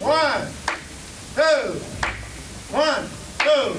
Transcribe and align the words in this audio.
One, 0.00 0.46
two, 1.34 1.78
one, 2.74 3.04
two. 3.38 3.76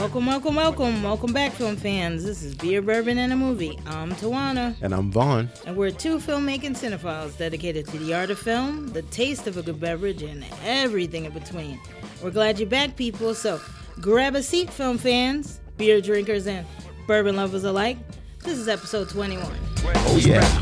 Welcome, 0.00 0.26
welcome, 0.26 0.54
welcome, 0.56 1.02
welcome 1.02 1.32
back, 1.32 1.52
film 1.52 1.76
fans. 1.76 2.24
This 2.24 2.42
is 2.42 2.54
Beer, 2.54 2.80
Bourbon, 2.82 3.18
and 3.18 3.32
a 3.32 3.36
Movie. 3.36 3.78
I'm 3.86 4.12
Tawana, 4.12 4.74
And 4.82 4.94
I'm 4.94 5.12
Vaughn. 5.12 5.50
and 5.66 5.76
we're 5.76 5.90
two 5.90 6.16
filmmaking 6.18 6.76
cinephiles 6.76 7.36
dedicated 7.36 7.86
to 7.88 7.98
the 7.98 8.14
art 8.14 8.30
of 8.30 8.38
film, 8.38 8.88
the 8.88 9.02
taste 9.02 9.46
of 9.46 9.56
a 9.58 9.62
good 9.62 9.78
beverage, 9.78 10.22
and 10.22 10.44
everything 10.64 11.24
in 11.26 11.32
between. 11.32 11.78
We're 12.22 12.30
glad 12.30 12.58
you're 12.58 12.68
back, 12.68 12.96
people. 12.96 13.34
So 13.34 13.60
grab 14.00 14.34
a 14.34 14.42
seat, 14.42 14.70
film 14.70 14.98
fans, 14.98 15.60
beer 15.76 16.00
drinkers, 16.00 16.46
and 16.46 16.66
bourbon 17.06 17.36
lovers 17.36 17.64
alike. 17.64 17.98
This 18.42 18.58
is 18.58 18.68
episode 18.68 19.08
21. 19.10 19.46
Oh, 19.84 20.16
yeah. 20.16 20.60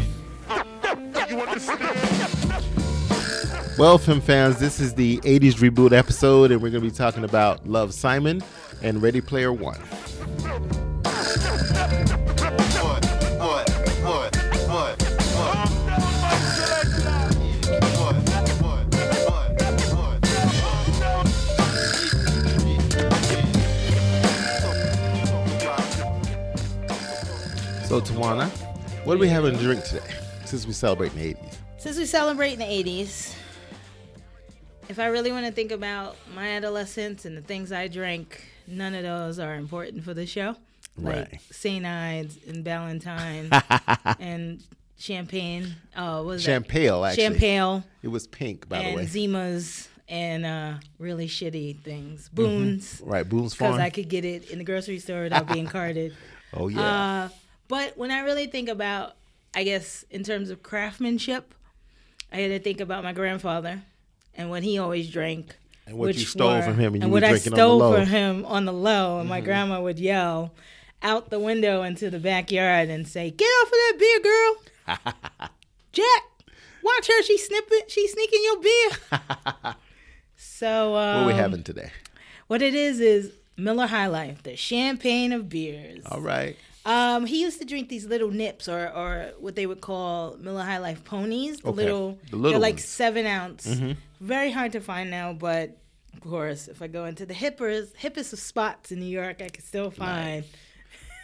Well, 3.80 3.96
film 3.96 4.20
fans, 4.20 4.58
this 4.58 4.78
is 4.78 4.92
the 4.92 5.16
80s 5.20 5.54
reboot 5.54 5.92
episode, 5.92 6.52
and 6.52 6.60
we're 6.60 6.68
going 6.68 6.84
to 6.84 6.90
be 6.90 6.94
talking 6.94 7.24
about 7.24 7.66
Love 7.66 7.94
Simon 7.94 8.42
and 8.82 9.00
Ready 9.00 9.22
Player 9.22 9.54
One. 9.54 9.82
So, 27.86 28.02
Tawana, 28.02 28.50
what 29.06 29.14
are 29.14 29.18
we 29.18 29.28
having 29.28 29.56
to 29.56 29.62
drink 29.62 29.84
today 29.84 30.02
since 30.44 30.66
we 30.66 30.74
celebrate 30.74 31.12
in 31.14 31.18
the 31.18 31.34
80s? 31.34 31.54
Since 31.78 31.96
we 31.96 32.04
celebrate 32.04 32.52
in 32.52 32.58
the 32.58 32.66
80s, 32.66 33.39
if 34.90 34.98
I 34.98 35.06
really 35.06 35.30
want 35.30 35.46
to 35.46 35.52
think 35.52 35.70
about 35.70 36.16
my 36.34 36.48
adolescence 36.48 37.24
and 37.24 37.36
the 37.36 37.42
things 37.42 37.70
I 37.70 37.86
drank, 37.86 38.44
none 38.66 38.92
of 38.96 39.04
those 39.04 39.38
are 39.38 39.54
important 39.54 40.02
for 40.02 40.12
the 40.14 40.26
show. 40.26 40.56
Like 40.98 41.30
Right. 41.30 41.40
St. 41.52 41.86
Ides 41.86 42.38
and 42.48 42.64
Valentine 42.64 43.50
and 44.18 44.60
champagne. 44.98 45.76
Oh, 45.96 46.16
what 46.18 46.26
was 46.26 46.44
that? 46.44 46.50
Champagne, 46.50 47.04
actually. 47.04 47.22
Champagne 47.22 47.84
It 48.02 48.08
was 48.08 48.26
pink, 48.26 48.68
by 48.68 48.78
the 48.78 48.84
and 48.86 48.96
way. 48.96 49.04
Zimas 49.06 49.86
and 50.08 50.44
uh, 50.44 50.74
really 50.98 51.28
shitty 51.28 51.78
things. 51.82 52.28
Boons. 52.28 53.00
right, 53.04 53.26
Boone's 53.26 53.54
Because 53.54 53.78
I 53.78 53.90
could 53.90 54.08
get 54.08 54.24
it 54.24 54.50
in 54.50 54.58
the 54.58 54.64
grocery 54.64 54.98
store 54.98 55.22
without 55.22 55.46
being 55.46 55.66
carded. 55.68 56.16
oh, 56.52 56.66
yeah. 56.66 56.80
Uh, 56.80 57.28
but 57.68 57.96
when 57.96 58.10
I 58.10 58.22
really 58.22 58.48
think 58.48 58.68
about, 58.68 59.14
I 59.54 59.62
guess, 59.62 60.04
in 60.10 60.24
terms 60.24 60.50
of 60.50 60.64
craftsmanship, 60.64 61.54
I 62.32 62.38
had 62.38 62.48
to 62.48 62.58
think 62.58 62.80
about 62.80 63.04
my 63.04 63.12
grandfather 63.12 63.82
and 64.40 64.50
what 64.50 64.62
he 64.62 64.78
always 64.78 65.10
drank. 65.10 65.56
And 65.86 65.98
what 65.98 66.14
you 66.16 66.24
stole 66.24 66.54
were- 66.56 66.62
from 66.62 66.78
him 66.78 66.94
and 66.94 67.02
you 67.02 67.08
were 67.08 67.14
what 67.14 67.24
I 67.24 67.36
stole. 67.36 67.80
Mm-hmm. 67.80 67.94
from 68.02 68.06
him 68.08 68.44
on 68.46 68.64
the 68.64 68.72
low, 68.72 69.18
and 69.20 69.28
my 69.28 69.40
grandma 69.40 69.80
would 69.80 69.98
yell 69.98 70.52
out 71.02 71.30
the 71.30 71.38
window 71.38 71.82
into 71.82 72.10
the 72.10 72.18
backyard 72.18 72.88
and 72.88 73.06
say, 73.08 73.30
"Get 73.30 73.44
off 73.46 73.66
of 73.68 73.72
that 73.72 73.96
beer, 73.98 74.20
girl, 74.20 75.14
Jack! 75.92 76.22
Watch 76.82 77.08
her, 77.08 77.22
she's 77.22 77.46
snipping, 77.46 77.80
she's 77.88 78.12
sneaking 78.12 78.40
your 78.44 78.60
beer." 78.60 79.74
so, 80.36 80.96
um, 80.96 81.16
what 81.16 81.22
are 81.24 81.26
we 81.26 81.32
having 81.34 81.62
today? 81.62 81.90
What 82.46 82.62
it 82.62 82.74
is 82.74 83.00
is 83.00 83.32
Miller 83.56 83.86
High 83.86 84.06
Life, 84.06 84.42
the 84.42 84.56
champagne 84.56 85.32
of 85.32 85.48
beers. 85.48 86.04
All 86.06 86.20
right. 86.20 86.56
Um, 86.90 87.26
he 87.26 87.40
used 87.42 87.58
to 87.60 87.64
drink 87.64 87.88
these 87.88 88.06
little 88.06 88.30
nips, 88.30 88.68
or 88.68 88.88
or 89.00 89.32
what 89.38 89.54
they 89.54 89.66
would 89.66 89.80
call 89.80 90.36
Miller 90.40 90.62
High 90.64 90.78
Life 90.78 91.04
ponies. 91.04 91.58
The 91.60 91.68
Okay. 91.68 91.76
little, 91.82 92.18
The 92.30 92.36
little 92.36 92.50
they're 92.52 92.58
like 92.68 92.74
ones. 92.74 92.82
Mm-hmm. 92.84 93.02
seven 93.04 93.26
ounce. 93.26 93.64
Very 94.20 94.50
hard 94.50 94.72
to 94.72 94.80
find 94.80 95.10
now, 95.10 95.32
but 95.32 95.76
of 96.14 96.20
course, 96.20 96.68
if 96.68 96.82
I 96.82 96.86
go 96.88 97.04
into 97.04 97.24
the 97.26 97.34
hippers, 97.34 97.92
hippest 97.96 98.32
of 98.32 98.38
spots 98.38 98.90
in 98.92 98.98
New 99.00 99.06
York, 99.20 99.40
I 99.40 99.48
can 99.48 99.62
still 99.62 99.90
find. 99.90 100.44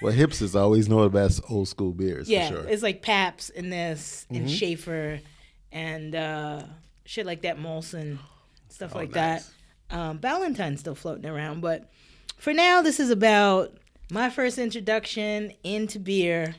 Well, 0.02 0.12
hipsters 0.12 0.54
always 0.54 0.88
know 0.88 1.02
the 1.04 1.08
best 1.10 1.40
old 1.48 1.68
school 1.68 1.92
beers, 1.92 2.28
Yeah, 2.28 2.48
for 2.48 2.54
sure. 2.54 2.62
Mm-hmm. 2.64 2.72
it's 2.72 2.82
like 2.82 3.00
Paps 3.02 3.50
and 3.50 3.72
this 3.72 4.26
and 4.30 4.50
Schaefer 4.50 5.20
and 5.72 6.14
uh, 6.14 6.62
shit 7.06 7.24
like 7.26 7.42
that, 7.42 7.58
Molson, 7.58 8.18
stuff 8.68 8.94
like 8.94 9.10
Oh, 9.16 9.20
nice. 9.20 9.52
that. 9.90 9.96
Um, 9.98 10.18
Valentine's 10.18 10.80
still 10.80 10.94
floating 10.94 11.26
around, 11.26 11.60
but 11.62 11.90
for 12.36 12.52
now, 12.52 12.82
this 12.82 13.00
is 13.00 13.08
about 13.10 13.76
my 14.10 14.30
first 14.30 14.58
introduction 14.58 15.52
into 15.64 15.98
beer 15.98 16.54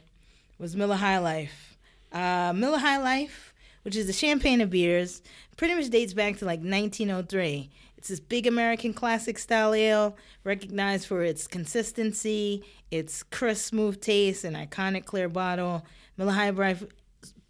was 0.59 0.75
Miller 0.75 0.97
High 0.97 1.19
Life. 1.19 1.77
Uh, 2.11 2.51
Miller 2.53 2.77
High 2.77 2.97
Life, 2.97 3.53
which 3.83 3.95
is 3.95 4.07
the 4.07 4.13
champagne 4.13 4.59
of 4.59 4.69
beers, 4.69 5.21
pretty 5.55 5.73
much 5.73 5.89
dates 5.89 6.13
back 6.13 6.37
to 6.37 6.45
like 6.45 6.59
1903. 6.59 7.69
It's 7.97 8.09
this 8.09 8.19
big 8.19 8.47
American 8.47 8.93
classic 8.93 9.39
style 9.39 9.73
ale, 9.73 10.17
recognized 10.43 11.07
for 11.07 11.23
its 11.23 11.47
consistency, 11.47 12.63
its 12.91 13.23
crisp, 13.23 13.69
smooth 13.69 14.01
taste, 14.01 14.43
and 14.43 14.55
iconic 14.55 15.05
clear 15.05 15.29
bottle. 15.29 15.85
Miller 16.17 16.33
High 16.33 16.49
Life 16.49 16.83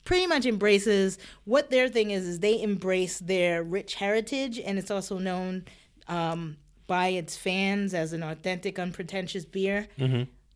pretty 0.03 0.27
much 0.27 0.45
embraces 0.45 1.17
what 1.45 1.71
their 1.71 1.89
thing 1.89 2.11
is 2.11 2.25
is 2.27 2.39
they 2.39 2.61
embrace 2.61 3.19
their 3.19 3.63
rich 3.63 3.95
heritage 3.95 4.57
and 4.59 4.77
it's 4.79 4.91
also 4.91 5.17
known 5.17 5.65
um, 6.07 6.55
by 6.87 7.09
its 7.09 7.35
fans 7.37 7.93
as 7.93 8.13
an 8.13 8.23
authentic 8.23 8.79
unpretentious 8.79 9.45
beer. 9.45 9.87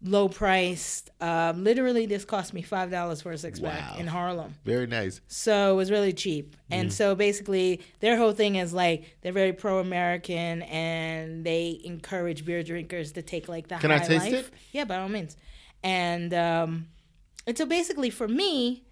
Low 0.04 0.28
priced. 0.30 1.12
Um, 1.22 1.64
literally 1.64 2.08
this 2.08 2.26
cost 2.26 2.56
me 2.56 2.64
five 2.64 2.90
dollars 2.90 3.22
for 3.22 3.32
a 3.34 3.38
six 3.38 3.60
pack 3.60 3.92
Wow. 3.92 4.00
in 4.00 4.08
harlem. 4.08 4.56
Very 4.66 4.88
nice. 4.88 5.22
so 5.28 5.74
it 5.74 5.76
was 5.76 5.92
really 5.92 6.12
cheap. 6.12 6.56
And 6.72 6.92
so 6.92 7.14
basically 7.14 7.82
their 8.00 8.18
whole 8.18 8.32
thing 8.32 8.56
is 8.56 8.74
like 8.74 9.18
they're 9.22 9.32
very 9.32 9.54
pro-american 9.54 10.64
and 10.64 11.46
they 11.46 11.80
encourage 11.84 12.46
beer 12.46 12.64
drinkers 12.64 13.12
to 13.12 13.22
take 13.22 13.48
like 13.48 13.68
the 13.68 13.76
Can 13.76 13.92
I 13.92 14.00
high 14.00 14.06
taste 14.08 14.26
life. 14.32 14.48
it? 14.48 14.54
yeah 14.72 14.86
by 14.86 14.98
all 14.98 15.08
means. 15.10 15.38
And 15.84 16.34
um 16.34 16.88
and 17.46 17.56
so 17.56 17.68
basically 17.68 18.10
for 18.10 18.28
me 18.28 18.84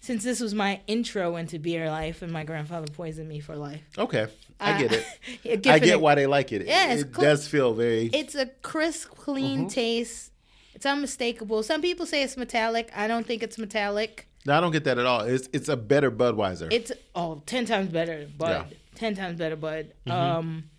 since 0.00 0.22
this 0.22 0.38
was 0.38 0.52
my 0.54 0.80
intro 0.86 1.36
into 1.36 1.58
beer 1.58 1.88
life 1.88 2.20
and 2.20 2.30
my 2.30 2.44
grandfather 2.44 2.88
poisoned 2.92 3.28
me 3.30 3.40
for 3.40 3.56
life. 3.56 3.82
Okay. 3.96 4.26
I 4.60 4.78
get 4.82 4.92
it. 4.92 5.66
I 5.66 5.78
get 5.78 5.96
a- 5.96 5.98
why 5.98 6.14
they 6.14 6.26
like 6.26 6.52
it. 6.52 6.66
Yeah, 6.66 6.94
it 6.94 7.12
does 7.12 7.46
feel 7.48 7.74
very. 7.74 8.06
it's 8.12 8.34
a 8.34 8.46
crisp 8.62 9.10
clean 9.16 9.60
Mm-hmm. 9.60 9.68
taste 9.68 10.32
it's 10.74 10.86
unmistakable 10.86 11.62
some 11.64 11.82
people 11.82 12.06
say 12.06 12.22
it's 12.22 12.36
metallic 12.36 12.88
i 12.94 13.08
don't 13.08 13.26
think 13.26 13.42
it's 13.42 13.58
metallic 13.58 14.26
no, 14.46 14.56
I 14.56 14.60
don't 14.60 14.70
get 14.70 14.84
that 14.84 14.96
at 14.98 15.04
all. 15.04 15.22
It's 15.22 15.48
it's 15.52 15.68
a 15.68 15.76
better 15.76 16.10
Budweiser. 16.10 16.72
It's 16.72 16.90
oh, 17.14 17.42
10 17.44 17.66
times 17.66 17.88
better 17.90 18.28
Bud. 18.38 18.48
Yeah. 18.48 18.62
Mm-hmm. 18.62 18.94
10 18.94 19.14
times 19.16 19.38
better 19.38 19.56
Bud. 19.56 19.92
Um, 20.08 20.70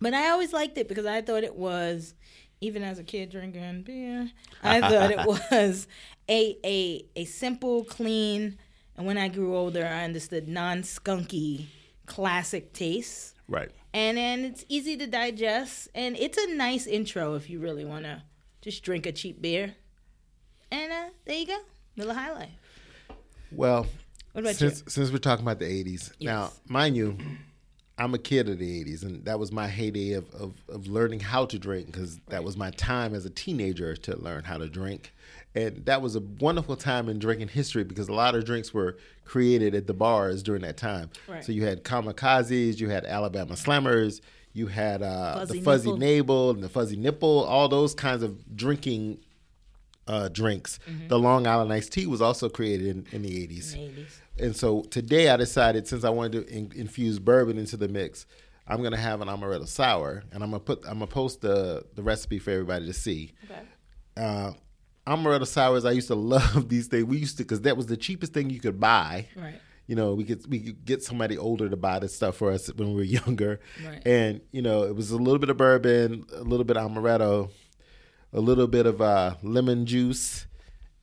but 0.00 0.12
I 0.12 0.28
always 0.30 0.52
liked 0.52 0.76
it 0.76 0.86
because 0.88 1.06
I 1.06 1.22
thought 1.22 1.42
it 1.44 1.54
was, 1.54 2.12
even 2.60 2.82
as 2.82 2.98
a 2.98 3.04
kid 3.04 3.30
drinking 3.30 3.82
beer, 3.82 4.30
I 4.62 4.80
thought 4.90 5.10
it 5.12 5.24
was 5.26 5.86
a, 6.28 6.58
a, 6.64 7.06
a 7.16 7.24
simple, 7.26 7.84
clean, 7.84 8.58
and 8.96 9.06
when 9.06 9.16
I 9.16 9.28
grew 9.28 9.56
older, 9.56 9.86
I 9.86 10.04
understood 10.04 10.46
non 10.48 10.82
skunky 10.82 11.66
classic 12.10 12.72
taste. 12.72 13.36
right. 13.48 13.70
And 13.94 14.16
then 14.18 14.44
it's 14.44 14.64
easy 14.68 14.96
to 14.98 15.06
digest, 15.06 15.88
and 15.94 16.16
it's 16.16 16.38
a 16.38 16.54
nice 16.54 16.86
intro 16.86 17.34
if 17.34 17.48
you 17.50 17.58
really 17.58 17.84
want 17.84 18.04
to 18.04 18.22
just 18.62 18.82
drink 18.84 19.06
a 19.06 19.12
cheap 19.12 19.40
beer. 19.40 19.74
And 20.70 20.92
uh, 20.92 21.08
there 21.24 21.38
you 21.38 21.46
go, 21.46 21.58
Miller 21.96 22.14
High 22.14 22.32
Life. 22.32 22.50
Well, 23.50 23.86
What 24.32 24.42
about 24.42 24.54
since 24.56 24.84
since 24.86 25.10
we're 25.10 25.18
talking 25.18 25.44
about 25.44 25.58
the 25.58 25.64
'80s, 25.64 26.12
now 26.20 26.52
mind 26.68 26.96
you, 26.96 27.16
I'm 27.98 28.14
a 28.14 28.18
kid 28.18 28.48
of 28.48 28.58
the 28.58 28.84
'80s, 28.84 29.02
and 29.02 29.24
that 29.24 29.38
was 29.40 29.50
my 29.50 29.66
heyday 29.66 30.12
of 30.12 30.32
of, 30.34 30.54
of 30.68 30.86
learning 30.86 31.20
how 31.20 31.46
to 31.46 31.58
drink 31.58 31.86
because 31.86 32.20
that 32.28 32.44
was 32.44 32.56
my 32.56 32.70
time 32.72 33.14
as 33.14 33.24
a 33.24 33.30
teenager 33.30 33.96
to 33.96 34.16
learn 34.16 34.44
how 34.44 34.58
to 34.58 34.68
drink, 34.68 35.12
and 35.54 35.84
that 35.86 36.00
was 36.00 36.16
a 36.16 36.20
wonderful 36.20 36.76
time 36.76 37.08
in 37.08 37.18
drinking 37.18 37.48
history 37.48 37.84
because 37.84 38.08
a 38.08 38.12
lot 38.12 38.34
of 38.34 38.44
drinks 38.44 38.72
were 38.72 38.96
created 39.24 39.74
at 39.74 39.86
the 39.86 39.94
bars 39.94 40.42
during 40.42 40.62
that 40.62 40.76
time. 40.76 41.10
Right. 41.28 41.44
So 41.44 41.52
you 41.52 41.64
had 41.64 41.84
kamikazes, 41.84 42.78
you 42.78 42.88
had 42.88 43.04
Alabama 43.04 43.54
Slammers. 43.54 44.20
You 44.52 44.66
had 44.66 45.00
uh, 45.02 45.34
Fuzzy 45.34 45.58
the 45.58 45.64
fuzzy 45.64 45.92
navel 45.92 46.50
and 46.50 46.62
the 46.62 46.68
fuzzy 46.68 46.96
nipple, 46.96 47.44
all 47.44 47.68
those 47.68 47.94
kinds 47.94 48.24
of 48.24 48.56
drinking 48.56 49.20
uh, 50.08 50.28
drinks. 50.28 50.80
Mm-hmm. 50.90 51.06
The 51.06 51.18
Long 51.18 51.46
Island 51.46 51.72
iced 51.72 51.92
tea 51.92 52.06
was 52.06 52.20
also 52.20 52.48
created 52.48 52.88
in, 52.88 53.06
in 53.12 53.22
the 53.22 53.46
80s. 53.46 53.76
80s. 53.76 54.20
And 54.40 54.56
so 54.56 54.82
today 54.82 55.28
I 55.28 55.36
decided 55.36 55.86
since 55.86 56.02
I 56.02 56.10
wanted 56.10 56.48
to 56.48 56.52
in, 56.52 56.72
infuse 56.74 57.20
bourbon 57.20 57.58
into 57.58 57.76
the 57.76 57.86
mix, 57.86 58.26
I'm 58.66 58.82
gonna 58.82 58.96
have 58.96 59.20
an 59.20 59.28
amaretto 59.28 59.68
sour, 59.68 60.24
and 60.32 60.42
I'm 60.42 60.50
gonna 60.50 60.60
put 60.60 60.84
I'm 60.84 60.94
gonna 60.94 61.06
post 61.06 61.40
the 61.40 61.84
the 61.94 62.02
recipe 62.02 62.38
for 62.38 62.50
everybody 62.50 62.86
to 62.86 62.92
see. 62.92 63.32
Okay. 63.44 63.60
Uh, 64.16 64.52
amaretto 65.10 65.46
sours, 65.46 65.84
I 65.84 65.90
used 65.92 66.08
to 66.08 66.14
love 66.14 66.68
these 66.74 66.86
things. 66.86 67.04
We 67.04 67.18
used 67.18 67.36
to 67.38 67.42
because 67.44 67.62
that 67.62 67.76
was 67.76 67.86
the 67.86 67.96
cheapest 67.96 68.32
thing 68.32 68.48
you 68.50 68.60
could 68.60 68.78
buy. 68.80 69.26
Right. 69.36 69.60
You 69.86 69.96
know, 69.96 70.14
we 70.14 70.24
could 70.24 70.46
we 70.48 70.60
could 70.60 70.84
get 70.84 71.02
somebody 71.02 71.36
older 71.36 71.68
to 71.68 71.76
buy 71.76 71.98
this 71.98 72.14
stuff 72.14 72.36
for 72.36 72.52
us 72.52 72.68
when 72.74 72.90
we 72.90 72.94
were 72.94 73.02
younger, 73.20 73.58
Right. 73.84 74.00
and 74.06 74.40
you 74.52 74.62
know 74.62 74.84
it 74.84 74.94
was 74.94 75.10
a 75.10 75.16
little 75.16 75.40
bit 75.40 75.50
of 75.50 75.56
bourbon, 75.56 76.24
a 76.34 76.42
little 76.44 76.64
bit 76.64 76.76
of 76.76 76.88
amaretto, 76.90 77.50
a 78.32 78.40
little 78.40 78.68
bit 78.68 78.86
of 78.86 79.00
uh, 79.02 79.34
lemon 79.42 79.86
juice, 79.86 80.46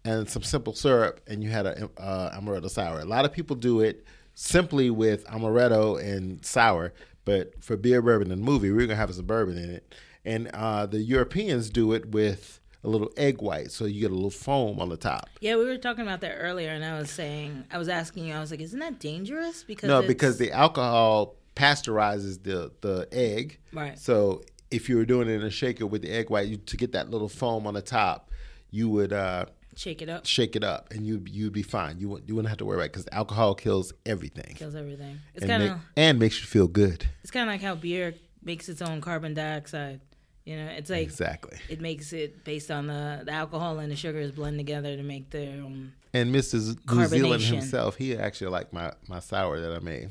and 0.06 0.30
some 0.30 0.42
simple 0.44 0.74
syrup, 0.74 1.19
and 1.27 1.44
you 1.44 1.50
had 1.50 1.65
a 1.65 1.89
uh, 1.98 2.39
amaretto 2.39 2.69
sour. 2.69 3.00
A 3.01 3.06
lot 3.06 3.25
of 3.25 3.33
people 3.33 3.57
do 3.57 3.81
it 3.81 4.06
simply 4.36 4.89
with 4.89 5.25
amaretto 5.27 6.01
and 6.01 6.44
sour. 6.45 6.94
But 7.25 7.62
for 7.62 7.75
beer, 7.75 8.01
bourbon, 8.01 8.31
and 8.31 8.42
movie, 8.42 8.71
we're 8.71 8.88
gonna 8.88 8.95
have 8.95 9.13
some 9.13 9.25
bourbon 9.25 9.57
in 9.57 9.69
it. 9.69 9.94
And 10.24 10.48
uh, 10.54 10.86
the 10.86 11.00
Europeans 11.00 11.69
do 11.69 11.92
it 11.92 12.12
with 12.12 12.62
a 12.84 12.88
little 12.90 13.12
egg 13.18 13.42
white, 13.42 13.72
so 13.72 13.86
you 13.86 14.02
get 14.02 14.12
a 14.12 14.16
little 14.16 14.30
foam 14.30 14.80
on 14.80 14.90
the 14.90 14.98
top. 14.98 15.30
Yeah, 15.42 15.56
we 15.58 15.66
were 15.66 15.78
talking 15.78 16.04
about 16.04 16.22
that 16.22 16.36
earlier, 16.36 16.70
and 16.70 16.84
I 16.86 16.98
was 16.98 17.10
saying, 17.10 17.66
I 17.72 17.78
was 17.78 17.90
asking 17.90 18.26
you, 18.26 18.34
I 18.34 18.40
was 18.40 18.52
like, 18.52 18.62
isn't 18.62 18.80
that 18.80 19.00
dangerous? 19.00 19.64
Because 19.64 19.88
No, 19.88 20.02
because 20.02 20.38
the 20.38 20.52
alcohol 20.52 21.36
pasteurizes 21.56 22.44
the 22.44 22.72
the 22.82 23.08
egg. 23.12 23.60
Right. 23.74 23.98
So 23.98 24.44
if 24.72 24.90
you 24.90 24.98
were 24.98 25.06
doing 25.06 25.28
it 25.28 25.34
in 25.34 25.44
a 25.44 25.50
shaker 25.50 25.86
with 25.86 26.02
the 26.02 26.12
egg 26.12 26.30
white, 26.30 26.48
you, 26.48 26.58
to 26.58 26.78
get 26.78 26.92
that 26.94 27.10
little 27.10 27.30
foam 27.30 27.66
on 27.68 27.74
the 27.74 27.82
top, 27.82 28.32
you 28.70 28.90
would 28.90 29.14
uh, 29.14 29.46
shake 29.76 30.02
it 30.02 30.10
up, 30.10 30.26
shake 30.26 30.56
it 30.56 30.64
up, 30.64 30.92
and 30.92 31.06
you 31.06 31.24
you'd 31.28 31.54
be 31.54 31.64
fine. 31.64 32.00
You 32.00 32.10
wouldn't 32.10 32.30
you 32.30 32.36
wouldn't 32.36 32.50
have 32.50 32.60
to 32.60 32.66
worry 32.66 32.78
about 32.78 32.86
it 32.86 32.94
because 32.94 33.08
alcohol 33.12 33.56
kills 33.56 33.94
everything 34.06 34.56
kills 34.56 34.76
everything. 34.76 35.20
It's 35.34 35.46
kind 35.46 35.64
of 35.64 35.80
and 35.96 36.20
makes 36.20 36.40
you 36.40 36.48
feel 36.48 36.68
good. 36.68 37.08
it's 37.22 37.32
kind 37.32 37.50
of 37.50 37.54
like 37.54 37.62
how 37.62 37.76
beer 37.76 38.14
makes 38.44 38.70
its 38.70 38.82
own 38.82 39.02
carbon 39.02 39.34
dioxide. 39.34 40.00
You 40.48 40.56
know, 40.56 40.68
it's 40.78 40.90
like 40.90 41.04
Exactly. 41.04 41.58
it 41.68 41.82
makes 41.82 42.14
it 42.14 42.44
based 42.46 42.72
on 42.72 42.88
the 42.88 43.24
the 43.26 43.32
alcohol 43.34 43.80
and 43.80 43.92
the 43.92 43.96
sugars 43.98 44.32
blend 44.32 44.58
together 44.58 44.96
to 44.96 45.04
make 45.04 45.30
their 45.30 45.50
own. 45.62 45.92
And 46.14 46.34
Mr. 46.34 46.58
Z- 46.58 46.78
New 46.90 47.06
Zealand 47.08 47.44
himself, 47.44 47.98
he 47.98 48.16
actually 48.18 48.52
liked 48.52 48.72
my 48.72 48.94
my 49.10 49.20
sour 49.20 49.60
that 49.60 49.74
I 49.76 49.80
made. 49.80 50.10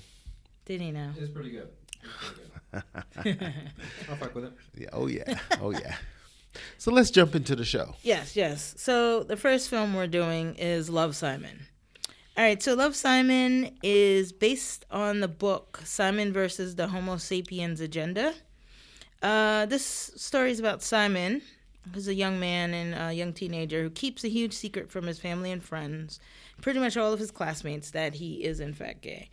Did 0.67 0.81
he 0.83 0.91
know? 0.93 1.11
It's 1.19 1.31
pretty 1.31 1.51
good. 1.51 1.69
It's 2.03 2.13
pretty 3.23 3.39
good. 3.39 3.53
I'll 4.11 4.17
fuck 4.17 4.35
with 4.35 4.45
it. 4.45 4.53
Yeah. 4.77 4.89
Oh 4.93 5.07
yeah. 5.07 5.39
Oh 5.63 5.71
yeah. 5.71 5.97
So 6.79 6.91
let's 6.93 7.11
jump 7.11 7.35
into 7.35 7.57
the 7.57 7.65
show. 7.65 7.95
Yes, 8.03 8.37
yes. 8.37 8.75
So 8.77 9.23
the 9.23 9.37
first 9.37 9.69
film 9.71 9.95
we're 9.95 10.07
doing 10.07 10.55
is 10.57 10.91
Love 10.91 11.17
Simon. 11.17 11.67
All 12.37 12.45
right, 12.45 12.63
so 12.63 12.75
Love 12.75 12.95
Simon 12.95 13.77
is 13.83 14.33
based 14.33 14.85
on 14.91 15.21
the 15.21 15.29
book 15.29 15.81
Simon 15.85 16.33
versus 16.35 16.75
the 16.77 16.89
Homo 16.89 17.17
sapiens 17.17 17.81
Agenda. 17.81 18.35
Uh, 19.23 19.67
this 19.67 19.85
story 20.17 20.51
is 20.51 20.61
about 20.61 20.83
Simon, 20.83 21.43
who's 21.95 22.09
a 22.09 22.15
young 22.15 22.39
man 22.39 22.75
and 22.75 22.95
a 22.95 23.13
young 23.13 23.33
teenager 23.33 23.83
who 23.83 23.91
keeps 23.91 24.25
a 24.25 24.29
huge 24.29 24.53
secret 24.53 24.91
from 24.91 25.07
his 25.07 25.19
family 25.19 25.51
and 25.51 25.63
friends, 25.63 26.21
pretty 26.61 26.79
much 26.81 26.97
all 26.97 27.13
of 27.13 27.19
his 27.19 27.31
classmates, 27.31 27.91
that 27.93 28.15
he 28.15 28.45
is 28.45 28.61
in 28.61 28.73
fact 28.75 29.03
gay. 29.03 29.29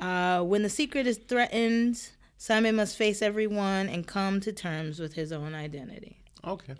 Uh, 0.00 0.42
when 0.42 0.62
the 0.62 0.68
secret 0.70 1.06
is 1.06 1.18
threatened, 1.18 2.08
Simon 2.36 2.76
must 2.76 2.96
face 2.96 3.20
everyone 3.22 3.88
and 3.88 4.06
come 4.06 4.40
to 4.40 4.52
terms 4.52 5.00
with 5.00 5.14
his 5.14 5.32
own 5.32 5.54
identity. 5.54 6.18
Okay. 6.46 6.74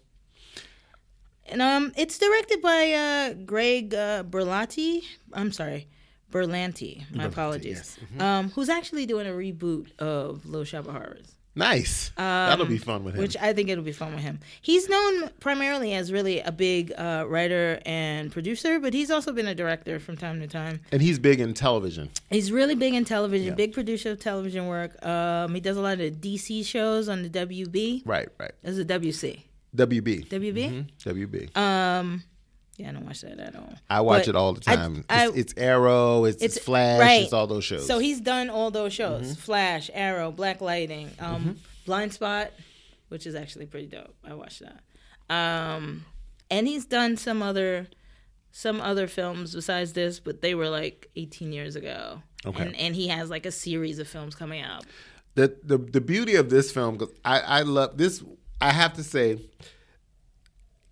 And 1.51 1.63
um, 1.63 1.93
it's 1.97 2.19
directed 2.19 2.61
by 2.61 2.93
uh, 2.93 3.33
Greg 3.45 3.95
uh, 3.95 4.23
Berlanti. 4.23 5.03
I'm 5.33 5.51
sorry, 5.51 5.89
Berlanti. 6.31 7.05
My 7.11 7.25
Berlanti, 7.25 7.27
apologies. 7.33 7.99
yes. 8.13 8.21
Um, 8.23 8.51
who's 8.51 8.69
actually 8.69 9.07
doing 9.07 9.27
a 9.27 9.31
reboot 9.31 9.99
of 9.99 10.45
Little 10.47 10.65
Shop 10.65 10.87
of 10.87 10.93
Horrors? 10.93 11.35
Nice. 11.59 12.13
That'll 12.17 12.65
be 12.67 12.79
fun 12.79 13.03
with 13.05 13.15
him. 13.15 13.19
Um, 13.19 13.23
Which 13.25 13.37
I 13.41 13.53
think 13.53 13.69
it'll 13.69 13.85
be 13.85 13.93
fun 13.93 14.13
with 14.15 14.23
him. 14.23 14.39
He's 14.63 14.89
known 14.89 15.29
primarily 15.41 15.93
as 15.93 16.13
really 16.13 16.41
a 16.41 16.53
big 16.53 16.93
uh, 16.97 17.25
writer 17.29 17.81
and 17.85 18.31
producer, 18.31 18.79
but 18.79 18.95
he's 18.95 19.11
also 19.11 19.33
been 19.33 19.49
a 19.49 19.55
director 19.55 19.99
from 19.99 20.17
time 20.17 20.41
to 20.41 20.47
time. 20.47 20.81
and 20.93 21.03
he's 21.03 21.19
big 21.19 21.41
in 21.41 21.55
television. 21.55 22.11
He's 22.31 22.53
really 22.53 22.75
big 22.77 22.95
in 22.95 23.05
television, 23.05 23.49
Yeah. 23.49 23.55
big 23.55 23.73
producer 23.73 24.11
of 24.13 24.21
television 24.21 24.67
work. 24.69 25.05
Um, 25.05 25.55
he 25.55 25.61
does 25.61 25.77
a 25.77 25.81
lot 25.81 25.99
of 26.01 26.21
DC 26.21 26.65
shows 26.65 27.09
on 27.09 27.23
the 27.23 27.29
WB. 27.29 28.03
Right. 28.07 28.29
Right. 28.39 28.53
Is 28.63 28.79
it 28.79 28.87
WC? 28.87 29.43
WB. 29.77 30.29
WB? 30.29 30.71
Mhm, 30.71 30.87
WB. 31.05 31.57
Um, 31.57 32.23
yeah, 32.79 32.89
I 32.89 32.93
don't 32.93 33.05
watch 33.05 33.21
that 33.21 33.39
at 33.39 33.55
all. 33.55 33.75
I 33.91 34.01
watch 34.01 34.23
But 34.23 34.29
it 34.29 34.37
all 34.37 34.55
the 34.55 34.61
time. 34.61 35.05
I- 35.11 35.27
it's, 35.29 35.37
it's 35.37 35.55
Arrow. 35.59 36.25
It's, 36.25 36.43
it's 36.43 36.59
Flash. 36.59 37.01
right. 37.01 37.23
It's 37.25 37.33
all 37.35 37.47
those 37.47 37.65
shows. 37.65 37.87
So 37.87 37.99
he's 37.99 38.21
done 38.21 38.49
all 38.49 38.71
those 38.71 38.93
shows: 38.95 39.27
Mm-hmm. 39.27 39.41
Flash, 39.41 39.91
Arrow, 39.93 40.31
Black 40.33 40.61
Lightning, 40.63 41.11
um, 41.21 41.57
Blind 41.85 42.13
Spot, 42.15 42.51
which 43.09 43.27
is 43.27 43.35
actually 43.35 43.67
pretty 43.67 43.87
dope. 43.89 44.15
I 44.25 44.33
watched 44.35 44.63
that. 44.63 44.81
Um, 45.35 46.05
and 46.51 46.67
he's 46.67 46.87
done 46.87 47.17
some 47.17 47.43
other 47.43 47.89
some 48.51 48.81
other 48.81 49.07
films 49.07 49.55
besides 49.55 49.93
this, 49.93 50.19
but 50.21 50.41
they 50.41 50.55
were 50.55 50.69
like 50.71 51.11
18 51.17 51.53
years 51.53 51.77
ago. 51.77 52.23
Okay. 52.47 52.63
And 52.63 52.77
and 52.77 52.95
he 52.95 53.09
has 53.09 53.29
like 53.29 53.45
a 53.45 53.53
series 53.53 53.99
of 53.99 54.09
films 54.09 54.35
coming 54.35 54.63
out. 54.63 54.85
the 55.35 55.57
the 55.63 55.77
the 55.79 56.01
beauty 56.01 56.37
of 56.37 56.49
this 56.49 56.71
film 56.73 56.97
because 56.97 57.15
I 57.25 57.41
I 57.41 57.63
love 57.63 57.99
this. 57.99 58.23
I 58.61 58.71
have 58.73 58.95
to 58.95 59.05
say 59.05 59.39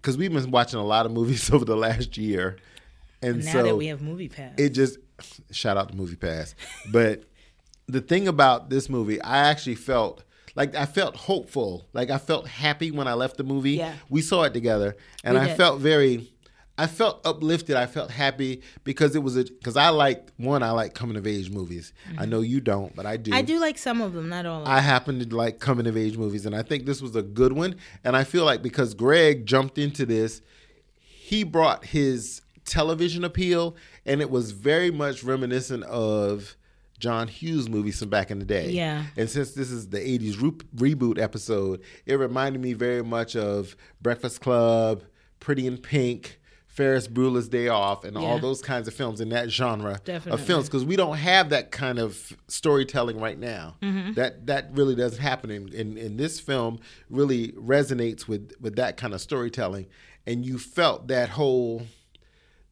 because 0.06 0.16
we've 0.16 0.32
been 0.32 0.52
watching 0.52 0.78
a 0.78 0.84
lot 0.84 1.04
of 1.04 1.10
movies 1.10 1.50
over 1.52 1.64
the 1.64 1.76
last 1.76 2.16
year, 2.16 2.56
and 3.20 3.44
Now 3.44 3.52
so 3.52 3.62
that 3.64 3.76
we 3.76 3.88
have 3.88 4.02
Movie 4.02 4.28
Pass, 4.28 4.54
it 4.56 4.68
just 4.70 4.98
shout 5.50 5.76
out 5.76 5.88
to 5.88 5.96
Movie 5.96 6.14
Pass. 6.14 6.54
But 6.92 7.24
the 7.88 8.00
thing 8.00 8.28
about 8.28 8.70
this 8.70 8.88
movie, 8.88 9.20
I 9.20 9.48
actually 9.50 9.74
felt 9.74 10.22
like 10.54 10.76
I 10.76 10.86
felt 10.86 11.16
hopeful. 11.16 11.86
Like 11.92 12.10
I 12.10 12.18
felt 12.18 12.46
happy 12.46 12.92
when 12.92 13.08
I 13.08 13.14
left 13.14 13.36
the 13.36 13.42
movie. 13.42 13.72
Yeah. 13.72 13.94
We 14.08 14.22
saw 14.22 14.44
it 14.44 14.54
together, 14.54 14.96
and 15.24 15.34
We 15.34 15.40
I 15.40 15.46
did. 15.48 15.56
felt 15.56 15.80
very. 15.80 16.32
I 16.78 16.86
felt 16.86 17.26
uplifted. 17.26 17.74
I 17.74 17.86
felt 17.86 18.10
happy 18.10 18.62
because 18.84 19.16
it 19.16 19.22
was 19.22 19.36
a 19.36 19.44
because 19.44 19.76
I 19.76 19.88
like 19.88 20.30
one. 20.36 20.62
I 20.62 20.72
like 20.72 20.94
coming 20.94 21.16
of 21.16 21.26
age 21.26 21.50
movies. 21.50 21.92
I 22.18 22.26
know 22.26 22.40
you 22.40 22.60
don't, 22.60 22.94
but 22.94 23.06
I 23.06 23.16
do. 23.16 23.30
Mm-hmm. 23.30 23.38
I 23.38 23.42
do 23.42 23.58
like 23.58 23.78
some 23.78 24.02
of 24.02 24.12
them, 24.12 24.28
not 24.28 24.44
all 24.44 24.58
of 24.60 24.64
them. 24.66 24.74
I 24.74 24.80
happen 24.80 25.18
to 25.18 25.36
like 25.36 25.58
coming 25.58 25.86
of 25.86 25.96
age 25.96 26.18
movies, 26.18 26.44
and 26.44 26.54
I 26.54 26.62
think 26.62 26.84
this 26.84 27.00
was 27.00 27.16
a 27.16 27.22
good 27.22 27.52
one. 27.52 27.76
And 28.04 28.14
I 28.14 28.24
feel 28.24 28.44
like 28.44 28.62
because 28.62 28.92
Greg 28.92 29.46
jumped 29.46 29.78
into 29.78 30.04
this, 30.04 30.42
he 30.94 31.44
brought 31.44 31.86
his 31.86 32.42
television 32.66 33.24
appeal, 33.24 33.76
and 34.04 34.20
it 34.20 34.30
was 34.30 34.50
very 34.50 34.90
much 34.90 35.24
reminiscent 35.24 35.84
of 35.84 36.56
John 36.98 37.28
Hughes 37.28 37.70
movies 37.70 37.98
from 37.98 38.10
back 38.10 38.30
in 38.30 38.38
the 38.38 38.44
day. 38.44 38.70
Yeah. 38.70 39.04
And 39.16 39.30
since 39.30 39.52
this 39.52 39.70
is 39.70 39.88
the 39.88 39.98
'80s 39.98 40.42
re- 40.42 40.92
reboot 40.94 41.18
episode, 41.18 41.80
it 42.04 42.16
reminded 42.16 42.60
me 42.60 42.74
very 42.74 43.02
much 43.02 43.34
of 43.34 43.76
Breakfast 44.02 44.42
Club, 44.42 45.04
Pretty 45.40 45.66
in 45.66 45.78
Pink. 45.78 46.38
Ferris 46.76 47.08
Bueller's 47.08 47.48
Day 47.48 47.68
Off, 47.68 48.04
and 48.04 48.16
all 48.18 48.38
those 48.38 48.60
kinds 48.60 48.86
of 48.86 48.92
films 48.92 49.20
in 49.20 49.30
that 49.30 49.50
genre 49.50 49.98
Definitely. 50.04 50.32
of 50.40 50.46
films 50.46 50.66
because 50.66 50.84
we 50.84 50.94
don't 50.94 51.16
have 51.16 51.48
that 51.48 51.70
kind 51.72 51.98
of 51.98 52.36
storytelling 52.48 53.18
right 53.18 53.38
now. 53.38 53.76
Mm-hmm. 53.82 54.12
That 54.12 54.46
that 54.46 54.68
really 54.72 54.94
doesn't 54.94 55.20
happen. 55.22 55.50
In, 55.50 55.72
in 55.72 55.96
in 55.96 56.16
this 56.18 56.38
film, 56.38 56.78
really 57.08 57.52
resonates 57.52 58.28
with 58.28 58.52
with 58.60 58.76
that 58.76 58.96
kind 58.98 59.14
of 59.14 59.20
storytelling, 59.22 59.86
and 60.26 60.44
you 60.44 60.58
felt 60.58 61.08
that 61.08 61.30
whole. 61.30 61.86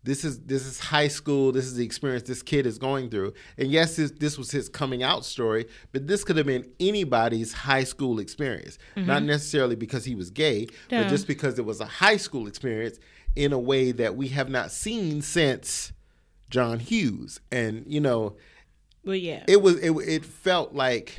This 0.02 0.22
is 0.22 0.40
this 0.40 0.66
is 0.66 0.78
high 0.80 1.08
school. 1.08 1.50
This 1.50 1.64
is 1.64 1.76
the 1.76 1.84
experience 1.86 2.28
this 2.28 2.42
kid 2.42 2.66
is 2.66 2.76
going 2.76 3.08
through. 3.08 3.32
And 3.56 3.70
yes, 3.70 3.96
this, 3.96 4.10
this 4.10 4.36
was 4.36 4.50
his 4.50 4.68
coming 4.68 5.02
out 5.02 5.24
story, 5.24 5.64
but 5.92 6.06
this 6.06 6.24
could 6.24 6.36
have 6.36 6.44
been 6.44 6.66
anybody's 6.78 7.54
high 7.54 7.84
school 7.84 8.18
experience. 8.18 8.76
Not 8.96 9.22
necessarily 9.22 9.76
because 9.76 10.04
he 10.04 10.14
was 10.14 10.28
gay, 10.28 10.66
Mm-hmm. 10.66 10.94
Yeah. 10.94 11.02
but 11.04 11.08
just 11.08 11.26
because 11.26 11.58
it 11.58 11.64
was 11.64 11.80
a 11.80 11.86
high 11.86 12.18
school 12.18 12.46
experience 12.48 12.98
in 13.36 13.52
a 13.52 13.58
way 13.58 13.92
that 13.92 14.16
we 14.16 14.28
have 14.28 14.48
not 14.48 14.70
seen 14.70 15.22
since 15.22 15.92
John 16.50 16.78
Hughes. 16.78 17.40
And 17.50 17.84
you 17.86 18.00
know, 18.00 18.36
Well, 19.04 19.16
yeah. 19.16 19.44
it 19.46 19.62
was 19.62 19.76
it, 19.78 19.90
it 19.90 20.24
felt 20.24 20.74
like 20.74 21.16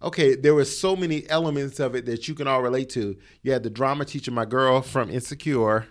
okay 0.00 0.36
there 0.36 0.54
were 0.54 0.64
so 0.64 0.94
many 0.94 1.28
elements 1.28 1.80
of 1.80 1.94
it 1.94 2.06
that 2.06 2.28
you 2.28 2.34
can 2.34 2.46
all 2.46 2.62
relate 2.62 2.88
to 2.88 3.16
you 3.42 3.50
had 3.50 3.64
the 3.64 3.70
drama 3.70 4.04
teacher 4.04 4.30
my 4.30 4.44
girl 4.44 4.80
from 4.80 5.10
insecure 5.10 5.88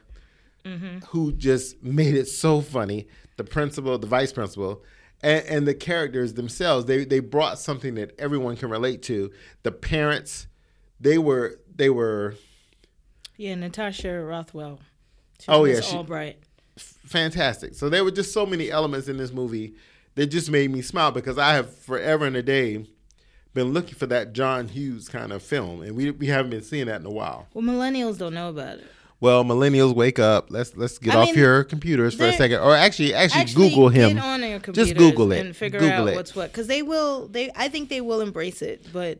mm-hmm. 0.63 0.99
who 1.09 1.33
just 1.33 1.83
made 1.83 2.15
it 2.15 2.25
so 2.25 2.61
funny 2.61 3.05
the 3.35 3.43
principal 3.43 3.97
the 3.97 4.07
vice 4.07 4.31
principal 4.31 4.81
and, 5.21 5.45
and 5.47 5.67
the 5.67 5.73
characters 5.73 6.35
themselves 6.35 6.85
they 6.85 7.03
they 7.03 7.19
brought 7.19 7.59
something 7.59 7.95
that 7.95 8.17
everyone 8.17 8.55
can 8.55 8.69
relate 8.69 9.01
to 9.01 9.29
the 9.63 9.73
parents 9.73 10.47
they 11.01 11.17
were 11.17 11.59
they 11.75 11.89
were 11.89 12.33
yeah, 13.37 13.53
Natasha 13.53 14.19
Rothwell. 14.19 14.79
Oh, 15.47 15.61
was 15.61 15.71
yeah, 15.73 15.81
she- 15.81 15.95
Albright. 15.97 16.37
fantastic. 17.05 17.75
So 17.75 17.89
there 17.89 18.03
were 18.03 18.11
just 18.11 18.33
so 18.33 18.45
many 18.45 18.71
elements 18.71 19.07
in 19.07 19.17
this 19.17 19.31
movie 19.31 19.73
that 20.15 20.27
just 20.27 20.49
made 20.49 20.71
me 20.71 20.81
smile 20.81 21.11
because 21.11 21.37
I 21.37 21.53
have 21.53 21.75
forever 21.75 22.25
and 22.25 22.35
a 22.35 22.43
day 22.43 22.85
been 23.53 23.73
looking 23.73 23.95
for 23.95 24.05
that 24.07 24.33
John 24.33 24.67
Hughes 24.67 25.09
kind 25.09 25.31
of 25.31 25.41
film, 25.41 25.81
and 25.81 25.95
we 25.95 26.11
we 26.11 26.27
haven't 26.27 26.51
been 26.51 26.63
seeing 26.63 26.87
that 26.87 26.99
in 27.01 27.05
a 27.05 27.11
while. 27.11 27.47
Well, 27.53 27.63
millennials 27.63 28.17
don't 28.17 28.33
know 28.33 28.49
about 28.49 28.79
it. 28.79 28.85
Well, 29.19 29.43
millennials, 29.43 29.95
wake 29.95 30.19
up! 30.19 30.51
Let's 30.51 30.75
let's 30.77 30.99
get 30.99 31.15
I 31.15 31.21
off 31.21 31.25
mean, 31.27 31.35
your 31.39 31.63
computers 31.63 32.13
for 32.13 32.25
a 32.25 32.33
second, 32.33 32.59
or 32.59 32.75
actually 32.75 33.15
actually, 33.15 33.41
Actually, 33.41 33.69
Google 33.69 33.89
him. 33.89 34.13
Get 34.15 34.23
on 34.23 34.41
your 34.41 34.59
computers 34.59 34.89
Just 34.89 34.97
Google 34.99 35.31
it. 35.31 35.43
and 35.43 35.55
figure 35.55 35.79
Google 35.79 36.01
out 36.03 36.07
it. 36.09 36.15
what's 36.15 36.35
what 36.35 36.51
because 36.51 36.67
they 36.67 36.83
will. 36.83 37.27
They 37.27 37.49
I 37.55 37.67
think 37.67 37.89
they 37.89 38.01
will 38.01 38.21
embrace 38.21 38.61
it, 38.61 38.85
but 38.93 39.17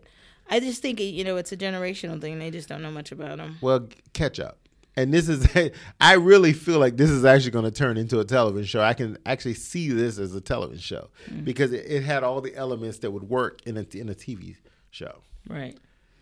I 0.51 0.59
just 0.59 0.83
think 0.83 0.99
it, 0.99 1.05
you 1.05 1.23
know 1.23 1.37
it's 1.37 1.51
a 1.51 1.57
generational 1.57 2.21
thing. 2.21 2.37
They 2.37 2.51
just 2.51 2.69
don't 2.69 2.83
know 2.83 2.91
much 2.91 3.11
about 3.11 3.37
them. 3.37 3.57
Well, 3.59 3.87
catch 4.13 4.39
up. 4.39 4.59
And 4.97 5.13
this 5.13 5.29
is, 5.29 5.47
I 6.01 6.13
really 6.15 6.51
feel 6.53 6.79
like 6.79 6.97
this 6.97 7.09
is 7.11 7.23
actually 7.23 7.51
going 7.51 7.65
to 7.65 7.71
turn 7.71 7.95
into 7.97 8.19
a 8.19 8.25
television 8.25 8.65
show. 8.65 8.81
I 8.81 8.93
can 8.93 9.17
actually 9.25 9.53
see 9.53 9.89
this 9.89 10.17
as 10.17 10.35
a 10.35 10.41
television 10.41 10.81
show 10.81 11.09
Mm. 11.31 11.45
because 11.45 11.71
it, 11.71 11.85
it 11.87 12.03
had 12.03 12.23
all 12.23 12.41
the 12.41 12.55
elements 12.55 12.97
that 12.99 13.11
would 13.11 13.29
work 13.29 13.61
in 13.65 13.77
a 13.77 13.85
in 13.93 14.09
a 14.09 14.15
TV 14.15 14.55
show. 14.89 15.21
Right. 15.47 15.77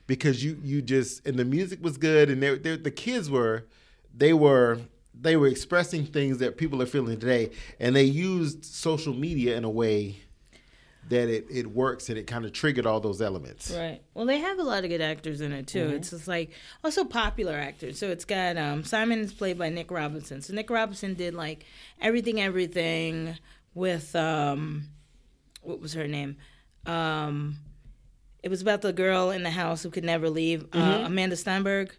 because 0.07 0.43
you 0.43 0.59
you 0.63 0.81
just 0.83 1.25
and 1.25 1.37
the 1.39 1.45
music 1.45 1.79
was 1.83 1.97
good 1.97 2.29
and 2.29 2.43
they, 2.43 2.57
they, 2.57 2.75
the 2.77 2.91
kids 2.91 3.27
were 3.29 3.63
they 4.15 4.33
were 4.33 4.79
they 5.19 5.35
were 5.37 5.47
expressing 5.47 6.05
things 6.05 6.37
that 6.39 6.57
people 6.57 6.81
are 6.81 6.85
feeling 6.85 7.17
today 7.19 7.49
and 7.79 7.95
they 7.95 8.03
used 8.03 8.65
social 8.65 9.13
media 9.13 9.55
in 9.57 9.63
a 9.63 9.69
way 9.69 10.17
that 11.09 11.29
it, 11.29 11.45
it 11.49 11.67
works 11.67 12.09
and 12.09 12.17
it 12.17 12.25
kind 12.25 12.45
of 12.45 12.53
triggered 12.53 12.85
all 12.85 12.99
those 12.99 13.21
elements. 13.21 13.71
Right. 13.71 14.01
Well, 14.13 14.25
they 14.25 14.39
have 14.39 14.57
a 14.59 14.63
lot 14.63 14.83
of 14.83 14.89
good 14.89 15.01
actors 15.01 15.41
in 15.41 15.51
it 15.51 15.67
too. 15.67 15.85
Mm-hmm. 15.85 15.95
It's 15.95 16.09
just 16.09 16.27
like 16.27 16.51
also 16.83 17.03
popular 17.03 17.53
actors. 17.53 17.99
So 17.99 18.09
it's 18.09 18.25
got 18.25 18.57
um, 18.57 18.83
Simon 18.83 19.19
is 19.19 19.33
played 19.33 19.57
by 19.57 19.69
Nick 19.69 19.91
Robinson. 19.91 20.41
So 20.41 20.53
Nick 20.53 20.69
Robinson 20.69 21.13
did 21.13 21.33
like 21.33 21.65
everything, 22.01 22.41
everything 22.41 23.37
with 23.73 24.15
um, 24.15 24.85
what 25.61 25.79
was 25.79 25.93
her 25.93 26.07
name? 26.07 26.37
Um, 26.87 27.57
it 28.41 28.49
was 28.49 28.61
about 28.61 28.81
the 28.81 28.93
girl 28.93 29.31
in 29.31 29.43
the 29.43 29.51
house 29.51 29.83
who 29.83 29.89
could 29.89 30.03
never 30.03 30.29
leave. 30.29 30.65
Uh, 30.71 31.03
Amanda 31.05 31.35
Steinberg, 31.35 31.95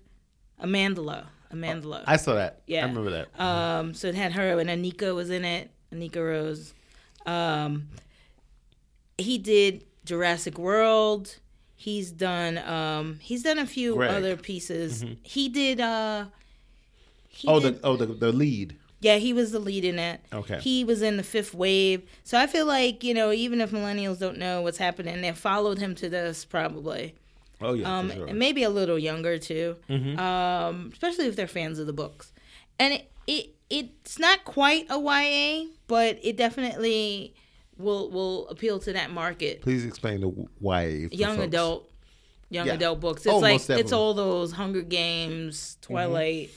Amandla, 0.62 1.26
Amandla. 1.52 2.04
I 2.06 2.16
saw 2.16 2.34
that. 2.34 2.62
Yeah. 2.66 2.84
I 2.84 2.88
remember 2.88 3.10
that. 3.10 3.40
Um, 3.40 3.94
so 3.94 4.08
it 4.08 4.14
had 4.14 4.32
her 4.32 4.58
and 4.58 4.70
Anika 4.70 5.14
was 5.14 5.30
in 5.30 5.44
it. 5.44 5.70
Anika 5.92 6.16
Rose. 6.16 6.72
Um, 7.24 7.88
he 9.18 9.38
did 9.38 9.84
Jurassic 10.04 10.58
World. 10.58 11.36
He's 11.74 12.10
done. 12.10 12.58
Um, 12.58 13.18
he's 13.20 13.42
done 13.42 13.58
a 13.58 13.66
few 13.66 13.94
Greg. 13.96 14.10
other 14.10 14.36
pieces. 14.36 15.04
He 15.22 15.48
did. 15.48 15.80
Uh, 15.80 16.26
he 17.28 17.46
oh, 17.48 17.60
did, 17.60 17.80
the 17.82 17.86
oh 17.86 17.96
the 17.96 18.06
the 18.06 18.32
lead. 18.32 18.76
yeah, 19.00 19.16
he 19.16 19.32
was 19.34 19.52
the 19.52 19.58
lead 19.58 19.84
in 19.84 19.98
it. 19.98 20.20
Okay. 20.32 20.58
He 20.60 20.84
was 20.84 21.02
in 21.02 21.16
the 21.18 21.22
Fifth 21.22 21.52
Wave. 21.54 22.02
So 22.24 22.38
I 22.38 22.46
feel 22.46 22.66
like 22.66 23.04
you 23.04 23.12
know, 23.14 23.30
even 23.30 23.60
if 23.60 23.70
millennials 23.72 24.18
don't 24.18 24.38
know 24.38 24.62
what's 24.62 24.78
happening, 24.78 25.20
they 25.20 25.32
followed 25.32 25.78
him 25.78 25.94
to 25.96 26.08
this 26.08 26.44
probably 26.46 27.14
Oh 27.60 27.72
yeah, 27.74 27.98
um, 27.98 28.10
sure. 28.10 28.26
and 28.26 28.38
maybe 28.38 28.62
a 28.62 28.70
little 28.70 28.98
younger 28.98 29.38
too, 29.38 29.76
Mm-hmm. 29.88 30.18
um, 30.18 30.90
especially 30.92 31.26
if 31.26 31.36
they're 31.36 31.46
fans 31.46 31.78
of 31.78 31.86
the 31.86 31.92
books. 31.92 32.32
And 32.78 32.94
it, 32.94 33.10
it 33.26 33.50
it's 33.68 34.18
not 34.18 34.44
quite 34.44 34.86
a 34.88 34.98
YA, 34.98 35.66
but 35.88 36.18
it 36.22 36.36
definitely 36.38 37.34
will 37.78 38.10
will 38.10 38.48
appeal 38.48 38.78
to 38.80 38.92
that 38.94 39.10
market. 39.10 39.62
Please 39.62 39.84
explain 39.84 40.20
the 40.20 40.28
why. 40.60 41.08
Young 41.10 41.40
adult, 41.40 41.90
young 42.50 42.66
Yeah. 42.66 42.74
adult 42.74 43.00
books. 43.00 43.26
It's 43.26 43.32
Oh, 43.34 43.38
like 43.38 43.56
it's. 43.56 43.68
Mm-hmm. 43.68 43.94
all 43.94 44.14
those 44.14 44.52
Hunger 44.52 44.82
Games, 44.82 45.76
Twilight. 45.82 46.50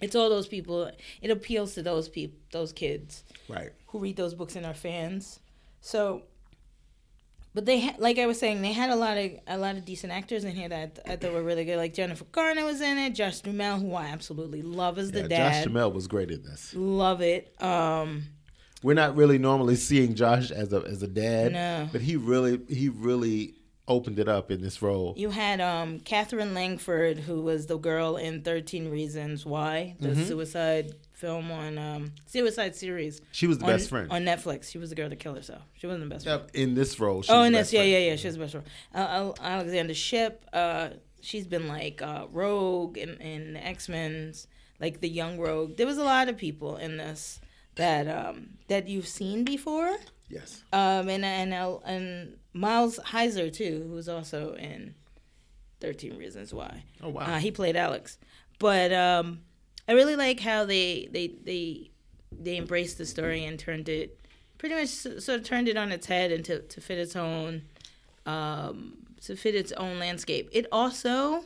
It's 0.00 0.14
all 0.16 0.30
those 0.30 0.46
people. 0.48 0.90
It 1.20 1.30
appeals 1.30 1.74
to 1.74 1.82
those 1.82 2.08
people, 2.08 2.38
those 2.52 2.72
kids 2.72 3.22
Right. 3.48 3.70
who 3.88 3.98
read 3.98 4.16
those 4.16 4.34
books 4.34 4.56
and 4.56 4.64
are 4.64 4.72
fans. 4.72 5.40
So, 5.82 6.22
but 7.52 7.66
they 7.66 7.80
had, 7.80 7.98
like 7.98 8.18
I 8.18 8.26
was 8.26 8.38
saying, 8.38 8.62
they 8.62 8.72
had 8.72 8.90
a 8.90 8.96
lot 8.96 9.18
of 9.18 9.32
a 9.46 9.58
lot 9.58 9.76
of 9.76 9.84
decent 9.84 10.12
actors 10.12 10.44
in 10.44 10.54
here 10.54 10.68
that 10.68 11.00
I 11.04 11.16
thought 11.16 11.32
were 11.32 11.42
really 11.42 11.64
good. 11.64 11.76
Like 11.76 11.92
Jennifer 11.94 12.24
Garner 12.32 12.64
was 12.64 12.80
in 12.80 12.96
it, 12.96 13.10
Josh 13.14 13.40
Duhamel, 13.40 13.78
who 13.80 13.92
I 13.94 14.06
absolutely 14.06 14.62
love 14.62 14.98
as 14.98 15.10
the 15.10 15.22
Yeah, 15.22 15.28
dad. 15.28 15.52
Josh 15.52 15.64
Duhamel 15.64 15.92
was 15.92 16.06
great 16.06 16.30
in 16.30 16.42
this. 16.44 16.72
Love 16.74 17.20
it. 17.20 17.54
Um, 17.62 18.24
We're 18.82 18.94
not 18.94 19.16
really 19.16 19.38
normally 19.38 19.76
seeing 19.76 20.14
Josh 20.14 20.50
as 20.50 20.72
a 20.72 20.82
as 20.82 21.02
a 21.02 21.08
dad, 21.08 21.52
No. 21.52 21.88
but 21.92 22.00
he 22.00 22.16
really 22.16 22.60
he 22.68 22.88
really 22.88 23.54
opened 23.88 24.18
it 24.20 24.28
up 24.28 24.50
in 24.52 24.62
this 24.62 24.80
role. 24.82 25.14
you 25.16 25.30
had 25.30 25.60
um, 25.60 25.98
Katherine 26.00 26.54
Langford, 26.54 27.18
who 27.18 27.40
was 27.42 27.66
the 27.66 27.76
girl 27.76 28.16
in 28.16 28.42
Thirteen 28.42 28.88
Reasons 28.90 29.44
Why, 29.44 29.96
the 30.00 30.10
Mm-hmm. 30.10 30.24
suicide 30.24 30.92
film 31.10 31.50
on 31.50 31.76
um, 31.76 32.12
suicide 32.26 32.74
series. 32.76 33.20
She 33.32 33.46
was 33.46 33.58
the 33.58 33.64
on, 33.66 33.70
best 33.72 33.90
friend. 33.90 34.10
on 34.10 34.22
Netflix. 34.24 34.70
She 34.70 34.78
was 34.78 34.88
the 34.90 34.96
girl 34.96 35.08
that 35.10 35.16
killed 35.18 35.36
herself. 35.36 35.62
She 35.74 35.86
wasn't 35.86 36.04
the 36.08 36.14
best 36.14 36.24
friend. 36.24 36.42
In 36.54 36.74
this 36.74 36.98
role. 37.00 37.20
she 37.22 37.30
Oh, 37.32 37.44
the 37.44 37.50
this, 37.50 37.72
yeah, 37.72 37.80
friend. 37.80 37.90
yeah, 37.92 37.98
yeah. 37.98 38.12
was 38.12 38.22
the 38.22 38.38
best 38.38 38.54
one. 38.54 38.64
Uh, 38.94 39.32
Alexandra 39.42 39.94
Shipp. 39.94 40.44
Uh, 40.52 40.90
she's 41.20 41.46
been 41.46 41.68
like 41.68 42.00
uh, 42.00 42.26
Rogue 42.32 42.96
and 42.96 43.20
in 43.20 43.52
the 43.54 43.66
X 43.66 43.88
Men's, 43.90 44.46
like 44.80 45.00
the 45.00 45.08
young 45.08 45.38
Rogue. 45.38 45.76
There 45.76 45.86
was 45.86 45.98
a 45.98 46.04
lot 46.04 46.28
of 46.30 46.36
people 46.38 46.76
in 46.76 46.96
this 46.96 47.40
that 47.76 48.08
um, 48.08 48.50
that 48.68 48.88
you've 48.88 49.08
seen 49.08 49.44
before. 49.44 49.96
Yes. 50.28 50.62
Um, 50.72 51.08
and 51.08 51.24
and 51.24 51.52
and 51.84 52.36
Miles 52.52 52.98
Heizer 53.06 53.52
too, 53.52 53.86
who's 53.90 54.08
also 54.08 54.54
in 54.54 54.94
Thirteen 55.80 56.16
Reasons 56.16 56.54
Why. 56.54 56.84
Oh 57.02 57.08
wow. 57.08 57.22
Uh, 57.22 57.38
he 57.38 57.50
played 57.50 57.76
Alex, 57.76 58.18
but 58.58 58.92
um, 58.92 59.40
I 59.88 59.92
really 59.92 60.16
like 60.16 60.40
how 60.40 60.64
they 60.64 61.08
they 61.10 61.28
they 61.28 61.90
they 62.32 62.56
embraced 62.56 62.98
the 62.98 63.06
story 63.06 63.44
and 63.44 63.58
turned 63.58 63.88
it 63.88 64.20
pretty 64.58 64.74
much 64.74 64.88
sort 64.88 65.40
of 65.40 65.44
turned 65.44 65.68
it 65.68 65.76
on 65.76 65.90
its 65.90 66.06
head 66.06 66.30
and 66.30 66.44
to, 66.44 66.60
to 66.60 66.80
fit 66.80 66.98
its 66.98 67.16
own 67.16 67.62
um, 68.26 68.98
to 69.22 69.34
fit 69.34 69.54
its 69.54 69.72
own 69.72 69.98
landscape. 69.98 70.48
It 70.52 70.66
also 70.70 71.44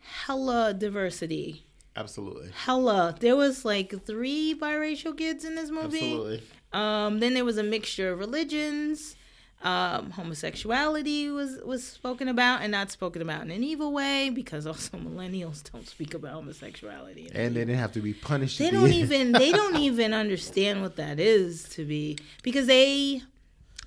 hella 0.00 0.74
diversity. 0.74 1.64
Absolutely. 1.96 2.50
Hella, 2.54 3.16
there 3.18 3.36
was 3.36 3.64
like 3.64 4.04
three 4.04 4.54
biracial 4.58 5.16
kids 5.16 5.44
in 5.44 5.54
this 5.56 5.70
movie. 5.70 6.12
Absolutely. 6.12 6.42
Um, 6.72 7.20
then 7.20 7.34
there 7.34 7.44
was 7.44 7.58
a 7.58 7.62
mixture 7.62 8.12
of 8.12 8.18
religions. 8.18 9.16
Um, 9.60 10.10
homosexuality 10.10 11.28
was 11.30 11.58
was 11.64 11.82
spoken 11.84 12.28
about 12.28 12.62
and 12.62 12.70
not 12.70 12.92
spoken 12.92 13.20
about 13.20 13.42
in 13.42 13.50
an 13.50 13.64
evil 13.64 13.92
way 13.92 14.30
because 14.30 14.68
also 14.68 14.96
millennials 14.98 15.68
don't 15.72 15.88
speak 15.88 16.14
about 16.14 16.34
homosexuality. 16.34 17.28
And 17.34 17.56
they 17.56 17.60
didn't 17.62 17.78
have 17.78 17.90
to 17.94 18.00
be 18.00 18.14
punished. 18.14 18.60
they 18.60 18.70
don't 18.70 18.92
even 19.02 19.32
they 19.32 19.50
don't 19.50 19.76
even 19.76 20.14
understand 20.14 20.80
what 20.80 20.94
that 20.96 21.18
is 21.18 21.64
to 21.70 21.84
be 21.84 22.18
because 22.44 22.66
they 22.68 23.22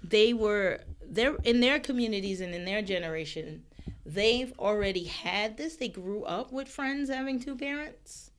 they 0.03 0.33
were 0.33 0.81
they're 1.09 1.35
in 1.45 1.61
their 1.61 1.79
communities 1.79 2.41
and 2.41 2.53
in 2.53 2.65
their 2.65 2.81
generation 2.81 3.63
they've 4.05 4.53
already 4.59 5.03
had 5.05 5.57
this 5.57 5.75
they 5.77 5.87
grew 5.87 6.23
up 6.23 6.51
with 6.51 6.67
friends 6.67 7.09
having 7.09 7.39
two 7.39 7.55
parents 7.55 8.31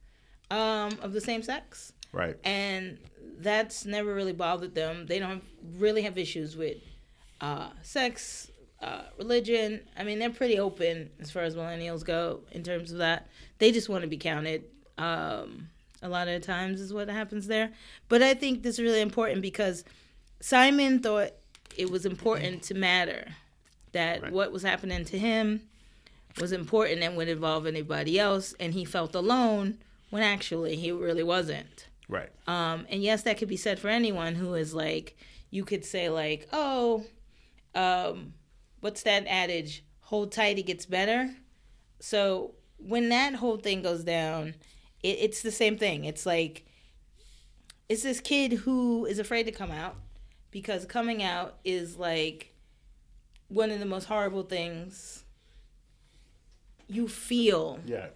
um, 0.51 0.91
of 1.01 1.13
the 1.13 1.21
same 1.21 1.43
sex 1.43 1.93
Right. 2.13 2.37
and 2.45 2.99
that's 3.39 3.85
never 3.87 4.15
really 4.15 4.35
bothered 4.35 4.75
them. 4.75 5.07
They 5.07 5.19
don't 5.19 5.43
really 5.79 6.03
have 6.03 6.17
issues 6.19 6.57
with 6.57 6.77
uh, 7.41 7.71
sex, 7.83 8.51
uh, 8.81 9.03
religion. 9.19 9.81
I 9.99 10.05
mean, 10.05 10.19
they're 10.19 10.31
pretty 10.31 10.59
open 10.59 11.11
as 11.19 11.31
far 11.31 11.43
as 11.43 11.57
millennials 11.57 12.05
go 12.05 12.41
in 12.53 12.63
terms 12.63 12.93
of 12.93 12.99
that. 12.99 13.29
They 13.59 13.73
just 13.73 13.89
want 13.89 14.03
to 14.03 14.09
be 14.09 14.19
counted. 14.19 14.65
Um, 14.99 15.69
a 16.03 16.09
lot 16.09 16.29
of 16.29 16.43
times 16.43 16.81
is 16.81 16.93
what 16.93 17.09
happens 17.09 17.47
there. 17.47 17.73
But 18.09 18.23
I 18.23 18.35
think 18.35 18.63
this 18.63 18.75
is 18.75 18.81
really 18.85 19.01
important 19.01 19.41
because 19.43 19.85
Simon 20.41 21.01
thought 21.01 21.31
it 21.77 21.91
was 21.91 22.05
important 22.07 22.63
to 22.65 22.75
matter 22.75 23.27
that 23.93 24.23
Right. 24.23 24.33
what 24.33 24.53
was 24.53 24.63
happening 24.63 25.05
to 25.07 25.19
him 25.19 25.69
was 26.41 26.53
important 26.53 27.03
and 27.03 27.17
would 27.17 27.29
involve 27.29 27.67
anybody 27.67 28.19
else, 28.19 28.55
and 28.59 28.73
he 28.75 28.85
felt 28.85 29.15
alone 29.15 29.79
when 30.11 30.23
actually 30.23 30.77
he 30.77 30.91
really 30.91 31.23
wasn't. 31.23 31.89
Right. 32.09 32.31
Um, 32.47 32.87
and 32.91 33.03
yes, 33.03 33.23
that 33.23 33.39
could 33.39 33.49
be 33.49 33.57
said 33.57 33.79
for 33.79 33.89
anyone 33.89 34.35
who 34.35 34.55
is 34.55 34.75
like, 34.75 35.17
you 35.51 35.65
could 35.65 35.85
say 35.85 36.09
like, 36.09 36.49
oh, 36.53 37.05
um, 37.75 38.35
what's 38.81 39.03
that 39.03 39.27
adage? 39.27 39.85
Hold 40.01 40.33
tight, 40.33 40.59
it 40.59 40.67
gets 40.67 40.87
better. 40.87 41.35
So 42.01 42.55
when 42.79 43.09
that 43.11 43.35
whole 43.35 43.57
thing 43.57 43.83
goes 43.83 44.05
down, 44.05 44.55
it, 45.03 45.19
it's 45.21 45.43
the 45.43 45.53
same 45.53 45.79
thing. 45.79 46.05
It's 46.05 46.27
like, 46.27 46.67
it's 47.89 48.03
this 48.03 48.21
kid 48.21 48.53
who 48.53 49.07
is 49.07 49.19
afraid 49.19 49.45
to 49.45 49.53
come 49.53 49.71
out 49.71 49.97
because 50.51 50.85
coming 50.85 51.23
out 51.23 51.59
is 51.65 51.97
like 51.97 52.52
one 53.53 53.71
of 53.71 53.79
the 53.81 53.87
most 53.87 54.05
horrible 54.07 54.43
things 54.43 55.25
you 56.89 57.09
feel 57.09 57.79
Yeah. 57.87 58.07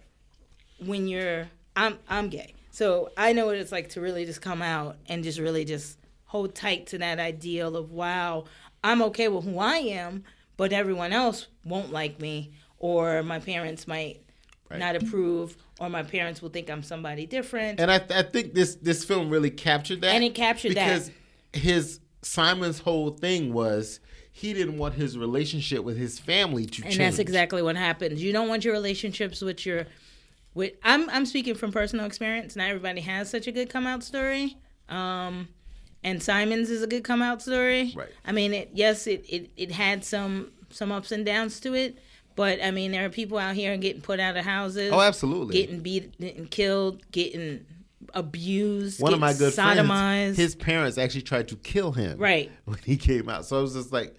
when 0.83 1.07
you're 1.07 1.49
I'm 1.75 1.99
I'm 2.09 2.29
gay. 2.29 2.53
So 2.71 3.11
I 3.17 3.33
know 3.33 3.47
what 3.47 3.55
it's 3.55 3.71
like 3.71 3.89
to 3.89 4.01
really 4.01 4.25
just 4.25 4.41
come 4.41 4.61
out 4.61 4.97
and 5.07 5.23
just 5.23 5.39
really 5.39 5.65
just 5.65 5.97
hold 6.25 6.53
tight 6.55 6.87
to 6.87 6.97
that 6.99 7.19
ideal 7.19 7.75
of 7.75 7.91
wow, 7.91 8.45
I'm 8.83 9.01
okay 9.03 9.27
with 9.27 9.45
who 9.45 9.59
I 9.59 9.77
am, 9.77 10.23
but 10.57 10.73
everyone 10.73 11.13
else 11.13 11.47
won't 11.63 11.91
like 11.91 12.19
me 12.19 12.51
or 12.79 13.23
my 13.23 13.39
parents 13.39 13.87
might 13.87 14.21
Right. 14.69 14.79
not 14.81 14.97
approve 14.97 15.55
or 15.79 15.87
my 15.87 16.03
parents 16.03 16.41
will 16.41 16.49
think 16.49 16.69
I'm 16.69 16.83
somebody 16.83 17.25
different. 17.25 17.79
And 17.79 17.89
I, 17.89 18.01
I 18.09 18.21
think 18.23 18.53
this 18.53 18.75
this 18.75 19.05
film 19.05 19.29
really 19.29 19.49
captured 19.49 20.01
that. 20.01 20.13
And 20.13 20.25
it 20.25 20.35
captured 20.35 20.75
that. 20.75 20.87
because 20.89 21.11
his 21.53 21.99
Simon's 22.21 22.79
whole 22.79 23.11
thing 23.11 23.53
was 23.53 24.01
he 24.37 24.53
didn't 24.53 24.77
want 24.77 24.93
his 24.93 25.17
relationship 25.17 25.83
with 25.83 25.97
his 25.97 26.19
family 26.19 26.67
to 26.67 26.83
and 26.83 26.91
change. 26.91 26.97
that's 26.97 27.17
exactly 27.17 27.63
what 27.63 27.75
happens. 27.75 28.21
You 28.21 28.31
don't 28.31 28.47
want 28.47 28.63
your 28.63 28.73
relationships 28.73 29.41
with 29.41 29.65
your 29.65 29.87
with 30.53 30.73
I'm 30.83 31.09
I'm 31.09 31.25
speaking 31.25 31.55
from 31.55 31.71
personal 31.71 32.05
experience. 32.05 32.55
Not 32.55 32.67
everybody 32.69 33.01
has 33.01 33.31
such 33.31 33.47
a 33.47 33.51
good 33.51 33.67
come 33.67 33.87
out 33.87 34.03
story. 34.03 34.55
Um 34.89 35.47
and 36.03 36.21
Simon's 36.21 36.69
is 36.69 36.83
a 36.83 36.87
good 36.87 37.03
come 37.03 37.23
out 37.23 37.41
story. 37.41 37.93
Right. 37.95 38.09
I 38.23 38.31
mean 38.31 38.53
it 38.53 38.69
yes 38.73 39.07
it, 39.07 39.25
it, 39.27 39.49
it 39.57 39.71
had 39.71 40.05
some 40.05 40.51
some 40.69 40.91
ups 40.91 41.11
and 41.11 41.25
downs 41.25 41.59
to 41.61 41.73
it. 41.73 41.97
But 42.35 42.59
I 42.63 42.69
mean 42.69 42.91
there 42.91 43.05
are 43.05 43.09
people 43.09 43.39
out 43.39 43.55
here 43.55 43.75
getting 43.77 44.03
put 44.03 44.19
out 44.19 44.37
of 44.37 44.45
houses. 44.45 44.91
Oh, 44.93 45.01
absolutely. 45.01 45.53
Getting 45.53 45.79
beat 45.79 46.15
getting 46.19 46.45
killed, 46.45 47.11
getting 47.11 47.65
abused, 48.13 49.01
One 49.01 49.13
of 49.15 49.19
my 49.19 49.33
good 49.33 49.53
sodomized. 49.53 49.87
friends, 49.87 50.37
his 50.37 50.53
parents 50.53 50.97
actually 50.99 51.23
tried 51.23 51.47
to 51.47 51.55
kill 51.55 51.91
him. 51.91 52.19
Right. 52.19 52.51
When 52.65 52.77
he 52.85 52.97
came 52.97 53.29
out. 53.29 53.45
So 53.47 53.57
I 53.57 53.61
was 53.61 53.73
just 53.73 53.91
like, 53.91 54.15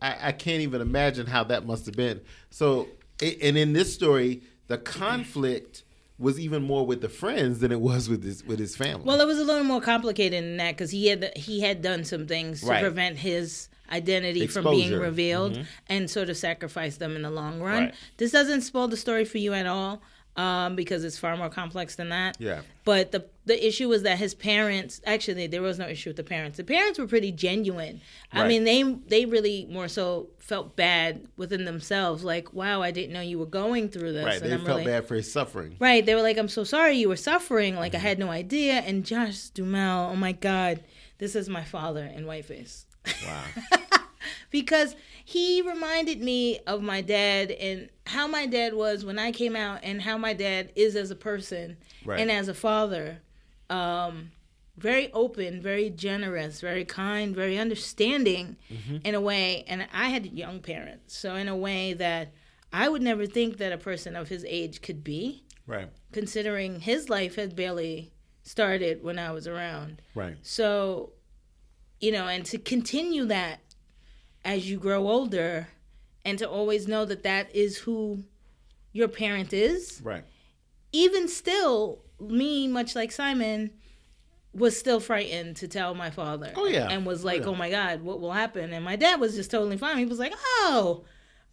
I, 0.00 0.28
I 0.28 0.32
can't 0.32 0.62
even 0.62 0.80
imagine 0.80 1.26
how 1.26 1.44
that 1.44 1.66
must 1.66 1.86
have 1.86 1.94
been. 1.96 2.20
So, 2.50 2.88
and 3.20 3.56
in 3.56 3.72
this 3.72 3.92
story, 3.94 4.42
the 4.66 4.78
conflict 4.78 5.84
was 6.18 6.38
even 6.38 6.62
more 6.62 6.86
with 6.86 7.00
the 7.00 7.08
friends 7.08 7.58
than 7.60 7.72
it 7.72 7.80
was 7.80 8.08
with 8.08 8.22
his 8.22 8.44
with 8.44 8.58
his 8.58 8.76
family. 8.76 9.04
Well, 9.04 9.20
it 9.20 9.26
was 9.26 9.38
a 9.38 9.44
little 9.44 9.64
more 9.64 9.80
complicated 9.80 10.42
than 10.44 10.56
that 10.58 10.72
because 10.72 10.90
he 10.90 11.08
had 11.08 11.32
he 11.36 11.60
had 11.60 11.82
done 11.82 12.04
some 12.04 12.26
things 12.26 12.60
to 12.60 12.66
Right. 12.66 12.80
prevent 12.82 13.18
his 13.18 13.68
identity 13.90 14.46
from 14.46 14.64
being 14.64 14.78
Exposure. 14.88 15.00
revealed 15.00 15.52
mm-hmm. 15.52 15.62
and 15.88 16.10
sort 16.10 16.30
of 16.30 16.36
sacrifice 16.36 16.96
them 16.96 17.16
in 17.16 17.22
the 17.22 17.30
long 17.30 17.60
run. 17.60 17.84
Right. 17.84 17.94
This 18.16 18.32
doesn't 18.32 18.62
spoil 18.62 18.88
the 18.88 18.96
story 18.96 19.24
for 19.24 19.38
you 19.38 19.52
at 19.54 19.66
all 19.66 20.02
um, 20.36 20.74
because 20.76 21.04
it's 21.04 21.18
far 21.18 21.36
more 21.36 21.48
complex 21.48 21.94
than 21.96 22.08
that. 22.08 22.36
Yeah. 22.40 22.62
But 22.84 23.12
the 23.12 23.26
the 23.46 23.66
issue 23.66 23.88
was 23.88 24.02
that 24.02 24.18
his 24.18 24.34
parents 24.34 25.00
actually 25.06 25.46
there 25.46 25.62
was 25.62 25.78
no 25.78 25.86
issue 25.86 26.10
with 26.10 26.16
the 26.16 26.24
parents. 26.24 26.56
The 26.56 26.64
parents 26.64 26.98
were 26.98 27.06
pretty 27.06 27.30
genuine. 27.32 28.00
Right. 28.34 28.42
I 28.42 28.48
mean 28.48 28.64
they 28.64 28.82
they 28.82 29.26
really 29.26 29.66
more 29.70 29.86
so 29.88 30.28
felt 30.38 30.76
bad 30.76 31.26
within 31.36 31.64
themselves 31.64 32.24
like 32.24 32.52
wow 32.52 32.82
I 32.82 32.90
didn't 32.90 33.12
know 33.12 33.20
you 33.20 33.38
were 33.38 33.46
going 33.46 33.88
through 33.88 34.12
this 34.12 34.24
Right. 34.24 34.42
and 34.42 34.50
They 34.50 34.54
I'm 34.54 34.64
felt 34.64 34.78
really 34.80 34.90
bad 34.90 35.06
for 35.06 35.14
his 35.14 35.30
suffering. 35.32 35.76
Right. 35.78 36.04
They 36.04 36.14
were 36.14 36.22
like, 36.22 36.36
I'm 36.36 36.48
so 36.48 36.64
sorry 36.64 36.96
you 36.96 37.08
were 37.08 37.16
suffering. 37.16 37.76
Like, 37.76 37.92
Mm-hmm. 37.92 38.04
I 38.04 38.08
had 38.08 38.18
no 38.18 38.30
idea. 38.30 38.72
And 38.74 39.04
Josh 39.04 39.48
Duhamel, 39.50 40.10
oh 40.12 40.16
my 40.16 40.32
God, 40.32 40.82
this 41.18 41.34
is 41.36 41.48
my 41.48 41.64
father 41.64 42.04
in 42.04 42.24
Whiteface. 42.24 42.86
Wow. 43.26 43.44
because 44.54 44.94
he 45.24 45.60
reminded 45.62 46.20
me 46.22 46.60
of 46.64 46.80
my 46.80 47.00
dad 47.00 47.50
and 47.50 47.88
how 48.06 48.28
my 48.28 48.46
dad 48.46 48.72
was 48.72 49.04
when 49.04 49.18
I 49.18 49.32
came 49.32 49.56
out 49.56 49.80
and 49.82 50.00
how 50.00 50.16
my 50.16 50.32
dad 50.32 50.70
is 50.76 50.94
as 50.94 51.10
a 51.10 51.16
person 51.16 51.76
Right. 52.04 52.20
and 52.20 52.30
as 52.30 52.46
a 52.46 52.54
father. 52.54 53.18
Um, 53.68 54.30
very 54.76 55.10
open, 55.12 55.60
very 55.60 55.90
generous, 55.90 56.60
very 56.60 56.84
kind, 56.84 57.34
very 57.34 57.58
understanding 57.58 58.56
Mm-hmm. 58.72 58.96
in 59.04 59.14
a 59.16 59.20
way. 59.20 59.64
And 59.66 59.88
I 59.92 60.08
had 60.10 60.26
young 60.26 60.60
parents. 60.60 61.16
So, 61.18 61.34
in 61.34 61.48
a 61.48 61.56
way 61.56 61.92
that 61.94 62.32
I 62.72 62.88
would 62.88 63.02
never 63.02 63.26
think 63.26 63.56
that 63.58 63.72
a 63.72 63.78
person 63.78 64.14
of 64.14 64.28
his 64.28 64.44
age 64.48 64.82
could 64.82 65.02
be 65.02 65.42
right. 65.66 65.88
considering 66.12 66.78
his 66.80 67.08
life 67.08 67.34
had 67.34 67.56
barely 67.56 68.12
started 68.42 69.02
when 69.02 69.18
I 69.18 69.32
was 69.32 69.48
around. 69.48 70.00
Right. 70.14 70.36
So, 70.42 71.12
you 72.00 72.12
know, 72.12 72.26
and 72.28 72.44
to 72.46 72.58
continue 72.58 73.24
that 73.26 73.60
as 74.44 74.68
you 74.68 74.78
grow 74.78 75.08
older 75.08 75.68
and 76.24 76.38
to 76.38 76.48
always 76.48 76.86
know 76.88 77.04
that 77.04 77.22
that 77.22 77.54
is 77.54 77.78
who 77.78 78.24
your 78.92 79.08
parent 79.08 79.52
is, 79.52 80.00
Right. 80.02 80.24
even 80.92 81.28
still, 81.28 82.02
me, 82.20 82.68
much 82.68 82.94
like 82.94 83.12
Simon, 83.12 83.70
was 84.52 84.78
still 84.78 85.00
frightened 85.00 85.56
to 85.56 85.66
tell 85.68 85.94
my 85.94 86.10
father. 86.10 86.52
Oh, 86.54 86.66
yeah. 86.66 86.88
And 86.88 87.04
was 87.04 87.24
oh, 87.24 87.26
like, 87.26 87.40
Yeah. 87.42 87.48
oh 87.48 87.54
my 87.56 87.70
God, 87.70 88.02
what 88.02 88.20
will 88.20 88.32
happen? 88.32 88.72
And 88.72 88.84
my 88.84 88.96
dad 88.96 89.18
was 89.20 89.34
just 89.34 89.50
totally 89.50 89.76
fine. 89.76 89.98
He 89.98 90.06
was 90.06 90.18
like, 90.20 90.32
oh, 90.36 91.04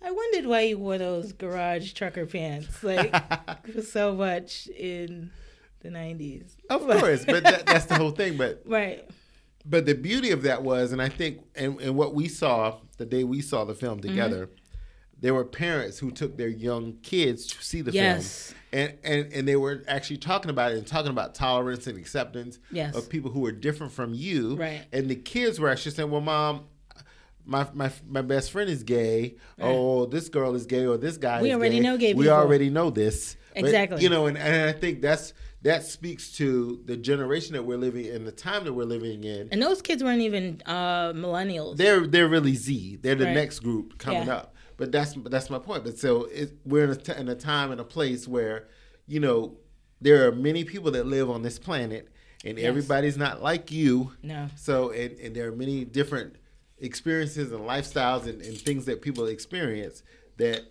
I 0.03 0.11
wondered 0.11 0.45
why 0.45 0.61
you 0.61 0.77
wore 0.77 0.97
those 0.97 1.33
garage 1.33 1.93
trucker 1.93 2.25
pants. 2.25 2.83
Like, 2.83 3.13
so 3.83 4.13
much 4.13 4.67
in 4.67 5.31
the 5.79 5.89
90s. 5.89 6.55
Of 6.69 6.81
course, 6.81 7.25
but 7.25 7.43
that, 7.43 7.65
that's 7.65 7.85
the 7.85 7.95
whole 7.95 8.11
thing. 8.11 8.37
But 8.37 8.61
Right. 8.65 9.07
But 9.65 9.85
the 9.85 9.95
beauty 9.95 10.31
of 10.31 10.43
that 10.43 10.63
was, 10.63 10.91
and 10.91 11.01
I 11.01 11.09
think, 11.09 11.41
and, 11.55 11.79
and 11.81 11.95
what 11.95 12.13
we 12.15 12.27
saw 12.27 12.77
the 12.97 13.05
day 13.05 13.23
we 13.23 13.41
saw 13.41 13.63
the 13.65 13.75
film 13.75 13.99
Mm-hmm. 13.99 14.09
together, 14.09 14.49
there 15.19 15.33
were 15.33 15.45
parents 15.45 15.99
who 15.99 16.09
took 16.11 16.35
their 16.37 16.47
young 16.47 16.93
kids 17.03 17.45
to 17.47 17.63
see 17.63 17.81
the 17.81 17.91
Yes. 17.91 18.53
film, 18.53 18.57
and, 18.73 18.97
and 19.03 19.33
and 19.33 19.47
they 19.47 19.55
were 19.55 19.83
actually 19.87 20.17
talking 20.17 20.49
about 20.49 20.71
it 20.71 20.77
and 20.79 20.87
talking 20.87 21.11
about 21.11 21.35
tolerance 21.35 21.85
and 21.87 21.97
acceptance 21.97 22.57
Yes. 22.71 22.95
of 22.95 23.07
people 23.09 23.29
who 23.31 23.45
are 23.45 23.51
different 23.51 23.91
from 23.93 24.13
you. 24.13 24.55
Right. 24.55 24.81
And 24.91 25.09
the 25.09 25.15
kids 25.15 25.59
were 25.59 25.69
actually 25.69 25.91
saying, 25.91 26.09
"Well, 26.11 26.21
mom." 26.21 26.65
My, 27.43 27.65
my 27.73 27.91
my 28.07 28.21
best 28.21 28.51
friend 28.51 28.69
is 28.69 28.83
gay. 28.83 29.35
Oh, 29.59 30.05
this 30.05 30.29
girl 30.29 30.53
is 30.53 30.67
gay, 30.67 30.85
or 30.85 30.95
this 30.97 31.17
guy. 31.17 31.41
We 31.41 31.49
is 31.49 31.55
already 31.55 31.77
gay. 31.77 31.81
know 31.81 31.97
gay 31.97 32.13
We 32.13 32.25
people. 32.25 32.37
already 32.37 32.69
know 32.69 32.91
this. 32.91 33.35
But, 33.55 33.65
Exactly. 33.65 34.03
you 34.03 34.09
know, 34.09 34.27
and, 34.27 34.37
and 34.37 34.69
I 34.69 34.73
think 34.79 35.01
that's 35.01 35.33
that 35.63 35.83
speaks 35.85 36.31
to 36.33 36.81
the 36.85 36.97
generation 36.97 37.53
that 37.53 37.63
we're 37.63 37.77
living 37.77 38.05
in, 38.05 38.25
the 38.25 38.31
time 38.31 38.63
that 38.65 38.73
we're 38.73 38.83
living 38.83 39.23
in. 39.23 39.47
And 39.51 39.61
those 39.61 39.81
kids 39.81 40.03
weren't 40.03 40.21
even 40.21 40.61
uh, 40.65 41.13
millennials. 41.13 41.77
They're 41.77 42.07
they're 42.07 42.27
really 42.27 42.55
Z. 42.55 42.97
They're 43.01 43.15
the 43.15 43.25
Right. 43.25 43.35
next 43.35 43.59
group 43.59 43.97
coming 43.97 44.27
Yeah. 44.27 44.35
up. 44.37 44.55
But 44.77 44.91
that's 44.91 45.13
that's 45.25 45.49
my 45.49 45.59
point. 45.59 45.83
But 45.83 45.99
so 45.99 46.23
it, 46.25 46.53
we're 46.65 46.85
in 46.85 46.89
a, 46.89 46.95
t- 46.95 47.13
in 47.15 47.27
a 47.29 47.35
time 47.35 47.71
and 47.71 47.79
a 47.79 47.83
place 47.83 48.27
where 48.27 48.67
you 49.07 49.19
know 49.19 49.57
there 49.99 50.27
are 50.27 50.31
many 50.31 50.63
people 50.63 50.89
that 50.91 51.05
live 51.05 51.29
on 51.29 51.43
this 51.43 51.59
planet, 51.59 52.07
and 52.43 52.57
Yes. 52.57 52.65
everybody's 52.67 53.17
not 53.17 53.43
like 53.43 53.71
you. 53.71 54.13
No. 54.23 54.47
So 54.55 54.89
and, 54.89 55.11
and 55.19 55.35
there 55.35 55.47
are 55.47 55.55
many 55.55 55.85
different 55.85 56.37
experiences 56.79 57.51
and 57.51 57.61
lifestyles 57.61 58.25
and, 58.25 58.41
and 58.41 58.57
things 58.57 58.85
that 58.85 59.01
people 59.03 59.27
experience 59.27 60.01
that 60.37 60.63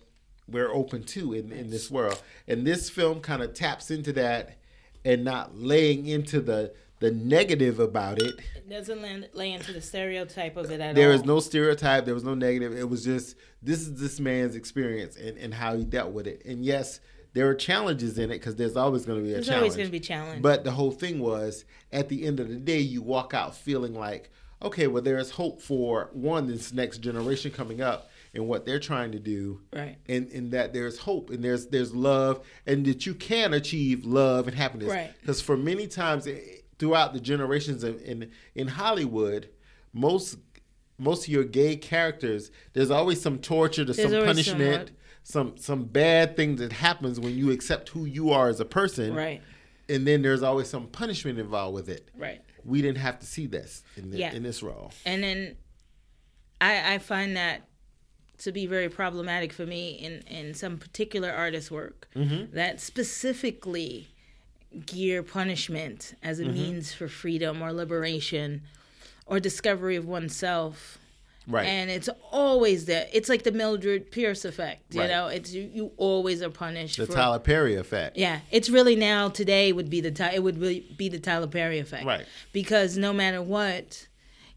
we're 0.47 0.73
open 0.73 1.03
to 1.03 1.31
in, 1.33 1.53
in 1.53 1.69
this 1.69 1.89
world. 1.89 2.21
And 2.47 2.67
this 2.67 2.89
film 2.89 3.21
kind 3.21 3.41
of 3.41 3.53
taps 3.53 3.89
into 3.89 4.11
that 4.13 4.57
and 5.05 5.23
not 5.23 5.55
laying 5.57 6.05
into 6.05 6.41
the 6.41 6.73
the 6.99 7.11
negative 7.11 7.79
about 7.79 8.21
it. 8.21 8.35
It 8.55 8.69
doesn't 8.69 9.01
land, 9.01 9.27
lay 9.33 9.51
into 9.53 9.73
the 9.73 9.81
stereotype 9.81 10.55
of 10.55 10.69
it 10.69 10.79
at 10.79 10.93
There 10.93 11.09
all. 11.09 11.15
is 11.15 11.25
no 11.25 11.39
stereotype. 11.39 12.05
There 12.05 12.13
was 12.13 12.23
no 12.23 12.35
negative. 12.35 12.77
It 12.77 12.87
was 12.87 13.03
just 13.03 13.35
this 13.63 13.79
is 13.81 13.99
this 13.99 14.19
man's 14.19 14.55
experience 14.55 15.15
and, 15.17 15.35
and 15.39 15.53
how 15.53 15.75
he 15.75 15.83
dealt 15.83 16.11
with 16.13 16.27
it. 16.27 16.43
And 16.45 16.63
yes, 16.63 16.99
there 17.33 17.47
are 17.49 17.55
challenges 17.55 18.19
in 18.19 18.25
it 18.25 18.35
because 18.35 18.55
there's 18.55 18.75
always 18.77 19.05
going 19.05 19.17
to 19.19 19.23
be 19.23 19.31
a 19.31 19.33
There's 19.35 19.47
challenge. 19.47 19.61
always 19.63 19.75
going 19.77 19.87
to 19.87 19.91
be 19.91 19.99
challenge. 19.99 20.41
But 20.43 20.63
the 20.63 20.71
whole 20.71 20.91
thing 20.91 21.19
was 21.19 21.65
at 21.91 22.07
the 22.07 22.23
end 22.25 22.39
of 22.39 22.49
the 22.49 22.55
day, 22.57 22.79
you 22.79 23.01
walk 23.01 23.33
out 23.33 23.55
feeling 23.55 23.95
like, 23.95 24.29
okay, 24.61 24.85
well, 24.85 25.01
there 25.01 25.17
is 25.17 25.31
hope 25.31 25.59
for 25.59 26.11
one, 26.13 26.45
this 26.45 26.71
next 26.71 26.99
generation 26.99 27.49
coming 27.49 27.81
up 27.81 28.10
and 28.33 28.47
what 28.47 28.65
they're 28.65 28.79
trying 28.79 29.11
to 29.11 29.19
do. 29.19 29.61
Right. 29.73 29.97
And, 30.07 30.29
and 30.31 30.51
that 30.51 30.73
there's 30.73 30.99
hope 30.99 31.29
and 31.29 31.43
there's 31.43 31.67
there's 31.67 31.93
love 31.93 32.45
and 32.65 32.85
that 32.85 33.05
you 33.05 33.13
can 33.13 33.53
achieve 33.53 34.05
love 34.05 34.47
and 34.47 34.55
happiness. 34.55 34.89
Right. 34.89 35.13
Because 35.19 35.41
for 35.41 35.57
many 35.57 35.87
times 35.87 36.27
eh, 36.27 36.39
throughout 36.79 37.13
the 37.13 37.19
generations 37.19 37.83
in, 37.83 37.99
in 37.99 38.31
in 38.55 38.67
Hollywood, 38.69 39.49
most 39.93 40.37
most 40.97 41.23
of 41.27 41.29
your 41.29 41.43
gay 41.43 41.75
characters, 41.75 42.51
there's 42.73 42.91
always 42.91 43.19
some 43.19 43.39
torture, 43.39 43.83
there's, 43.83 43.97
There's 43.97 44.11
some 44.11 44.21
always 44.21 44.45
some, 44.45 44.57
punishment, 44.57 44.91
some 45.23 45.57
some 45.57 45.83
bad 45.85 46.35
thing 46.35 46.57
that 46.57 46.71
happens 46.71 47.19
when 47.19 47.35
you 47.35 47.51
accept 47.51 47.89
who 47.89 48.05
you 48.05 48.29
are 48.31 48.49
as 48.49 48.59
a 48.59 48.65
person 48.65 49.13
right. 49.13 49.41
and 49.89 50.05
then 50.07 50.21
there's 50.21 50.43
always 50.43 50.69
some 50.69 50.87
punishment 50.87 51.39
involved 51.39 51.75
with 51.75 51.89
it. 51.89 52.09
Right. 52.15 52.41
We 52.63 52.81
didn't 52.81 52.99
have 52.99 53.19
to 53.19 53.25
see 53.25 53.47
this 53.47 53.83
in, 53.97 54.11
the, 54.11 54.19
Yeah. 54.19 54.33
in 54.33 54.43
this 54.43 54.61
role. 54.61 54.91
And 55.03 55.23
then 55.23 55.55
I, 56.61 56.93
I 56.93 56.97
find 56.99 57.35
that 57.35 57.63
to 58.41 58.51
be 58.51 58.65
very 58.65 58.89
problematic 58.89 59.51
for 59.53 59.65
me 59.65 59.91
in, 59.91 60.21
in 60.27 60.53
some 60.53 60.77
particular 60.77 61.31
artist 61.31 61.71
work 61.71 62.07
Mm-hmm. 62.15 62.53
that 62.55 62.81
specifically 62.81 64.09
gear 64.85 65.23
punishment 65.23 66.13
as 66.23 66.39
Mm-hmm. 66.39 66.49
a 66.49 66.53
means 66.53 66.93
for 66.93 67.07
freedom 67.07 67.61
or 67.61 67.71
liberation 67.73 68.61
or 69.25 69.39
discovery 69.39 69.95
of 69.95 70.05
oneself. 70.05 70.97
Right. 71.47 71.65
And 71.65 71.89
it's 71.89 72.09
always 72.31 72.85
there. 72.85 73.07
It's 73.11 73.27
like 73.27 73.43
the 73.43 73.51
Mildred 73.51 74.11
Pierce 74.11 74.45
effect. 74.45 74.93
You 74.93 75.01
Right. 75.01 75.09
know, 75.09 75.27
it's 75.27 75.53
you, 75.53 75.69
you 75.73 75.91
always 75.97 76.41
are 76.41 76.49
punished. 76.51 76.97
the 76.97 77.05
for, 77.07 77.13
Tyler 77.13 77.39
Perry 77.39 77.75
effect. 77.75 78.15
Yeah, 78.17 78.39
it's 78.51 78.69
really 78.69 78.95
now 78.95 79.27
today 79.29 79.71
would 79.73 79.89
be 79.89 80.01
the 80.01 80.31
it 80.33 80.43
would 80.43 80.59
really 80.59 80.81
be 80.97 81.09
the 81.09 81.19
Tyler 81.19 81.47
Perry 81.47 81.79
effect. 81.79 82.05
Right. 82.05 82.25
Because 82.53 82.95
no 82.97 83.11
matter 83.11 83.41
what, 83.41 84.07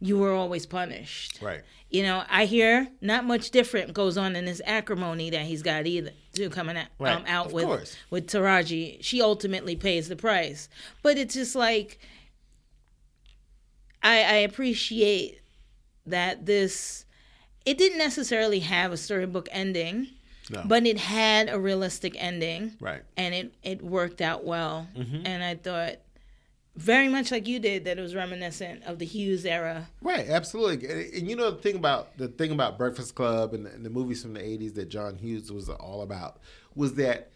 you 0.01 0.19
were 0.19 0.33
always 0.33 0.67
punished. 0.67 1.41
Right. 1.41 1.63
You 1.95 2.03
know, 2.03 2.25
I 2.29 2.47
hear 2.47 2.89
not 3.01 3.25
much 3.25 3.53
different 3.53 3.95
goes 3.95 4.19
on 4.19 4.35
in 4.35 4.47
this 4.47 4.61
acrimony 4.67 5.31
that 5.31 5.43
he's 5.43 5.63
got 5.63 5.87
either. 5.87 6.11
To 6.35 6.51
coming 6.51 6.77
out, 6.77 6.87
Right, 6.99 7.15
um, 7.15 7.23
out 7.29 7.47
of 7.47 7.53
with 7.53 7.65
course. 7.67 7.97
with 8.11 8.27
Taraji, 8.27 8.97
she 9.01 9.23
ultimately 9.23 9.77
pays 9.77 10.09
the 10.09 10.17
price. 10.17 10.69
But 11.05 11.17
it's 11.19 11.35
just 11.35 11.55
like 11.55 12.01
I, 14.03 14.17
I 14.17 14.35
appreciate 14.39 15.41
that 16.07 16.47
this. 16.47 17.05
It 17.65 17.79
didn't 17.79 17.99
necessarily 17.99 18.59
have 18.59 18.91
a 18.91 18.97
storybook 18.97 19.49
ending, 19.53 20.09
No. 20.51 20.63
but 20.67 20.85
it 20.87 20.99
had 20.99 21.49
a 21.49 21.61
realistic 21.61 22.15
ending 22.19 22.73
right. 22.81 23.03
and 23.17 23.33
it 23.35 23.55
it 23.63 23.83
worked 23.83 24.21
out 24.21 24.45
well. 24.45 24.89
Mm-hmm. 24.97 25.25
And 25.25 25.45
I 25.45 25.55
thought 25.55 25.95
very 26.77 27.09
much 27.09 27.31
like 27.31 27.47
you 27.47 27.59
did 27.59 27.85
that 27.85 27.99
it 27.99 28.03
was 28.03 28.15
reminiscent 28.15 28.83
of 28.85 28.99
the 28.99 29.05
Hughes 29.05 29.45
era. 29.45 29.89
Right, 30.03 30.29
absolutely. 30.29 30.89
And, 30.89 31.15
and 31.15 31.31
you 31.31 31.37
know 31.37 31.51
the 31.51 31.63
thing 31.63 31.77
about 31.77 32.17
the 32.19 32.29
thing 32.29 32.51
about 32.51 32.79
Breakfast 32.79 33.15
Club 33.15 33.55
and, 33.55 33.67
and 33.67 33.85
the 33.85 33.91
movies 33.91 34.23
from 34.23 34.35
the 34.35 34.41
'80s 34.41 34.75
that 34.75 34.89
John 34.89 35.17
Hughes 35.17 35.53
was 35.53 35.69
all 35.69 36.03
about 36.03 36.39
was 36.75 36.95
that 36.95 37.31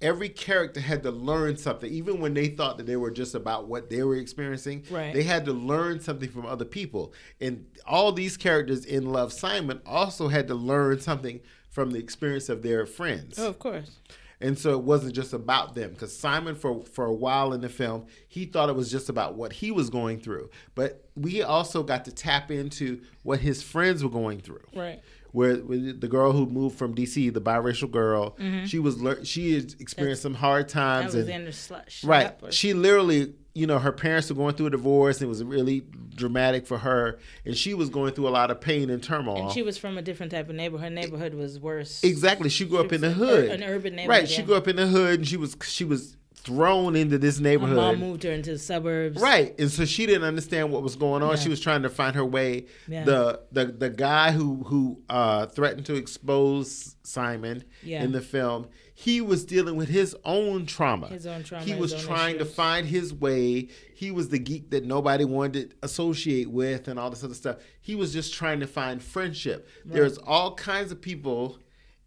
every 0.00 0.28
character 0.28 0.80
had 0.80 1.02
to 1.02 1.10
learn 1.10 1.56
something, 1.56 1.90
even 1.90 2.20
when 2.20 2.34
they 2.34 2.48
thought 2.48 2.76
that 2.76 2.86
they 2.86 2.96
were 2.96 3.10
just 3.10 3.34
about 3.34 3.66
what 3.66 3.90
they 3.90 4.02
were 4.02 4.16
experiencing. 4.16 4.84
Right. 4.90 5.14
They 5.14 5.22
had 5.22 5.44
to 5.46 5.52
learn 5.52 6.00
something 6.00 6.28
from 6.28 6.46
other 6.46 6.64
people, 6.64 7.12
and 7.40 7.66
all 7.86 8.12
these 8.12 8.36
characters 8.36 8.84
in 8.84 9.06
Love 9.12 9.32
Simon 9.32 9.80
also 9.84 10.28
had 10.28 10.46
to 10.48 10.54
learn 10.54 11.00
something 11.00 11.40
from 11.70 11.90
the 11.90 11.98
experience 11.98 12.48
of 12.48 12.62
their 12.62 12.86
friends. 12.86 13.38
Oh 13.38 13.48
of 13.48 13.58
course. 13.58 13.98
And 14.40 14.58
so 14.58 14.72
it 14.72 14.82
wasn't 14.82 15.14
just 15.14 15.32
about 15.32 15.74
them 15.74 15.90
because 15.90 16.16
Simon, 16.16 16.54
for 16.54 16.82
for 16.84 17.04
a 17.06 17.12
while 17.14 17.52
in 17.52 17.60
the 17.60 17.68
film, 17.68 18.06
he 18.28 18.44
thought 18.46 18.68
it 18.68 18.74
was 18.76 18.90
just 18.90 19.08
about 19.08 19.34
what 19.36 19.52
he 19.54 19.70
was 19.70 19.90
going 19.90 20.20
through. 20.20 20.50
But 20.74 21.04
we 21.14 21.42
also 21.42 21.82
got 21.82 22.04
to 22.06 22.12
tap 22.12 22.50
into 22.50 23.00
what 23.22 23.40
his 23.40 23.62
friends 23.62 24.02
were 24.02 24.10
going 24.10 24.40
through. 24.40 24.64
Right. 24.74 25.00
Where, 25.32 25.56
where 25.56 25.92
the 25.92 26.06
girl 26.06 26.30
who 26.30 26.46
moved 26.46 26.78
from 26.78 26.94
DC, 26.94 27.32
the 27.34 27.40
biracial 27.40 27.90
girl, 27.90 28.36
she 28.66 28.78
was 28.78 28.96
she 29.26 29.54
had 29.54 29.74
experienced 29.80 30.22
some 30.22 30.34
hard 30.34 30.66
Mm-hmm. 30.68 30.78
That 30.78 31.00
times. 31.02 31.14
was 31.14 31.26
and, 31.26 31.34
in 31.36 31.44
the 31.46 31.52
slush. 31.52 32.04
right, 32.04 32.34
she 32.50 32.72
literally 32.74 33.34
you 33.54 33.66
know, 33.68 33.78
her 33.78 33.92
parents 33.92 34.28
were 34.28 34.34
going 34.34 34.54
through 34.54 34.66
a 34.66 34.70
divorce. 34.70 35.22
It 35.22 35.26
was 35.26 35.42
really 35.44 35.84
dramatic 36.14 36.66
for 36.66 36.78
her, 36.78 37.18
and 37.44 37.56
she 37.56 37.72
was 37.72 37.88
going 37.88 38.12
through 38.12 38.28
a 38.28 38.30
lot 38.30 38.50
of 38.50 38.60
pain 38.60 38.90
and 38.90 39.02
turmoil. 39.02 39.44
And 39.44 39.52
she 39.52 39.62
was 39.62 39.78
from 39.78 39.96
a 39.96 40.02
different 40.02 40.32
type 40.32 40.48
of 40.48 40.56
neighborhood. 40.56 40.84
Her 40.84 40.90
neighborhood 40.94 41.34
was 41.34 41.60
worse. 41.60 42.02
Exactly. 42.02 42.48
She 42.48 42.64
grew 42.64 42.78
up 42.80 42.92
in 42.92 43.00
the 43.00 43.08
was 43.08 43.16
an 43.16 43.22
ur- 43.22 43.26
hood. 43.26 43.50
an 43.50 43.62
urban 43.62 43.96
neighborhood. 43.96 44.22
Right. 44.22 44.28
She 44.28 44.40
yeah. 44.40 44.46
grew 44.46 44.56
up 44.56 44.68
in 44.68 44.76
the 44.76 44.86
hood 44.86 45.20
and 45.20 45.28
she 45.28 45.36
was 45.36 45.56
she 45.62 45.84
was 45.84 46.16
thrown 46.34 46.94
into 46.94 47.16
this 47.16 47.38
Her 47.38 47.42
neighborhood. 47.44 47.76
mom 47.76 48.00
moved 48.00 48.22
her 48.24 48.30
into 48.32 48.52
the 48.52 48.58
suburbs. 48.58 49.20
Right. 49.20 49.58
And 49.58 49.70
so 49.70 49.84
she 49.84 50.04
didn't 50.04 50.24
understand 50.24 50.70
what 50.70 50.82
was 50.82 50.94
going 50.94 51.22
on. 51.22 51.30
Yeah. 51.30 51.36
She 51.36 51.48
was 51.48 51.60
trying 51.60 51.82
to 51.82 51.88
find 51.88 52.14
her 52.16 52.24
way. 52.24 52.66
Yeah. 52.86 53.04
The 53.04 53.40
the 53.50 53.66
the 53.66 53.90
guy 53.90 54.32
who 54.32 54.64
who 54.64 55.00
uh 55.08 55.46
threatened 55.46 55.86
to 55.86 55.94
expose 55.94 56.96
Simon 57.02 57.64
in 57.82 58.12
the 58.12 58.20
film, 58.20 58.68
he 58.96 59.20
was 59.20 59.44
dealing 59.44 59.74
with 59.76 59.88
his 59.88 60.14
own 60.24 60.66
trauma. 60.66 61.08
His 61.08 61.26
own 61.26 61.42
trauma, 61.42 61.64
He 61.64 61.74
was 61.74 61.92
trying 62.04 62.38
to 62.38 62.44
find 62.44 62.86
his 62.86 63.12
way. 63.12 63.68
He 63.94 64.10
was 64.12 64.28
the 64.28 64.38
geek 64.38 64.70
that 64.70 64.84
nobody 64.84 65.24
wanted 65.24 65.70
to 65.70 65.76
associate 65.82 66.48
with 66.50 66.86
and 66.86 66.98
all 66.98 67.10
this 67.10 67.24
other 67.24 67.34
stuff. 67.34 67.56
He 67.80 67.96
was 67.96 68.12
just 68.12 68.32
trying 68.32 68.60
to 68.60 68.66
find 68.68 69.02
friendship. 69.02 69.68
There's 69.84 70.16
all 70.18 70.54
kinds 70.54 70.92
of 70.92 71.00
people 71.00 71.58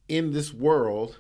in 0.08 0.32
this 0.32 0.54
world 0.54 1.18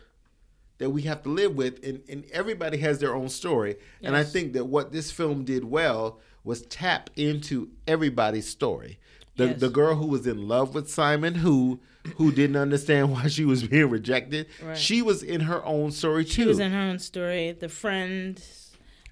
that 0.78 0.92
we 0.92 1.02
have 1.02 1.24
to 1.24 1.30
live 1.30 1.56
with 1.56 1.84
and, 1.86 2.02
and 2.08 2.24
everybody 2.32 2.78
has 2.78 3.00
their 3.00 3.14
own 3.16 3.28
story 3.28 3.76
and 4.04 4.16
i 4.16 4.24
think 4.24 4.54
that 4.54 4.66
what 4.66 4.92
this 4.92 5.10
film 5.12 5.44
did 5.44 5.66
well 5.66 6.20
was 6.44 6.62
tap 6.68 7.10
into 7.18 7.68
everybody's 7.88 8.48
story 8.48 9.00
the, 9.38 9.48
Yes. 9.48 9.60
the 9.60 9.70
girl 9.70 9.96
who 9.96 10.06
was 10.06 10.26
in 10.28 10.48
love 10.48 10.76
with 10.76 10.88
simon 10.90 11.34
who 11.36 11.80
who 12.16 12.32
didn't 12.32 12.56
understand 12.56 13.12
why 13.14 13.28
she 13.28 13.46
was 13.46 13.64
being 13.68 13.90
rejected 13.90 14.48
Right. 14.64 14.78
she 14.78 15.02
was 15.02 15.22
in 15.24 15.42
her 15.42 15.64
own 15.66 15.92
story 15.92 16.24
too 16.26 16.44
She 16.44 16.48
was 16.48 16.60
in 16.60 16.72
her 16.72 16.80
own 16.80 17.00
story. 17.00 17.52
The 17.52 17.70
friend, 17.70 18.42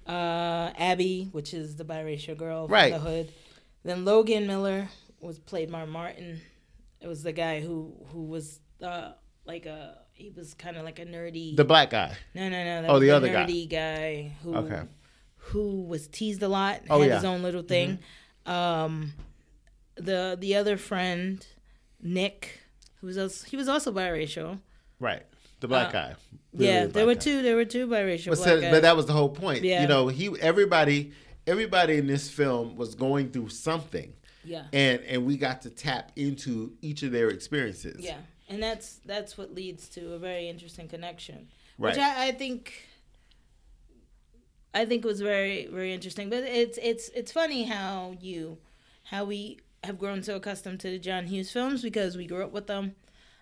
uh, 0.06 0.70
Abby, 0.78 1.28
which 1.32 1.52
is 1.54 1.76
the 1.76 1.84
biracial 1.84 2.36
girl 2.36 2.68
Right. 2.68 2.92
from 2.94 3.02
the 3.04 3.10
hood. 3.10 3.32
Then 3.84 4.04
Logan 4.04 4.46
Miller 4.46 4.88
was 5.20 5.38
played 5.38 5.70
by 5.70 5.84
Martin. 5.84 6.40
It 7.00 7.08
was 7.08 7.22
the 7.22 7.32
guy 7.32 7.60
who 7.60 7.94
who 8.12 8.24
was 8.24 8.60
uh, 8.82 9.12
like 9.44 9.66
a 9.66 9.98
he 10.12 10.30
was 10.30 10.54
kind 10.54 10.76
of 10.76 10.84
like 10.84 10.98
a 10.98 11.04
nerdy. 11.06 11.54
the 11.56 11.64
black 11.64 11.90
guy 11.90 12.16
no, 12.34 12.48
no, 12.48 12.82
no. 12.82 12.88
Oh, 12.88 12.98
the 12.98 13.06
the 13.06 13.10
other 13.12 13.28
guy. 13.28 13.44
nerdy 13.46 13.68
guy. 13.68 14.32
who 14.42 14.56
Okay. 14.56 14.82
who 15.36 15.82
was 15.84 16.08
teased 16.08 16.42
a 16.42 16.48
lot. 16.48 16.80
Oh, 16.90 17.00
had 17.00 17.08
yeah. 17.08 17.14
his 17.16 17.24
own 17.24 17.42
little 17.42 17.62
thing. 17.62 17.98
Um, 18.46 19.12
the 19.96 20.36
the 20.40 20.54
other 20.56 20.76
friend, 20.76 21.44
Nick, 22.02 22.60
who 23.06 23.08
was 23.08 23.18
also, 23.18 23.46
he 23.48 23.56
was 23.56 23.68
also 23.68 23.92
biracial. 23.92 24.58
right 24.98 25.22
the 25.60 25.68
black 25.68 25.88
Uh, 25.88 25.92
guy 25.92 26.14
yeah, 26.52 26.58
Literally 26.58 26.86
the 26.88 26.92
there 26.92 27.06
were 27.06 27.14
guy. 27.14 27.20
two. 27.20 27.42
There 27.42 27.56
were 27.56 27.64
two 27.64 27.86
biracial. 27.86 28.26
but, 28.30 28.36
black 28.38 28.48
said- 28.48 28.70
but 28.72 28.82
that 28.82 28.96
was 28.96 29.06
the 29.06 29.12
whole 29.12 29.28
point 29.28 29.62
Yeah. 29.62 29.82
you 29.82 29.88
know 29.88 30.08
he 30.08 30.28
everybody 30.40 31.12
everybody 31.46 31.96
in 31.98 32.06
this 32.08 32.28
film 32.28 32.76
was 32.76 32.94
going 32.94 33.30
through 33.30 33.50
something 33.50 34.12
yeah. 34.44 34.64
and 34.72 35.00
and 35.02 35.24
we 35.24 35.36
got 35.36 35.62
to 35.62 35.70
tap 35.70 36.10
into 36.16 36.72
each 36.82 37.02
of 37.04 37.12
their 37.12 37.28
experiences 37.28 38.00
Yeah, 38.04 38.18
and 38.48 38.60
that's 38.62 38.96
that's 39.06 39.38
what 39.38 39.54
leads 39.54 39.88
to 39.90 40.12
a 40.14 40.18
very 40.18 40.48
interesting 40.48 40.88
connection, 40.88 41.48
Right. 41.78 41.92
which 41.94 41.98
I, 42.02 42.28
I 42.28 42.32
think 42.32 42.72
I 44.74 44.84
think 44.84 45.04
was 45.04 45.20
very 45.20 45.66
very 45.66 45.92
interesting. 45.94 46.28
But 46.28 46.42
it's 46.44 46.78
it's 46.82 47.08
it's 47.14 47.32
funny 47.32 47.64
how 47.64 48.14
you 48.20 48.58
how 49.04 49.24
we 49.24 49.58
have 49.84 49.98
grown 49.98 50.22
so 50.22 50.36
accustomed 50.36 50.80
to 50.80 50.90
the 50.90 50.98
John 50.98 51.26
Hughes 51.26 51.50
films 51.50 51.82
because 51.82 52.16
we 52.16 52.26
grew 52.26 52.42
up 52.44 52.52
with 52.52 52.66
them. 52.66 52.94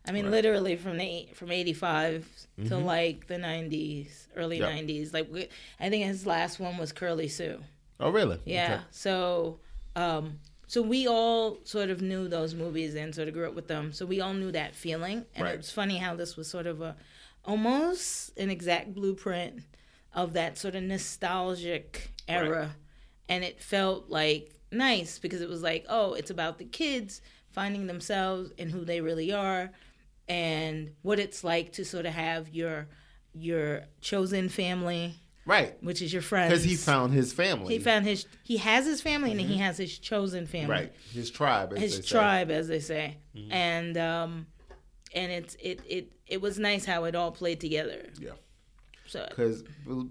I 0.06 0.12
mean, 0.12 0.24
Right. 0.26 0.32
literally 0.32 0.76
from 0.76 0.98
the 0.98 1.28
from 1.34 1.50
eighty 1.50 1.72
to 1.72 2.76
like 2.76 3.26
the 3.26 3.38
nineties, 3.38 4.28
early 4.36 4.58
Yep. 4.58 4.68
nineties. 4.70 5.14
Like 5.14 5.32
we, 5.32 5.48
I 5.80 5.88
think 5.88 6.04
his 6.04 6.26
last 6.26 6.60
one 6.60 6.76
was 6.76 6.92
Curly 6.92 7.28
Sue. 7.28 7.62
oh 8.00 8.10
really 8.10 8.38
Yeah. 8.44 8.74
Okay. 8.74 8.82
So, 8.90 9.60
um, 9.96 10.40
so 10.66 10.82
we 10.82 11.06
all 11.06 11.58
sort 11.64 11.88
of 11.88 12.02
knew 12.02 12.28
those 12.28 12.54
movies 12.54 12.94
and 12.94 13.14
sort 13.14 13.28
of 13.28 13.34
grew 13.34 13.46
up 13.48 13.54
with 13.54 13.68
them. 13.68 13.92
So 13.92 14.04
we 14.04 14.20
all 14.20 14.34
knew 14.34 14.50
that 14.52 14.74
feeling. 14.74 15.24
And 15.34 15.44
Right. 15.44 15.54
it's 15.54 15.70
funny 15.70 15.98
how 15.98 16.14
this 16.16 16.36
was 16.36 16.48
sort 16.48 16.66
of 16.66 16.82
a 16.82 16.96
almost 17.46 18.36
an 18.38 18.50
exact 18.50 18.94
blueprint 18.94 19.62
of 20.14 20.32
that 20.34 20.58
sort 20.58 20.74
of 20.74 20.82
nostalgic 20.82 22.10
era. 22.28 22.76
And 23.28 23.42
it 23.44 23.60
felt 23.60 24.08
like 24.10 24.53
nice 24.74 25.18
because 25.18 25.40
it 25.40 25.48
was 25.48 25.62
like, 25.62 25.84
oh, 25.88 26.14
it's 26.14 26.30
about 26.30 26.58
the 26.58 26.64
kids 26.64 27.20
finding 27.52 27.86
themselves 27.86 28.50
and 28.58 28.70
who 28.70 28.84
they 28.84 29.00
really 29.00 29.32
are 29.32 29.70
and 30.28 30.90
what 31.02 31.18
it's 31.18 31.44
like 31.44 31.72
to 31.72 31.84
sort 31.84 32.06
of 32.06 32.12
have 32.14 32.48
your 32.48 32.88
your 33.36 33.82
chosen 34.00 34.48
family, 34.48 35.14
right 35.44 35.76
which 35.82 36.00
is 36.00 36.12
your 36.12 36.22
friends. 36.22 36.50
because 36.50 36.64
he 36.64 36.76
found 36.76 37.12
his 37.12 37.32
family 37.32 37.74
He 37.74 37.80
found 37.80 38.04
his. 38.06 38.26
He 38.44 38.56
has 38.58 38.86
his 38.86 39.00
family, 39.00 39.32
and 39.32 39.40
he 39.40 39.58
has 39.58 39.76
his 39.76 39.98
chosen 39.98 40.46
family, 40.46 40.70
right 40.70 40.92
his 41.12 41.30
tribe 41.30 41.72
as 41.72 41.80
His 41.80 41.96
they 41.96 42.02
say. 42.02 42.08
tribe, 42.08 42.50
as 42.50 42.68
they 42.68 42.80
say, 42.80 43.16
and 43.50 43.96
um, 43.98 44.46
and 45.14 45.30
it's 45.32 45.56
it 45.60 45.80
it 45.88 46.12
it 46.26 46.40
was 46.40 46.58
nice 46.58 46.84
how 46.84 47.04
it 47.04 47.14
all 47.14 47.32
played 47.32 47.60
together. 47.60 48.06
yeah 48.20 48.30
So 49.06 49.26
because 49.28 49.62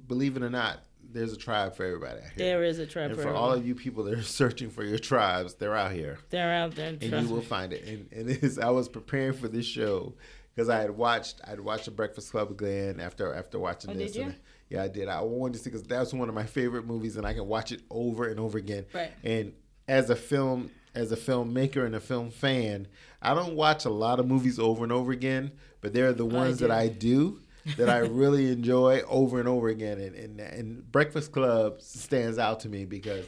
believe 0.08 0.36
it 0.38 0.44
or 0.44 0.50
not 0.50 0.80
there's 1.14 1.32
a 1.34 1.38
tribe 1.38 1.76
for 1.76 1.86
everybody 1.86 2.18
out 2.20 2.24
here. 2.24 2.32
there 2.38 2.64
is 2.64 2.80
a 2.80 2.86
tribe 2.86 3.12
and 3.12 3.18
for, 3.20 3.28
for 3.28 3.34
all 3.34 3.52
of 3.54 3.66
you 3.66 3.76
people 3.76 4.04
that 4.04 4.14
are 4.18 4.22
searching 4.42 4.70
for 4.70 4.84
your 4.84 5.00
tribes 5.00 5.54
they're 5.56 5.76
out 5.76 5.92
here 5.92 6.18
They're 6.30 6.54
out 6.54 6.76
there. 6.76 6.90
and 6.90 7.04
you 7.04 7.34
will 7.34 7.42
find 7.42 7.72
it. 7.74 7.86
And, 7.88 8.10
and 8.12 8.30
it 8.30 8.44
is, 8.44 8.58
I 8.60 8.70
was 8.70 8.90
preparing 8.90 9.34
for 9.34 9.48
this 9.48 9.66
show 9.66 10.14
because 10.54 10.70
I 10.70 10.80
had 10.82 10.92
watched 10.92 11.42
I'd 11.46 11.60
watched 11.60 11.86
the 11.86 11.92
Breakfast 11.92 12.32
Club 12.32 12.52
again 12.52 13.00
after 13.00 13.34
after 13.34 13.60
watching 13.60 13.92
Oh, 13.92 13.94
this. 13.94 14.12
did 14.14 14.20
you? 14.20 14.26
And 14.28 14.36
yeah, 14.70 14.84
I 14.84 14.88
did. 14.88 15.08
I 15.08 15.22
wanted 15.22 15.54
to 15.54 15.60
see 15.60 15.70
because 15.70 15.84
that's 15.84 16.14
one 16.14 16.30
of 16.30 16.36
my 16.36 16.46
favorite 16.46 16.86
movies, 16.88 17.16
and 17.18 17.28
I 17.28 17.34
can 17.34 17.48
watch 17.48 17.72
it 17.72 17.82
over 17.92 18.28
and 18.28 18.40
over 18.40 18.58
again. 18.58 18.86
Right. 18.94 19.12
And 19.24 19.54
as 19.88 20.10
a 20.10 20.16
film 20.16 20.72
as 20.96 21.12
a 21.12 21.18
filmmaker 21.18 21.86
and 21.86 21.96
a 21.96 22.00
film 22.00 22.30
fan, 22.32 22.88
I 23.22 23.34
don't 23.34 23.56
watch 23.56 23.86
a 23.86 23.90
lot 23.90 24.20
of 24.20 24.28
movies 24.28 24.60
over 24.60 24.84
and 24.84 24.92
over 24.92 25.12
again, 25.12 25.52
but 25.82 25.94
they're 25.94 26.14
the 26.14 26.24
oh, 26.24 26.28
ones 26.28 26.60
that. 26.60 26.72
I 26.72 26.88
do. 26.88 27.40
That 27.78 27.90
I 27.90 28.00
really 28.00 28.52
enjoy 28.52 29.02
over 29.08 29.40
and 29.40 29.48
over 29.48 29.70
again, 29.70 30.00
and, 30.00 30.16
and 30.16 30.40
and 30.40 30.92
Breakfast 30.92 31.32
Club 31.32 31.82
stands 31.82 32.38
out 32.38 32.60
to 32.62 32.70
me 32.70 32.86
because 32.86 33.26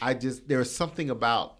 I 0.00 0.14
just 0.14 0.48
there's 0.48 0.70
something 0.70 1.10
about 1.10 1.56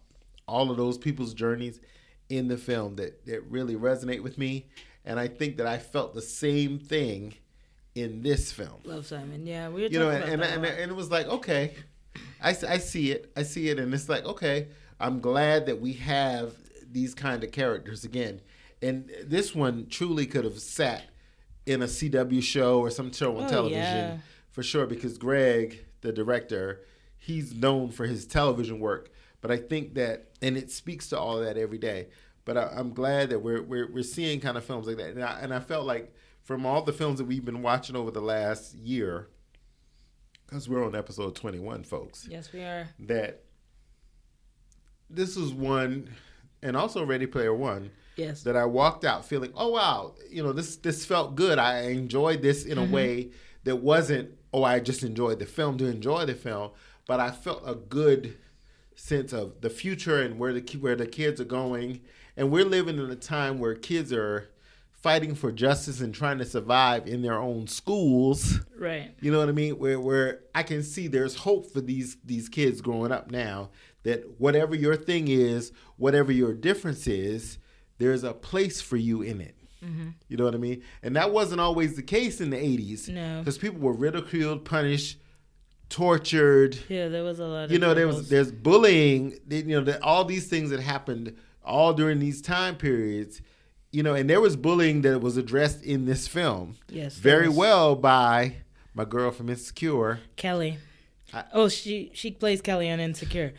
all 0.47 0.71
of 0.71 0.77
those 0.77 0.99
people's 0.99 1.35
journeys 1.35 1.81
in 2.29 2.49
the 2.49 2.57
film 2.57 2.97
that, 2.97 3.25
that 3.27 3.43
really 3.51 3.75
resonate 3.75 4.23
with 4.23 4.39
me. 4.39 4.67
And 5.05 5.19
I 5.19 5.29
think 5.29 5.57
that 5.59 5.67
I 5.67 5.79
felt 5.79 6.15
the 6.15 6.23
same 6.23 6.79
thing 6.79 7.35
in 7.95 8.23
this 8.23 8.53
film. 8.53 8.81
Love 8.85 9.07
Simon. 9.07 9.47
Yeah, 9.47 9.69
we 9.69 9.83
were 9.83 9.89
You 9.89 9.99
talking 9.99 10.21
know, 10.21 10.27
and, 10.27 10.43
that. 10.43 10.57
and, 10.57 10.65
and, 10.65 10.91
it 10.91 10.95
was 10.95 11.11
like, 11.11 11.27
okay, 11.27 11.75
I, 12.43 12.51
I 12.51 12.79
see 12.79 13.11
it. 13.11 13.33
I 13.37 13.43
see 13.43 13.69
it. 13.69 13.79
And 13.79 13.93
it's 13.95 14.09
like, 14.09 14.25
okay, 14.25 14.69
I'm 15.01 15.21
glad 15.21 15.67
that 15.67 15.81
we 15.81 15.95
have 15.95 16.55
these 16.91 17.15
kind 17.15 17.43
of 17.43 17.53
characters 17.53 18.05
again. 18.05 18.41
And 18.83 19.11
this 19.25 19.55
one 19.55 19.87
truly 19.89 20.27
could 20.27 20.45
have 20.45 20.59
sat 20.61 21.05
in 21.69 21.83
a 21.83 21.87
CW 21.87 22.43
show 22.43 22.81
or 22.81 22.91
some 22.91 23.13
show 23.13 23.37
on 23.37 23.45
Oh, 23.45 23.49
television 23.49 23.81
yeah. 23.83 24.17
for 24.51 24.63
sure 24.63 24.87
because 24.87 25.19
Greg, 25.19 25.85
the 26.01 26.13
director, 26.13 26.81
he's 27.19 27.55
known 27.55 27.91
for 27.91 28.07
his 28.07 28.27
television 28.27 28.81
work. 28.81 29.11
But 29.41 29.51
I 29.51 29.57
think 29.59 29.95
that, 29.95 30.31
and 30.43 30.57
it 30.57 30.71
speaks 30.71 31.09
to 31.11 31.19
all 31.19 31.39
of 31.39 31.45
that 31.45 31.57
every 31.57 31.79
day. 31.79 32.09
But 32.45 32.57
I, 32.57 32.71
I'm 32.75 32.93
glad 32.95 33.31
that 33.31 33.41
we're, 33.41 33.63
we're 33.63 33.93
we're 33.93 34.03
seeing 34.03 34.41
kind 34.41 34.57
of 34.57 34.65
films 34.65 34.87
like 34.87 34.97
that, 34.97 35.11
and 35.11 35.23
I, 35.23 35.39
and 35.41 35.53
I 35.55 35.61
felt 35.61 35.87
like 35.87 36.15
from 36.43 36.65
all 36.65 36.81
the 36.83 36.93
films 36.95 37.19
that 37.19 37.27
we've 37.27 37.45
been 37.45 37.61
watching 37.63 37.95
over 37.95 38.11
the 38.11 38.23
last 38.23 38.75
year, 38.75 39.29
because 40.47 40.67
we're 40.69 40.83
on 40.85 40.97
episode 40.97 41.37
21, 41.37 41.83
folks, 41.85 42.27
yes, 42.31 42.51
we 42.53 42.61
are. 42.63 42.89
that 43.01 43.43
this 45.11 45.37
is 45.37 45.53
one, 45.53 46.09
and 46.63 46.75
also 46.77 47.05
Ready 47.05 47.27
Player 47.27 47.55
One, 47.55 47.91
Yes. 48.19 48.43
that 48.43 48.57
I 48.57 48.65
walked 48.65 49.05
out 49.05 49.25
feeling, 49.25 49.53
oh 49.55 49.71
wow, 49.71 50.15
you 50.29 50.43
know 50.43 50.53
this 50.53 50.77
this 50.77 51.07
felt 51.07 51.37
good. 51.37 51.59
I 51.59 51.83
enjoyed 51.91 52.43
this 52.43 52.65
in 52.65 52.77
a 52.77 52.83
mm-hmm. 52.83 52.93
way 52.93 53.31
that 53.65 53.77
wasn't, 53.77 54.31
oh 54.53 54.65
I 54.65 54.81
just 54.81 55.03
enjoyed 55.05 55.39
the 55.39 55.47
film 55.47 55.79
to 55.79 55.87
enjoy 55.87 56.27
the 56.27 56.35
film, 56.35 56.73
but 57.07 57.21
I 57.21 57.31
felt 57.31 57.63
a 57.65 57.75
good 57.75 58.37
sense 58.97 59.33
of 59.33 59.61
the 59.61 59.71
future 59.71 60.21
and 60.21 60.39
where 60.39 60.53
the 60.53 60.79
where 60.79 60.97
the 60.97 61.07
kids 61.07 61.41
are 61.41 61.45
going, 61.45 62.01
and 62.37 62.51
we're 62.51 62.65
living 62.65 62.99
in 62.99 63.11
a 63.11 63.17
time 63.17 63.59
where 63.59 63.75
kids 63.75 64.13
are 64.13 64.51
fighting 64.91 65.35
for 65.35 65.53
justice 65.53 66.01
and 66.01 66.13
trying 66.13 66.39
to 66.39 66.45
survive 66.45 67.07
in 67.07 67.23
their 67.23 67.39
own 67.39 67.69
schools. 67.69 68.61
right. 68.77 69.15
You 69.21 69.31
know 69.31 69.39
what 69.39 69.49
I 69.49 69.53
mean? 69.53 69.79
Where 69.79 70.01
where 70.01 70.41
I 70.55 70.65
can 70.65 70.83
see 70.83 71.07
there's 71.07 71.37
hope 71.37 71.73
for 71.73 71.81
these 71.81 72.17
these 72.25 72.49
kids 72.49 72.81
growing 72.81 73.13
up 73.13 73.31
now 73.31 73.71
that 74.03 74.41
whatever 74.41 74.75
your 74.75 74.97
thing 74.97 75.29
is, 75.29 75.73
whatever 75.97 76.33
your 76.33 76.53
difference 76.53 77.07
is, 77.07 77.59
there's 77.99 78.25
a 78.25 78.33
place 78.33 78.81
for 78.81 78.97
you 78.97 79.23
in 79.23 79.41
it. 79.41 79.55
Mm-hmm. 79.85 80.09
You 80.29 80.37
know 80.37 80.45
what 80.45 80.55
I 80.55 80.59
mean? 80.59 80.83
And 81.03 81.15
that 81.17 81.33
wasn't 81.33 81.61
always 81.61 81.95
the 81.95 82.03
case 82.03 82.41
in 82.41 82.51
the 82.51 82.57
80s. 82.57 83.09
No. 83.09 83.39
Because 83.41 83.59
people 83.59 83.79
were 83.79 83.93
ridiculed, 83.93 84.65
punished, 84.65 85.19
tortured. 85.89 86.79
Yeah, 86.89 87.09
there 87.09 87.23
was 87.23 87.39
a 87.39 87.47
lot 87.47 87.65
of. 87.65 87.73
You 87.73 87.79
know, 87.79 87.95
there 87.95 88.07
was 88.07 88.29
there's 88.29 88.51
bullying. 88.51 89.39
You 89.49 89.63
know, 89.65 89.85
that 89.85 90.03
all 90.03 90.25
these 90.25 90.49
things 90.49 90.71
that 90.71 90.81
happened 90.81 91.37
all 91.65 91.93
during 91.93 92.19
these 92.19 92.43
time 92.43 92.77
periods. 92.77 93.41
You 93.91 94.03
know, 94.03 94.15
and 94.15 94.29
there 94.29 94.41
was 94.41 94.57
bullying 94.57 95.03
that 95.03 95.21
was 95.21 95.39
addressed 95.39 95.83
in 95.83 96.05
this 96.05 96.29
film 96.29 96.77
Yes, 96.91 97.15
very 97.15 97.49
well 97.49 97.97
by 97.97 98.57
my 98.93 99.07
girl 99.07 99.31
from 99.31 99.49
Insecure, 99.49 100.21
Kelly. 100.37 100.79
oh, 101.55 101.69
she 101.71 102.11
she 102.13 102.31
plays 102.31 102.61
Kelly 102.61 102.91
on 102.91 103.01
Insecure. 103.01 103.55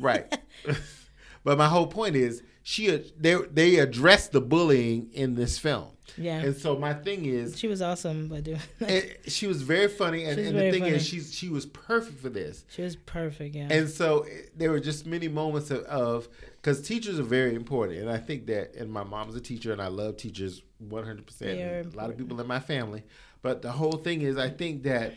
right. 0.00 0.38
but 1.44 1.58
my 1.58 1.66
whole 1.66 1.86
point 1.88 2.14
is 2.14 2.42
she 2.62 2.88
they 3.18 3.34
they 3.52 3.76
addressed 3.78 4.32
the 4.32 4.40
bullying 4.40 5.10
in 5.12 5.34
this 5.34 5.58
film. 5.58 5.88
Yeah. 6.16 6.40
And 6.40 6.56
so 6.56 6.76
my 6.76 6.92
thing 6.92 7.24
is 7.24 7.58
She 7.58 7.68
was 7.68 7.80
awesome 7.80 8.28
by 8.28 8.40
doing 8.40 8.58
that. 8.80 9.30
she 9.30 9.46
was 9.46 9.62
very 9.62 9.88
funny 9.88 10.24
and, 10.24 10.38
and 10.38 10.56
the 10.58 10.70
thing 10.70 10.82
funny. 10.82 10.94
is 10.94 11.06
she's 11.06 11.32
she 11.32 11.48
was 11.48 11.66
perfect 11.66 12.20
for 12.20 12.28
this. 12.28 12.64
She 12.68 12.82
was 12.82 12.96
perfect. 12.96 13.54
Yeah. 13.54 13.68
And 13.70 13.88
so 13.88 14.20
eh, 14.22 14.42
there 14.56 14.70
were 14.70 14.80
just 14.80 15.06
many 15.06 15.28
moments 15.28 15.70
of 15.70 16.28
because 16.56 16.82
teachers 16.82 17.18
are 17.18 17.24
very 17.24 17.54
important, 17.54 18.00
and 18.00 18.10
I 18.10 18.18
think 18.18 18.46
that. 18.46 18.74
And 18.74 18.92
my 18.92 19.04
mom's 19.04 19.34
a 19.34 19.40
teacher, 19.40 19.72
and 19.72 19.80
I 19.80 19.86
love 19.86 20.16
teachers 20.16 20.62
one 20.78 21.04
hundred 21.04 21.26
percent. 21.26 21.58
They 21.58 21.90
A 21.94 21.96
lot 21.96 22.10
of 22.10 22.18
people 22.18 22.40
in 22.40 22.46
my 22.46 22.60
family, 22.60 23.04
but 23.40 23.62
the 23.62 23.72
whole 23.72 23.92
thing 23.92 24.20
is, 24.22 24.36
I 24.36 24.50
think 24.50 24.82
that 24.82 25.14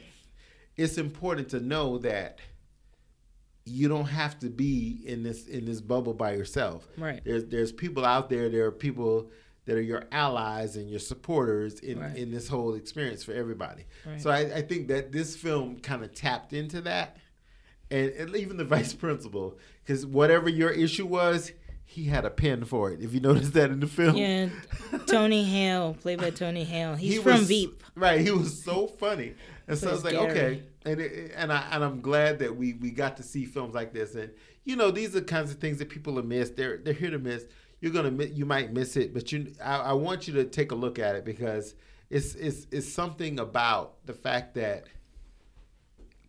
it's 0.77 0.97
important 0.97 1.49
to 1.49 1.59
know 1.59 1.97
that 1.99 2.39
you 3.65 3.87
don't 3.87 4.05
have 4.05 4.37
to 4.39 4.49
be 4.49 5.01
in 5.05 5.23
this 5.23 5.47
in 5.47 5.65
this 5.65 5.79
bubble 5.81 6.13
by 6.13 6.33
yourself. 6.33 6.87
Right. 6.97 7.21
There's 7.23 7.45
there's 7.45 7.71
people 7.71 8.05
out 8.05 8.29
there. 8.29 8.49
There 8.49 8.65
are 8.65 8.71
people 8.71 9.31
that 9.65 9.77
are 9.77 9.81
your 9.81 10.03
allies 10.11 10.75
and 10.75 10.89
your 10.89 10.99
supporters 10.99 11.79
in, 11.79 11.97
Right. 11.99 12.17
in 12.17 12.31
this 12.31 12.49
whole 12.49 12.73
experience 12.73 13.23
for 13.23 13.31
everybody. 13.31 13.85
Right. 14.05 14.21
So 14.21 14.29
I, 14.29 14.39
I 14.57 14.61
think 14.61 14.89
that 14.89 15.13
this 15.13 15.37
film 15.37 15.79
kind 15.79 16.03
of 16.03 16.13
tapped 16.13 16.51
into 16.51 16.81
that, 16.81 17.15
and, 17.89 18.09
and 18.11 18.35
even 18.35 18.57
the 18.57 18.65
vice 18.75 18.93
principal, 18.93 19.57
because 19.85 20.05
whatever 20.05 20.49
your 20.49 20.69
issue 20.71 21.05
was, 21.05 21.53
he 21.85 22.03
had 22.03 22.25
a 22.25 22.29
pen 22.29 22.65
for 22.65 22.91
it. 22.91 22.99
If 23.01 23.13
you 23.13 23.19
notice 23.29 23.51
that 23.51 23.69
in 23.71 23.79
the 23.79 23.87
film, 23.87 24.17
yeah. 24.17 24.49
Tony 25.07 25.45
Hale, 25.45 25.93
played 25.93 26.19
by 26.19 26.31
Tony 26.31 26.65
Hale. 26.65 26.95
He's 26.97 27.13
He 27.13 27.19
from 27.19 27.39
was- 27.39 27.47
Veep. 27.47 27.81
Right, 27.95 28.19
he 28.19 28.31
was 28.31 28.61
so 28.61 28.87
funny, 28.87 29.35
and 29.67 29.77
so 29.77 29.93
it's 29.93 30.03
like, 30.03 30.13
Gary. 30.13 30.29
okay, 30.29 30.63
and 30.85 31.01
it, 31.01 31.31
and 31.35 31.51
I 31.51 31.67
and 31.71 31.83
I'm 31.83 32.01
glad 32.01 32.39
that 32.39 32.55
we 32.55 32.73
we 32.73 32.91
got 32.91 33.17
to 33.17 33.23
see 33.23 33.45
films 33.45 33.73
like 33.73 33.93
this, 33.93 34.15
and 34.15 34.31
you 34.63 34.75
know 34.75 34.91
these 34.91 35.15
are 35.15 35.19
the 35.19 35.25
kinds 35.25 35.51
of 35.51 35.57
things 35.57 35.77
that 35.79 35.89
people 35.89 36.19
are 36.19 36.23
miss. 36.23 36.49
They're 36.49 36.77
they're 36.77 36.93
here 36.93 37.11
to 37.11 37.19
miss. 37.19 37.45
You're 37.79 37.91
gonna 37.91 38.23
you 38.25 38.45
might 38.45 38.73
miss 38.73 38.95
it, 38.97 39.13
but 39.13 39.31
you 39.31 39.53
I, 39.63 39.77
I 39.77 39.93
want 39.93 40.27
you 40.27 40.33
to 40.35 40.45
take 40.45 40.71
a 40.71 40.75
look 40.75 40.99
at 40.99 41.15
it 41.15 41.25
because 41.25 41.75
it's 42.09 42.35
it's 42.35 42.67
it's 42.71 42.91
something 42.91 43.39
about 43.39 44.05
the 44.05 44.13
fact 44.13 44.55
that 44.55 44.85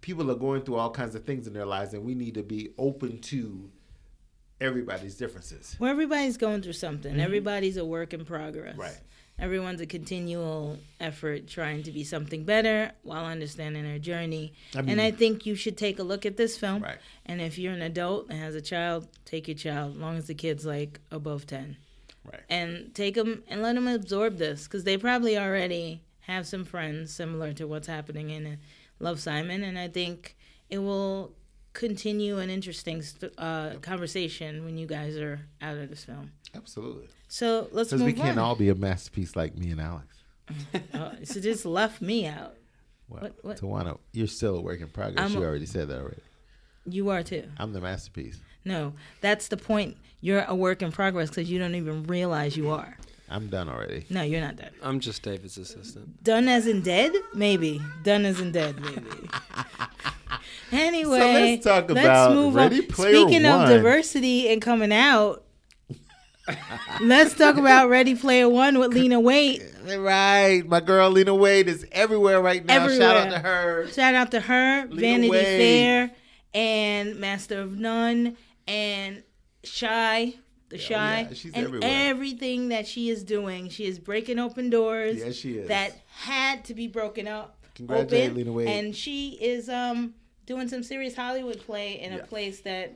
people 0.01 0.31
are 0.31 0.37
going 0.37 0.63
through 0.63 0.77
all 0.77 0.91
kinds 0.91 1.15
of 1.15 1.25
things 1.25 1.47
in 1.47 1.53
their 1.53 1.67
lives, 1.67 1.95
and 1.95 2.05
we 2.05 2.15
need 2.15 2.35
to 2.35 2.43
be 2.43 2.71
open 2.79 3.19
to 3.19 3.71
everybody's 4.61 5.17
differences. 5.17 5.77
Well, 5.79 5.91
everybody's 5.91 6.37
going 6.37 6.63
through 6.63 6.75
something. 6.75 7.19
Everybody's 7.19 7.77
a 7.77 7.85
work 7.85 8.13
in 8.13 8.25
progress. 8.25 8.73
Mm-hmm. 8.73 8.81
Right. 8.81 9.01
Everyone's 9.39 9.81
a 9.81 9.87
continual 9.87 10.79
effort 11.01 11.49
trying 11.49 11.83
to 11.83 11.91
be 11.91 12.05
something 12.05 12.45
better 12.45 12.93
while 13.03 13.25
understanding 13.27 13.83
their 13.83 13.99
journey. 13.99 14.53
I 14.77 14.81
mean- 14.83 14.91
and 14.91 15.01
I 15.01 15.11
think 15.11 15.45
you 15.45 15.57
should 15.57 15.77
take 15.77 15.99
a 15.99 16.05
look 16.05 16.25
at 16.25 16.37
this 16.37 16.57
film. 16.57 16.83
Right. 16.83 16.99
And 17.27 17.41
if 17.41 17.59
you're 17.59 17.73
an 17.73 17.83
adult 17.83 18.29
and 18.31 18.39
has 18.39 18.55
a 18.55 18.61
child, 18.61 19.09
take 19.25 19.49
your 19.49 19.57
child, 19.57 19.95
as 19.97 20.01
long 20.01 20.17
as 20.17 20.27
the 20.29 20.35
kid's 20.35 20.65
like 20.65 21.01
above 21.11 21.47
10. 21.47 21.77
Right. 22.25 22.41
And 22.49 22.95
take 22.95 23.17
them 23.17 23.43
and 23.49 23.61
let 23.61 23.75
them 23.75 23.89
absorb 23.89 24.39
this 24.39 24.65
because 24.65 24.85
they 24.85 24.97
probably 24.97 25.37
already 25.37 26.03
have 26.21 26.47
some 26.47 26.65
friends 26.65 27.13
similar 27.13 27.53
to 27.55 27.67
what's 27.67 27.89
happening 27.89 28.31
in 28.31 28.47
uh, 28.47 28.57
Love 29.01 29.21
Simon. 29.21 29.63
And 29.65 29.77
I 29.79 29.89
think 29.89 30.37
it 30.71 30.79
will 30.79 31.33
continue 31.75 32.39
an 32.39 32.51
interesting 32.51 33.03
st- 33.03 33.33
uh, 33.37 33.75
conversation 33.83 34.65
when 34.65 34.79
you 34.79 34.87
guys 34.87 35.17
are 35.17 35.41
out 35.61 35.77
of 35.77 35.91
this 35.91 36.05
film. 36.05 36.31
Absolutely. 36.55 37.09
So 37.35 37.67
let's 37.73 37.89
Because 37.91 38.01
move 38.03 38.07
we 38.07 38.13
can't 38.13 38.39
on. 38.39 38.45
all 38.45 38.55
be 38.55 38.69
a 38.69 38.77
masterpiece 38.77 39.35
like 39.35 39.59
me 39.59 39.73
and 39.73 39.81
Alex. 39.81 40.07
Oh, 40.95 41.11
so 41.25 41.41
just 41.41 41.67
left 41.67 42.01
me 42.01 42.29
out. 42.29 42.55
Well, 43.09 43.23
What- 43.23 43.45
what? 43.45 43.61
Tawana, 43.61 43.99
you're 44.13 44.29
still 44.29 44.55
a 44.57 44.61
work 44.61 44.81
in 44.81 44.87
progress. 44.87 45.19
I'm 45.25 45.33
you 45.37 45.43
a- 45.43 45.47
already 45.49 45.67
said 45.67 45.89
that 45.89 45.99
already. 45.99 46.23
You 46.89 47.11
are 47.11 47.25
too. 47.25 47.43
I'm 47.59 47.73
the 47.73 47.81
masterpiece. 47.81 48.39
No, 48.65 48.93
that's 49.21 49.49
the 49.49 49.57
point. 49.57 49.97
You're 50.21 50.45
a 50.47 50.55
work 50.55 50.81
in 50.81 50.93
progress 50.93 51.29
because 51.29 51.51
you 51.51 51.59
don't 51.59 51.75
even 51.75 52.05
realize 52.05 52.57
you 52.57 52.71
are. 52.71 52.97
I'm 53.29 53.49
done 53.49 53.69
already. 53.69 54.07
No, 54.11 54.23
you're 54.23 54.41
not 54.41 54.55
dead. 54.55 54.71
I'm 54.81 55.01
just 55.01 55.23
David's 55.25 55.59
assistant. 55.59 56.23
Done 56.23 56.47
as 56.47 56.69
in 56.69 56.83
dead? 56.83 57.11
Maybe. 57.35 57.81
Done 58.05 58.25
as 58.27 58.39
in 58.39 58.53
dead? 58.53 58.81
Maybe. 58.81 59.29
anyway, 60.73 61.19
let's 61.57 61.65
talk 61.65 61.91
about 61.91 62.55
Ready 62.55 62.83
Player 62.83 63.17
Speaking 63.27 63.43
One. 63.45 63.63
of 63.63 63.69
diversity 63.69 64.49
and 64.53 64.63
coming 64.63 64.93
out, 64.93 65.44
let's 67.01 67.35
talk 67.35 67.57
about 67.57 67.89
Ready 67.89 68.15
Player 68.15 68.49
One 68.49 68.79
with 68.79 68.93
Lena 68.95 69.21
Waithe. 69.21 69.71
Right. 70.03 70.63
My 70.67 70.81
girl 70.81 71.11
Lena 71.11 71.33
Waithe 71.33 71.67
is 71.67 71.87
everywhere 71.93 72.41
right 72.41 72.65
now. 72.65 72.89
Shout 72.89 73.17
out 73.17 73.31
to 73.33 73.39
her. 73.39 73.89
Shout 73.89 74.15
out 74.15 74.31
to 74.33 74.41
her, 74.41 74.87
Vanity 74.87 75.31
Wade. 75.31 75.45
Fair, 75.45 76.11
and 76.55 77.17
Master 77.17 77.61
of 77.61 77.79
None, 77.79 78.37
and 78.67 79.23
Chi, 79.63 80.35
the 80.69 80.79
Chi, 80.79 81.21
yeah, 81.21 81.29
she's 81.35 81.53
and 81.55 81.67
everywhere. 81.67 81.91
everything 81.93 82.69
that 82.69 82.87
she 82.87 83.11
is 83.11 83.23
doing. 83.25 83.69
She 83.69 83.85
is 83.87 83.99
breaking 83.99 84.39
open 84.39 84.71
doors. 84.71 85.19
Yes, 85.19 85.35
she 85.35 85.59
is. 85.59 85.69
That 85.69 85.93
had 86.09 86.65
to 86.67 86.75
be 86.75 86.87
broken 86.87 87.27
up. 87.29 87.59
Congratulate 87.75 88.31
open, 88.31 88.37
Lena 88.37 88.51
Waithe. 88.53 88.69
And 88.69 88.97
she 88.97 89.31
is 89.41 89.69
um 89.69 90.15
doing 90.47 90.69
some 90.69 90.83
serious 90.83 91.17
Hollywood 91.17 91.59
play 91.61 92.01
in 92.01 92.13
Yeah. 92.13 92.19
a 92.19 92.27
place 92.27 92.61
that 92.61 92.95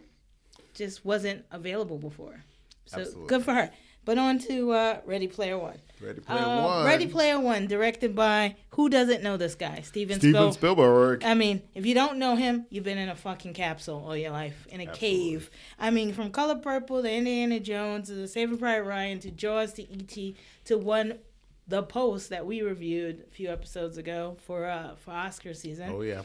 just 0.74 1.04
wasn't 1.04 1.44
available 1.50 1.98
before. 1.98 2.44
So 2.86 3.00
Absolutely. 3.00 3.26
good 3.26 3.44
for 3.44 3.52
her. 3.54 3.70
But 4.08 4.16
on 4.16 4.38
to 4.38 4.70
uh, 4.72 5.00
Ready 5.04 5.26
Player 5.28 5.58
One. 5.58 5.76
Ready 6.00 6.20
Player 6.22 6.38
Uh, 6.40 6.64
One. 6.64 6.86
Ready 6.86 7.06
Player 7.08 7.38
One, 7.38 7.66
directed 7.66 8.14
by 8.14 8.56
who 8.70 8.88
doesn't 8.88 9.22
know 9.22 9.36
this 9.36 9.54
guy? 9.54 9.82
Steven, 9.82 10.18
Spielberg. 10.18 10.18
Steven 10.18 10.52
Spiel- 10.54 10.74
Spielberg. 10.74 11.24
I 11.26 11.34
mean, 11.34 11.60
if 11.74 11.84
you 11.84 11.92
don't 11.92 12.16
know 12.18 12.34
him, 12.34 12.64
you've 12.70 12.84
been 12.84 12.96
in 12.96 13.10
a 13.10 13.14
fucking 13.14 13.52
capsule 13.52 14.02
all 14.02 14.16
your 14.16 14.30
life, 14.30 14.66
in 14.70 14.80
a 14.80 14.86
cave. 14.86 15.50
I 15.78 15.90
mean, 15.90 16.14
from 16.14 16.30
Color 16.30 16.54
Purple 16.60 17.02
to 17.02 17.12
Indiana 17.12 17.60
Jones 17.60 18.08
to 18.08 18.14
The 18.14 18.26
Saving 18.28 18.56
Private 18.56 18.84
Ryan 18.88 19.18
to 19.18 19.30
Jaws 19.30 19.74
to 19.74 19.82
E.T. 19.82 20.36
to 20.64 20.78
one, 20.78 21.18
The 21.66 21.82
Post 21.82 22.30
that 22.30 22.46
we 22.46 22.62
reviewed 22.62 23.24
a 23.28 23.30
few 23.30 23.50
episodes 23.50 23.98
ago 23.98 24.38
for 24.46 24.64
uh 24.64 24.94
for 24.96 25.10
Oscar 25.10 25.52
season. 25.52 25.90
Oh 25.92 26.00
yeah. 26.00 26.22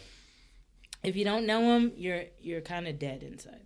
If 1.04 1.18
you 1.18 1.26
don't 1.26 1.46
know 1.46 1.76
him, 1.76 1.92
you're 1.98 2.24
you're 2.40 2.62
kind 2.62 2.88
of 2.88 2.98
dead 2.98 3.24
inside. 3.24 3.60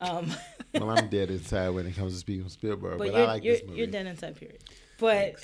Um, 0.00 0.30
Well, 0.74 0.90
I'm 0.90 1.08
dead 1.08 1.30
inside 1.30 1.70
when 1.70 1.84
it 1.86 1.96
comes 1.96 2.12
to 2.12 2.18
speaking 2.20 2.44
of 2.46 2.52
Spielberg, 2.52 2.98
but, 2.98 3.08
but 3.08 3.14
I 3.14 3.18
you're 3.18 3.26
like 3.26 3.44
you're, 3.44 3.54
this 3.56 3.64
movie. 3.66 3.78
you're 3.78 3.86
dead 3.88 4.06
inside. 4.06 4.36
Period. 4.36 4.62
But 4.98 5.34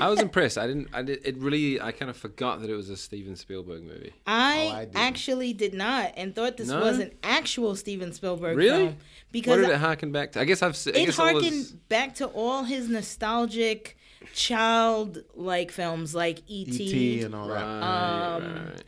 I 0.00 0.08
was 0.10 0.20
impressed. 0.26 0.58
I 0.58 0.66
didn't. 0.66 0.88
I 0.92 1.00
did. 1.02 1.20
It 1.26 1.38
really. 1.38 1.80
I 1.80 1.92
kind 1.92 2.10
of 2.10 2.16
forgot 2.18 2.60
that 2.60 2.68
it 2.68 2.74
was 2.74 2.90
a 2.90 2.96
Steven 2.98 3.36
Spielberg 3.36 3.82
movie. 3.84 4.12
I, 4.26 4.68
Oh, 4.94 4.98
I 4.98 5.02
actually 5.06 5.54
did 5.54 5.72
not, 5.72 6.12
and 6.16 6.34
thought 6.34 6.58
this 6.58 6.68
No? 6.68 6.80
was 6.80 6.98
an 6.98 7.12
actual 7.24 7.74
Steven 7.74 8.12
Spielberg 8.12 8.54
Really? 8.56 8.68
film 8.76 8.86
What 8.88 8.96
because 9.32 9.56
did 9.62 9.70
it 9.70 9.78
harken 9.78 10.12
back 10.12 10.32
to? 10.32 10.40
I 10.40 10.44
guess 10.44 10.62
I've. 10.62 10.76
se- 10.76 10.92
I 10.94 10.98
it 10.98 11.06
guess 11.06 11.18
all 11.18 11.24
harkened 11.30 11.44
his- 11.52 11.72
back 11.72 12.14
to 12.16 12.26
all 12.26 12.64
his 12.64 12.88
nostalgic 12.90 13.96
child-like 14.34 15.70
films 15.70 16.14
like 16.14 16.40
E.T. 16.46 16.84
E.T. 16.84 17.22
and 17.22 17.34
all 17.34 17.48
Right, 17.48 17.60
that. 17.60 17.82
Um, 18.44 18.64
right. 18.66 18.84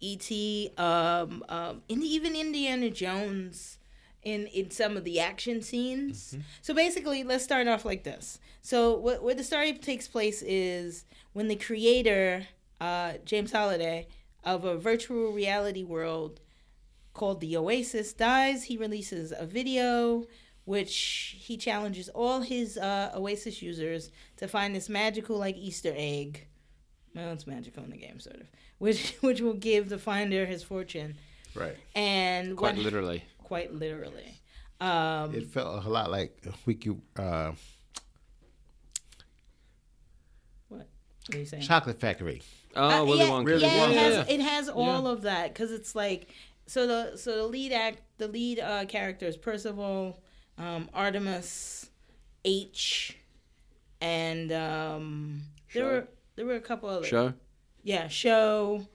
E.T. 0.00 0.70
Um, 0.78 1.44
um, 1.48 1.82
and 1.90 2.02
even 2.04 2.36
Indiana 2.36 2.88
Jones 2.90 3.77
in 4.22 4.46
in 4.48 4.70
some 4.70 4.96
of 4.96 5.04
the 5.04 5.20
action 5.20 5.62
scenes. 5.62 6.36
So 6.62 6.74
basically, 6.74 7.22
let's 7.24 7.44
start 7.44 7.68
off 7.68 7.84
like 7.84 8.04
this. 8.04 8.38
So 8.62 8.96
what 8.96 9.22
where 9.22 9.34
the 9.34 9.44
story 9.44 9.72
takes 9.74 10.08
place 10.08 10.42
is 10.42 11.04
when 11.32 11.48
the 11.48 11.56
creator 11.56 12.46
uh, 12.80 13.14
James 13.24 13.52
Halliday 13.52 14.08
of 14.44 14.64
a 14.64 14.76
virtual 14.76 15.32
reality 15.32 15.82
world 15.84 16.40
called 17.14 17.40
the 17.40 17.56
Oasis 17.56 18.12
dies. 18.12 18.64
He 18.64 18.76
releases 18.76 19.32
a 19.36 19.46
video 19.46 20.24
which 20.64 21.36
he 21.38 21.56
challenges 21.56 22.08
all 22.10 22.42
his 22.42 22.76
uh, 22.76 23.10
Oasis 23.16 23.62
users 23.62 24.10
to 24.36 24.46
find 24.46 24.76
this 24.76 24.88
magical 24.88 25.38
like 25.38 25.56
Easter 25.56 25.92
egg. 25.96 26.46
Well, 27.14 27.32
it's 27.32 27.46
magical 27.46 27.82
in 27.84 27.90
the 27.90 27.96
game, 27.96 28.20
sort 28.20 28.36
of, 28.40 28.48
which 28.78 29.14
which 29.20 29.40
will 29.40 29.54
give 29.54 29.88
the 29.88 29.98
finder 29.98 30.44
his 30.46 30.62
fortune, 30.62 31.16
Right. 31.54 31.76
and 31.94 32.56
Quite 32.56 32.76
what- 32.76 32.84
literally. 32.84 33.24
Quite 33.48 33.72
literally. 33.74 34.40
Um, 34.80 35.34
It 35.34 35.46
felt 35.46 35.84
a 35.84 35.88
lot 35.88 36.10
like 36.10 36.44
Wiki 36.66 36.90
uh, 37.16 37.52
what 40.68 40.86
are 41.34 41.38
you 41.38 41.44
saying? 41.46 41.62
Chocolate 41.62 42.00
Factory. 42.00 42.42
Oh, 42.76 43.02
Uh, 43.02 43.04
Willy 43.04 43.24
yeah, 43.24 43.30
Wonka. 43.30 43.46
Really 43.46 43.62
yeah, 43.62 43.88
it 43.90 43.96
has, 43.96 44.14
Yeah. 44.28 44.34
it 44.34 44.40
has 44.40 44.68
all 44.68 45.06
of 45.06 45.22
that 45.22 45.52
because 45.52 45.72
it's 45.72 45.94
like 45.94 46.28
so 46.66 46.86
the 46.86 47.16
so 47.16 47.36
the 47.36 47.44
lead 47.46 47.72
act 47.72 48.00
the 48.18 48.28
lead 48.28 48.58
uh, 48.60 48.84
characters 48.86 49.36
Percival, 49.36 50.22
um, 50.58 50.88
Artemis, 50.94 51.90
H, 52.44 53.16
and 54.00 54.52
um, 54.52 55.42
there 55.74 55.84
were 55.84 56.08
there 56.36 56.46
were 56.46 56.54
a 56.56 56.60
couple 56.60 56.88
other 56.88 57.06
Sho. 57.06 57.34
yeah 57.82 58.08
Sho, 58.08 58.86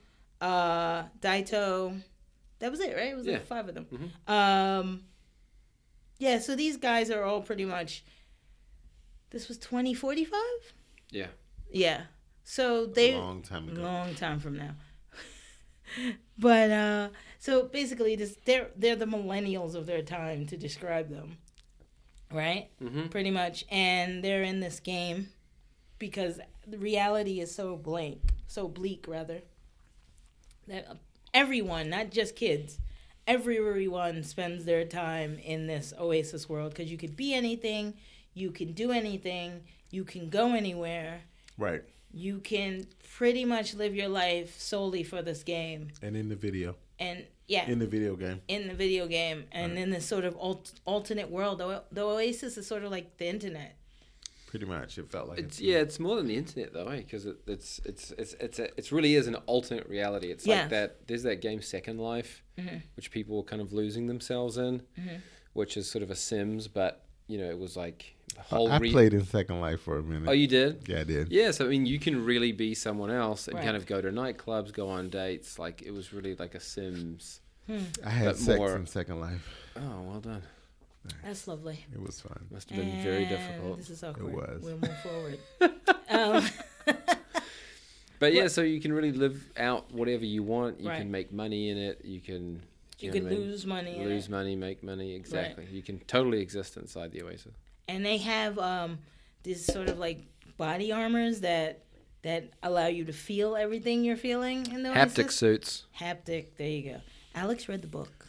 uh, 0.41 1.03
Daito. 1.21 2.01
That 2.63 2.71
was 2.71 2.79
it, 2.79 2.95
right? 2.95 3.09
It 3.11 3.15
was 3.17 3.25
Yeah. 3.25 3.33
like 3.33 3.45
five 3.45 3.67
of 3.67 3.75
them. 3.75 4.13
Um, 4.25 5.03
yeah, 6.17 6.39
so 6.39 6.55
these 6.55 6.77
guys 6.77 7.11
are 7.11 7.23
all 7.23 7.41
pretty 7.41 7.65
much. 7.65 8.05
This 9.31 9.49
was 9.49 9.57
twenty 9.57 9.93
forty 9.93 10.23
five. 10.23 10.73
Yeah. 11.09 11.27
Yeah, 11.69 12.03
so 12.45 12.85
they 12.85 13.15
a 13.15 13.17
long 13.17 13.41
time 13.41 13.67
ago. 13.67 13.81
long 13.81 14.15
time 14.15 14.39
from 14.39 14.55
now. 14.55 14.75
but 16.37 16.71
uh, 16.71 17.09
so 17.37 17.63
basically, 17.63 18.15
this 18.15 18.37
they're 18.45 18.69
they're 18.77 18.95
the 18.95 19.07
millennials 19.07 19.75
of 19.75 19.85
their 19.85 20.01
time 20.01 20.45
to 20.47 20.55
describe 20.55 21.09
them, 21.09 21.39
right? 22.31 22.69
Mhm. 22.81 23.11
Pretty 23.11 23.31
much, 23.31 23.65
and 23.69 24.23
they're 24.23 24.43
in 24.43 24.61
this 24.61 24.79
game 24.79 25.31
because 25.99 26.39
the 26.65 26.77
reality 26.77 27.41
is 27.41 27.53
so 27.53 27.75
blank, 27.75 28.21
so 28.47 28.69
bleak 28.69 29.05
rather. 29.05 29.41
That 30.67 30.87
everyone, 31.33 31.89
not 31.89 32.11
just 32.11 32.35
kids, 32.35 32.79
everyone 33.27 34.23
spends 34.23 34.65
their 34.65 34.85
time 34.85 35.37
in 35.39 35.67
this 35.67 35.93
oasis 35.99 36.47
world 36.49 36.71
because 36.71 36.91
you 36.91 36.97
could 36.97 37.15
be 37.15 37.33
anything, 37.33 37.93
you 38.33 38.51
can 38.51 38.73
do 38.73 38.91
anything, 38.91 39.61
you 39.89 40.03
can 40.03 40.29
go 40.29 40.53
anywhere. 40.53 41.21
Right. 41.57 41.83
you 42.11 42.39
can 42.39 42.85
pretty 43.15 43.45
much 43.45 43.73
live 43.75 43.95
your 43.95 44.07
life 44.09 44.59
solely 44.59 45.03
for 45.03 45.21
this 45.21 45.43
game. 45.43 45.89
And 46.01 46.15
in 46.15 46.29
the 46.29 46.35
video, 46.35 46.75
and 46.99 47.25
yeah. 47.47 47.65
In 47.67 47.79
the 47.79 47.87
video 47.87 48.15
game, 48.15 48.41
in 48.47 48.67
the 48.67 48.73
video 48.73 49.07
game. 49.07 49.45
And 49.51 49.77
in 49.77 49.89
this 49.89 50.05
sort 50.05 50.23
of 50.25 50.35
alt- 50.37 50.79
alternate 50.85 51.29
world 51.29 51.59
the, 51.59 51.83
the 51.91 52.01
oasis 52.03 52.57
is 52.57 52.65
sort 52.67 52.83
of 52.83 52.91
like 52.91 53.17
the 53.17 53.27
internet 53.27 53.75
pretty 54.53 54.67
much, 54.67 54.99
it 54.99 55.09
felt 55.09 55.27
like 55.29 55.39
It's 55.39 55.59
yeah, 55.59 55.77
it's 55.77 55.99
more 55.99 56.15
than 56.15 56.27
the 56.27 56.35
internet 56.35 56.73
though, 56.73 56.87
eh? 56.89 56.97
because 56.97 57.25
it, 57.25 57.37
it's 57.47 57.81
it's 57.85 58.11
it's 58.19 58.35
it's 58.39 58.59
a, 58.59 58.65
it's 58.77 58.91
really 58.91 59.15
is 59.15 59.25
an 59.25 59.33
alternate 59.47 59.89
reality. 59.89 60.29
It's 60.29 60.45
Yeah. 60.45 60.59
like 60.61 60.69
that. 60.69 61.07
There's 61.07 61.23
that 61.23 61.41
game 61.41 61.59
Second 61.63 61.97
Life, 61.99 62.43
mm-hmm. 62.59 62.77
which 62.95 63.09
people 63.09 63.37
were 63.37 63.43
kind 63.43 63.63
of 63.63 63.73
losing 63.73 64.05
themselves 64.05 64.57
in, 64.57 64.83
mm-hmm. 64.99 65.15
which 65.53 65.75
is 65.75 65.89
sort 65.89 66.03
of 66.03 66.11
a 66.11 66.15
Sims, 66.15 66.67
but 66.67 67.03
you 67.25 67.39
know 67.39 67.49
it 67.49 67.57
was 67.57 67.75
like 67.75 68.15
whole. 68.37 68.71
I 68.71 68.77
re- 68.77 68.91
played 68.91 69.15
in 69.15 69.25
Second 69.25 69.59
Life 69.59 69.81
for 69.81 69.97
a 69.97 70.03
minute. 70.03 70.29
Oh, 70.29 70.33
you 70.33 70.45
did? 70.47 70.83
yeah, 70.87 70.99
I 70.99 71.03
did. 71.03 71.31
Yeah, 71.31 71.49
so 71.49 71.65
I 71.65 71.69
mean, 71.69 71.87
you 71.87 71.97
can 71.97 72.23
really 72.23 72.51
be 72.51 72.75
someone 72.75 73.09
else 73.09 73.47
and 73.47 73.55
Right. 73.55 73.65
kind 73.65 73.75
of 73.75 73.87
go 73.87 74.01
to 74.01 74.09
nightclubs, 74.11 74.71
go 74.71 74.87
on 74.87 75.09
dates. 75.09 75.57
Like 75.57 75.81
it 75.81 75.91
was 75.91 76.13
really 76.13 76.35
like 76.35 76.53
a 76.53 76.59
Sims. 76.59 77.39
Hmm. 77.65 77.79
I 78.05 78.09
had 78.11 78.25
But 78.27 78.37
sex 78.37 78.57
more- 78.59 78.75
in 78.75 78.85
Second 78.85 79.19
Life. 79.19 79.49
Oh, 79.77 80.01
well 80.03 80.19
done. 80.19 80.43
That's 81.23 81.47
lovely 81.47 81.83
It 81.93 82.01
was 82.01 82.21
fun. 82.21 82.45
Must 82.51 82.69
have 82.69 82.79
been 82.79 83.01
very 83.03 83.25
difficult. 83.25 83.77
this 83.77 83.89
is 83.89 84.03
awkward 84.03 84.33
was. 84.33 84.61
we'll 84.63 84.77
move 84.77 84.97
forward 85.01 85.39
um, 86.09 86.45
But 88.19 88.33
yeah, 88.33 88.47
so 88.47 88.61
you 88.61 88.79
can 88.79 88.93
really 88.93 89.11
live 89.11 89.43
out 89.57 89.91
whatever 89.91 90.23
you 90.23 90.43
want. 90.43 90.79
You 90.79 90.87
Right. 90.89 90.99
can 90.99 91.11
make 91.11 91.33
money 91.33 91.69
in 91.69 91.77
it. 91.77 92.05
You 92.05 92.21
can. 92.21 92.61
you 92.99 93.09
know 93.09 93.13
could 93.15 93.23
what 93.23 93.33
I 93.33 93.35
mean? 93.35 93.43
lose 93.49 93.65
money 93.65 93.99
lose 94.05 94.25
it. 94.27 94.31
money, 94.31 94.55
make 94.55 94.81
money. 94.81 95.13
Exactly. 95.13 95.67
You 95.71 95.81
can 95.81 95.99
totally 96.07 96.39
exist 96.39 96.77
inside 96.77 97.11
the 97.11 97.21
Oasis. 97.21 97.53
and 97.89 98.05
they 98.05 98.17
have 98.19 98.57
um 98.59 98.99
this 99.43 99.65
sort 99.65 99.89
of 99.89 99.99
like 99.99 100.19
body 100.57 100.93
armors 100.93 101.41
that 101.41 101.83
that 102.21 102.51
allow 102.61 102.87
you 102.87 103.03
to 103.03 103.11
feel 103.11 103.57
everything 103.57 104.05
you're 104.05 104.15
feeling 104.15 104.65
in 104.71 104.83
the 104.83 104.89
Haptic 104.89 105.25
oasis. 105.25 105.35
suits. 105.35 105.83
haptic 105.99 106.55
there 106.57 106.69
you 106.69 106.83
go 106.93 107.01
alex 107.35 107.67
read 107.67 107.81
the 107.81 107.87
book 107.89 108.25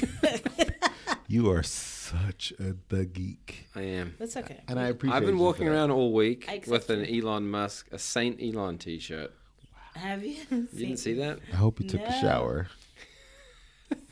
You 1.30 1.50
are 1.50 1.62
such 1.62 2.54
a 2.58 2.74
the 2.88 3.04
geek, 3.04 3.66
I 3.74 3.82
am. 3.82 4.14
that's 4.18 4.34
okay 4.38 4.62
and 4.66 4.80
I 4.80 4.86
appreciate. 4.88 5.14
I've 5.16 5.22
been 5.26 5.32
you 5.34 5.38
for 5.38 5.44
walking 5.44 5.66
that. 5.66 5.72
around 5.72 5.90
all 5.90 6.12
week 6.14 6.46
I 6.48 6.54
accept 6.54 6.88
with 6.88 6.90
an 6.90 7.04
you. 7.04 7.22
Elon 7.22 7.50
Musk, 7.50 7.86
a 7.92 7.98
Saint 7.98 8.40
Elon 8.42 8.78
T-shirt. 8.78 9.30
Have 9.94 10.24
you? 10.24 10.36
You 10.50 10.66
didn't 10.74 10.96
see 10.98 11.12
that? 11.14 11.38
I 11.52 11.56
hope 11.56 11.80
you 11.80 11.88
took 11.88 12.00
a 12.00 12.10
No. 12.10 12.20
shower. 12.20 12.68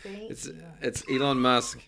It's 0.05 0.49
it's 0.83 1.05
Elon 1.11 1.41
Musk, 1.41 1.81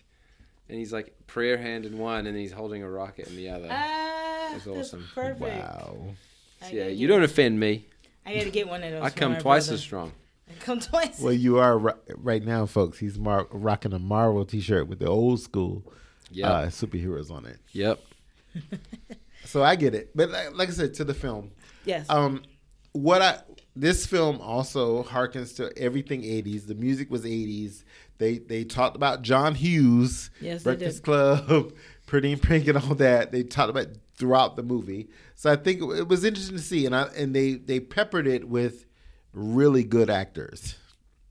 and 0.67 0.77
he's 0.79 0.91
like 0.91 1.13
prayer 1.27 1.57
hand 1.57 1.85
in 1.85 1.97
one, 1.99 2.25
and 2.27 2.35
he's 2.37 2.51
holding 2.51 2.81
a 2.83 2.89
rocket 2.89 3.27
in 3.27 3.35
the 3.35 3.49
other. 3.49 3.67
Ah, 3.69 4.49
That's 4.51 4.65
that's 4.65 4.67
awesome. 4.67 5.07
Perfect. 5.13 5.41
Wow. 5.41 5.97
I 6.61 6.69
So, 6.69 6.75
yeah, 6.75 6.81
gotta 6.83 6.93
you 6.93 7.07
get- 7.07 7.13
don't 7.13 7.23
offend 7.23 7.59
me. 7.59 7.85
I 8.25 8.33
gotta 8.35 8.49
get 8.49 8.67
one 8.67 8.83
of 8.83 8.91
those. 8.91 9.03
I 9.03 9.09
for 9.09 9.17
come 9.17 9.31
my 9.33 9.39
twice 9.39 9.65
brother. 9.67 9.75
as 9.75 9.81
strong. 9.81 10.11
I 10.49 10.53
come 10.59 10.79
twice. 10.79 11.19
Well, 11.19 11.33
you 11.33 11.57
are 11.59 11.77
ri- 11.77 11.93
right 12.15 12.43
now, 12.43 12.65
folks. 12.65 12.97
He's 12.99 13.17
mar- 13.19 13.47
rocking 13.51 13.93
a 13.93 13.99
Marvel 13.99 14.45
T-shirt 14.45 14.87
with 14.87 14.99
the 14.99 15.07
old 15.07 15.39
school 15.41 15.91
Yep. 16.31 16.47
uh, 16.49 16.65
superheroes 16.67 17.31
on 17.31 17.45
it. 17.45 17.57
Yep. 17.71 17.99
So 19.45 19.63
I 19.63 19.75
get 19.77 19.95
it, 19.95 20.11
but 20.15 20.29
like, 20.29 20.53
like 20.55 20.69
I 20.69 20.71
said, 20.73 20.93
to 20.95 21.03
the 21.05 21.13
film, 21.13 21.51
yes. 21.85 22.05
um, 22.09 22.43
what 22.91 23.21
I 23.21 23.39
this 23.75 24.05
film 24.05 24.39
also 24.41 25.01
harkens 25.03 25.55
to 25.55 25.75
everything 25.77 26.21
'80s. 26.21 26.67
The 26.67 26.75
music 26.75 27.09
was 27.09 27.23
'80s. 27.23 27.83
They 28.17 28.37
they 28.39 28.63
talked 28.65 28.95
about 28.97 29.21
John 29.23 29.55
Hughes, 29.55 30.29
Yes, 30.41 30.63
Breakfast 30.63 30.97
did. 30.97 31.03
Club, 31.03 31.73
Pretty 32.05 32.33
in 32.33 32.39
Pink, 32.39 32.67
and 32.67 32.77
all 32.77 32.93
that. 32.95 33.31
They 33.31 33.41
talked 33.43 33.69
about 33.69 33.87
throughout 34.15 34.55
the 34.57 34.61
movie. 34.63 35.09
So 35.35 35.51
I 35.51 35.55
think 35.55 35.81
it 35.81 36.07
was 36.07 36.23
interesting 36.25 36.57
to 36.57 36.61
see, 36.63 36.85
and 36.85 36.95
I 36.95 37.03
and 37.17 37.33
they 37.33 37.53
they 37.53 37.79
peppered 37.79 38.27
it 38.27 38.47
with 38.49 38.85
really 39.33 39.83
good 39.83 40.09
actors. 40.09 40.75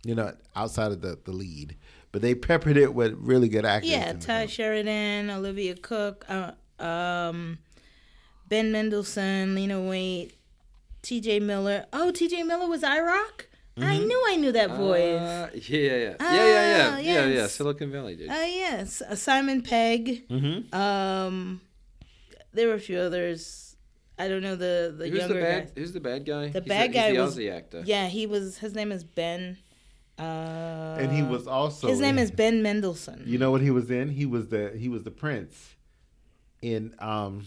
You 0.05 0.15
know, 0.15 0.33
outside 0.55 0.93
of 0.93 1.01
the 1.01 1.19
the 1.25 1.33
lead, 1.33 1.77
but 2.13 2.23
they 2.23 2.35
peppered 2.35 2.77
it 2.77 2.95
with 2.95 3.15
really 3.19 3.49
good 3.49 3.65
actors. 3.65 3.91
yeah, 3.91 4.13
Ty. 4.13 4.47
Sheridan, 4.47 5.29
Olivia 5.31 5.75
Cooke, 5.75 6.25
uh, 6.29 6.53
um, 6.83 7.59
Ben 8.49 8.71
Mendelsohn, 8.73 9.55
Lena 9.55 9.75
Waithe, 9.75 10.33
T.J. 11.03 11.41
Miller. 11.41 11.87
Oh, 11.93 12.11
T.J. 12.13 12.45
Miller 12.45 12.69
was 12.69 12.83
IROC. 12.83 13.47
I 13.81 13.97
knew 13.99 14.25
I 14.27 14.35
knew 14.37 14.51
that 14.53 14.71
voice. 14.71 15.21
Uh, 15.21 15.51
yeah, 15.55 15.79
yeah, 15.79 15.97
yeah, 15.97 16.15
Ah, 16.19 16.35
yeah, 16.35 16.45
yeah, 16.47 16.99
yeah, 16.99 16.99
yeah, 16.99 17.27
yeah. 17.27 17.47
Silicon 17.47 17.93
Valley, 17.93 18.17
dude. 18.17 18.29
Uh, 18.29 18.33
yes, 18.35 19.03
uh, 19.03 19.15
Simon 19.15 19.63
Pegg. 19.63 20.27
Mhm. 20.29 20.75
Um, 20.75 21.61
there 22.53 22.67
were 22.67 22.75
a 22.75 22.81
few 22.81 22.99
others. 22.99 23.68
I 24.19 24.29
don't 24.29 24.43
know 24.43 24.57
the 24.57 24.95
the 24.97 25.05
Who's 25.09 25.13
the 25.13 25.19
younger 25.19 25.41
bad? 25.41 25.65
guys. 25.67 25.73
Who's 25.77 25.93
the 25.93 26.01
bad 26.01 26.25
guy? 26.27 26.49
The 26.49 26.61
He's 26.61 26.69
bad 26.69 26.93
guy 26.93 27.11
he's 27.11 27.19
was- 27.21 27.35
the 27.37 27.47
Aussie 27.49 27.57
actor. 27.57 27.83
Yeah, 27.87 28.07
he 28.09 28.27
was. 28.27 28.59
His 28.59 28.75
name 28.75 28.91
is 28.93 29.05
Ben. 29.05 29.59
Uh, 30.19 30.97
and 30.99 31.13
he 31.13 31.23
was 31.23 31.47
also 31.47 31.87
His 31.87 32.01
name 32.01 32.19
in- 32.19 32.25
is 32.25 32.31
Ben 32.33 32.61
Mendelsohn. 32.63 33.23
You 33.25 33.39
know 33.39 33.53
what 33.53 33.61
he 33.61 33.71
was 33.71 33.89
in? 33.91 34.09
He 34.09 34.27
was 34.27 34.49
the 34.49 34.73
he 34.77 34.89
was 34.89 35.05
the 35.05 35.13
prince 35.13 35.77
in 36.61 36.93
um 36.99 37.47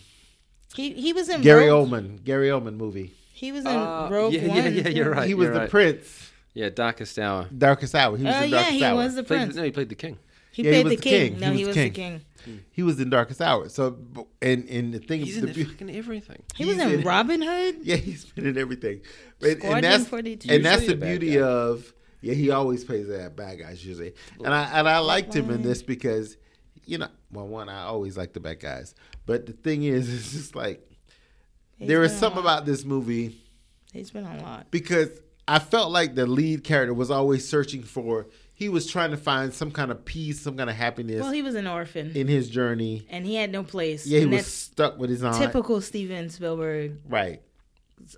he 0.75 0.93
he 0.93 1.11
was 1.11 1.27
in 1.27 1.41
Gary 1.41 1.67
Rogue, 1.67 1.89
Oldman 1.89 2.23
Gary 2.23 2.47
Oldman 2.47 2.77
movie. 2.77 3.13
He 3.33 3.51
was 3.51 3.65
in 3.65 3.71
Uh, 3.75 4.07
Rogue 4.09 4.33
yeah, 4.33 4.47
One. 4.47 4.57
yeah, 4.57 4.67
yeah, 4.69 4.87
you're 4.89 5.09
right. 5.11 5.27
he 5.27 5.33
was 5.33 5.49
the 5.49 5.59
right. 5.59 5.69
prince. 5.69 6.31
Yeah, 6.53 6.69
Darkest 6.69 7.17
Hour. 7.19 7.47
Darkest 7.57 7.93
Hour. 7.95 8.15
He 8.17 8.23
was 8.23 8.35
Oh 8.35 8.43
in 8.43 8.49
yeah, 8.51 8.55
Darkest 8.57 8.73
he 8.77 8.83
Hour. 8.85 8.95
was 8.95 9.15
the 9.15 9.23
prince. 9.23 9.53
the, 9.55 9.59
no, 9.61 9.65
he 9.65 9.71
played 9.71 9.89
the 9.89 9.95
king. 9.95 10.17
He 10.51 10.63
Yeah, 10.63 10.71
he 10.71 10.83
played 10.83 10.85
was 10.85 10.91
the 10.91 10.95
the 10.97 11.01
king. 11.01 11.31
king. 11.31 11.39
No, 11.39 11.51
He 11.51 11.57
he 11.59 11.65
was 11.65 11.67
was 11.67 11.75
the 11.75 11.83
the 11.83 11.89
king. 11.89 12.21
king. 12.45 12.63
He 12.71 12.83
was 12.83 12.99
in 12.99 13.09
Darkest 13.09 13.39
Hour. 13.41 13.69
So 13.69 13.97
and 14.41 14.67
and 14.67 14.93
the 14.93 14.99
thing 14.99 15.21
He's 15.21 15.39
the 15.39 15.47
in 15.47 15.53
beau- 15.53 15.71
fucking 15.71 15.95
everything. 15.95 16.43
He 16.55 16.65
was 16.65 16.77
in 16.77 16.91
in- 16.91 17.01
Robin 17.03 17.41
Hood. 17.41 17.77
yeah, 17.83 17.95
he's 17.97 18.25
been 18.25 18.47
in 18.47 18.57
everything. 18.57 19.01
And, 19.41 19.57
Squadron 19.59 19.75
and 19.75 19.83
that's 19.85 20.07
42. 20.07 20.53
and 20.53 20.65
that's 20.65 20.85
the 20.87 20.95
beauty 20.95 21.35
guy. 21.35 21.41
of 21.41 21.93
yeah. 22.21 22.33
He 22.33 22.49
always 22.51 22.83
plays 22.83 23.07
that 23.07 23.35
bad 23.35 23.59
guys 23.59 23.85
usually, 23.85 24.13
and 24.43 24.53
I 24.53 24.63
and 24.79 24.87
I 24.89 24.97
liked 24.99 25.33
him 25.35 25.49
in 25.51 25.61
this 25.61 25.81
because 25.83 26.37
you 26.85 26.97
know 26.97 27.07
well 27.31 27.47
one 27.47 27.69
I 27.69 27.83
always 27.83 28.17
like 28.17 28.33
the 28.33 28.39
bad 28.39 28.59
guys, 28.59 28.95
but 29.25 29.45
the 29.45 29.53
thing 29.53 29.83
is 29.83 30.11
it's 30.13 30.31
just 30.31 30.55
like 30.55 30.85
He's 31.77 31.87
there 31.87 32.03
is 32.03 32.11
been 32.11 32.19
something 32.19 32.41
about 32.41 32.65
this 32.65 32.83
movie 32.85 33.39
He's 33.93 34.09
been 34.11 34.25
a 34.25 34.41
lot. 34.41 34.69
because 34.71 35.09
I 35.47 35.59
felt 35.59 35.91
like 35.91 36.15
the 36.15 36.25
lead 36.25 36.63
character 36.63 36.93
was 36.93 37.11
always 37.11 37.47
searching 37.47 37.83
for. 37.83 38.27
He 38.61 38.69
was 38.69 38.85
trying 38.85 39.09
to 39.09 39.17
find 39.17 39.51
some 39.51 39.71
kind 39.71 39.89
of 39.89 40.05
peace, 40.05 40.39
some 40.39 40.55
kind 40.55 40.69
of 40.69 40.75
happiness 40.75 41.19
Well, 41.19 41.31
he 41.31 41.41
was 41.41 41.55
an 41.55 41.65
orphan, 41.65 42.11
in 42.15 42.27
his 42.27 42.47
journey. 42.47 43.07
and 43.09 43.25
he 43.25 43.33
had 43.33 43.51
no 43.51 43.63
place. 43.63 44.05
Yeah, 44.05 44.19
he 44.19 44.23
and 44.25 44.33
was 44.33 44.45
stuck 44.45 44.99
with 44.99 45.09
his 45.09 45.23
aunt. 45.23 45.35
typical 45.37 45.81
Steven 45.81 46.29
Spielberg 46.29 46.99
Right, 47.09 47.41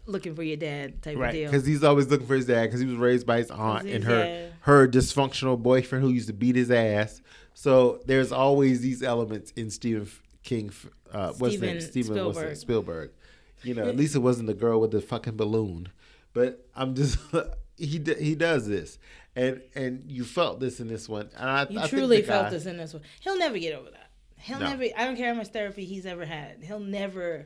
looking 0.06 0.36
for 0.36 0.43
your 0.43 0.58
dad 0.58 1.01
type 1.01 1.17
right. 1.17 1.27
of 1.29 1.34
deal. 1.34 1.49
Because 1.51 1.65
he's 1.65 1.82
always 1.82 2.10
looking 2.10 2.27
for 2.27 2.36
his 2.36 2.45
dad. 2.45 2.63
Because 2.65 2.82
he 2.82 2.86
was 2.88 2.97
raised 2.97 3.25
by 3.25 3.38
his 3.38 3.51
aunt 3.51 3.88
and 3.88 4.03
her 4.03 4.23
dad. 4.23 4.53
her 4.62 4.86
dysfunctional 4.88 5.58
boyfriend 5.62 6.03
who 6.03 6.12
used 6.12 6.27
to 6.27 6.34
beat 6.34 6.58
his 6.58 6.69
ass. 6.71 7.21
So 7.53 8.01
there's 8.06 8.32
always 8.34 8.82
these 8.82 9.01
elements 9.01 9.51
in 9.56 9.69
Stephen 9.69 10.10
King. 10.43 10.71
Uh, 11.12 11.32
what's 11.38 11.53
his 11.53 11.62
name? 11.62 11.79
Steven 11.79 12.15
Spielberg. 12.15 12.58
Spielberg. 12.58 13.12
You 13.63 13.75
know, 13.75 13.88
at 13.88 13.95
least 14.01 14.13
it 14.15 14.19
wasn't 14.19 14.47
the 14.47 14.53
girl 14.53 14.82
with 14.82 14.91
the 14.91 14.99
fucking 14.99 15.38
balloon. 15.38 15.88
But 16.34 16.65
I'm 16.75 16.95
just 16.95 17.17
he 17.77 18.01
he 18.19 18.36
does 18.36 18.67
this, 18.67 18.97
and 19.35 19.61
and 19.75 20.03
you 20.11 20.23
felt 20.23 20.59
this 20.59 20.79
in 20.79 20.87
this 20.87 21.07
one. 21.09 21.29
And 21.38 21.49
I, 21.49 21.61
You 21.69 21.79
I 21.79 21.81
think 21.84 21.89
truly 21.89 22.21
felt 22.21 22.45
guy- 22.45 22.49
this 22.51 22.65
in 22.65 22.77
this 22.77 22.93
one. 22.93 23.03
He'll 23.21 23.38
never 23.38 23.57
get 23.57 23.73
over 23.75 23.89
that. 23.91 24.09
He'll 24.38 24.59
No. 24.59 24.69
never. 24.69 24.84
I 24.97 25.05
don't 25.05 25.15
care 25.15 25.34
how 25.34 25.38
much 25.39 25.47
therapy 25.47 25.86
he's 25.86 26.05
ever 26.05 26.25
had. 26.25 26.63
He'll 26.63 26.79
never. 26.79 27.45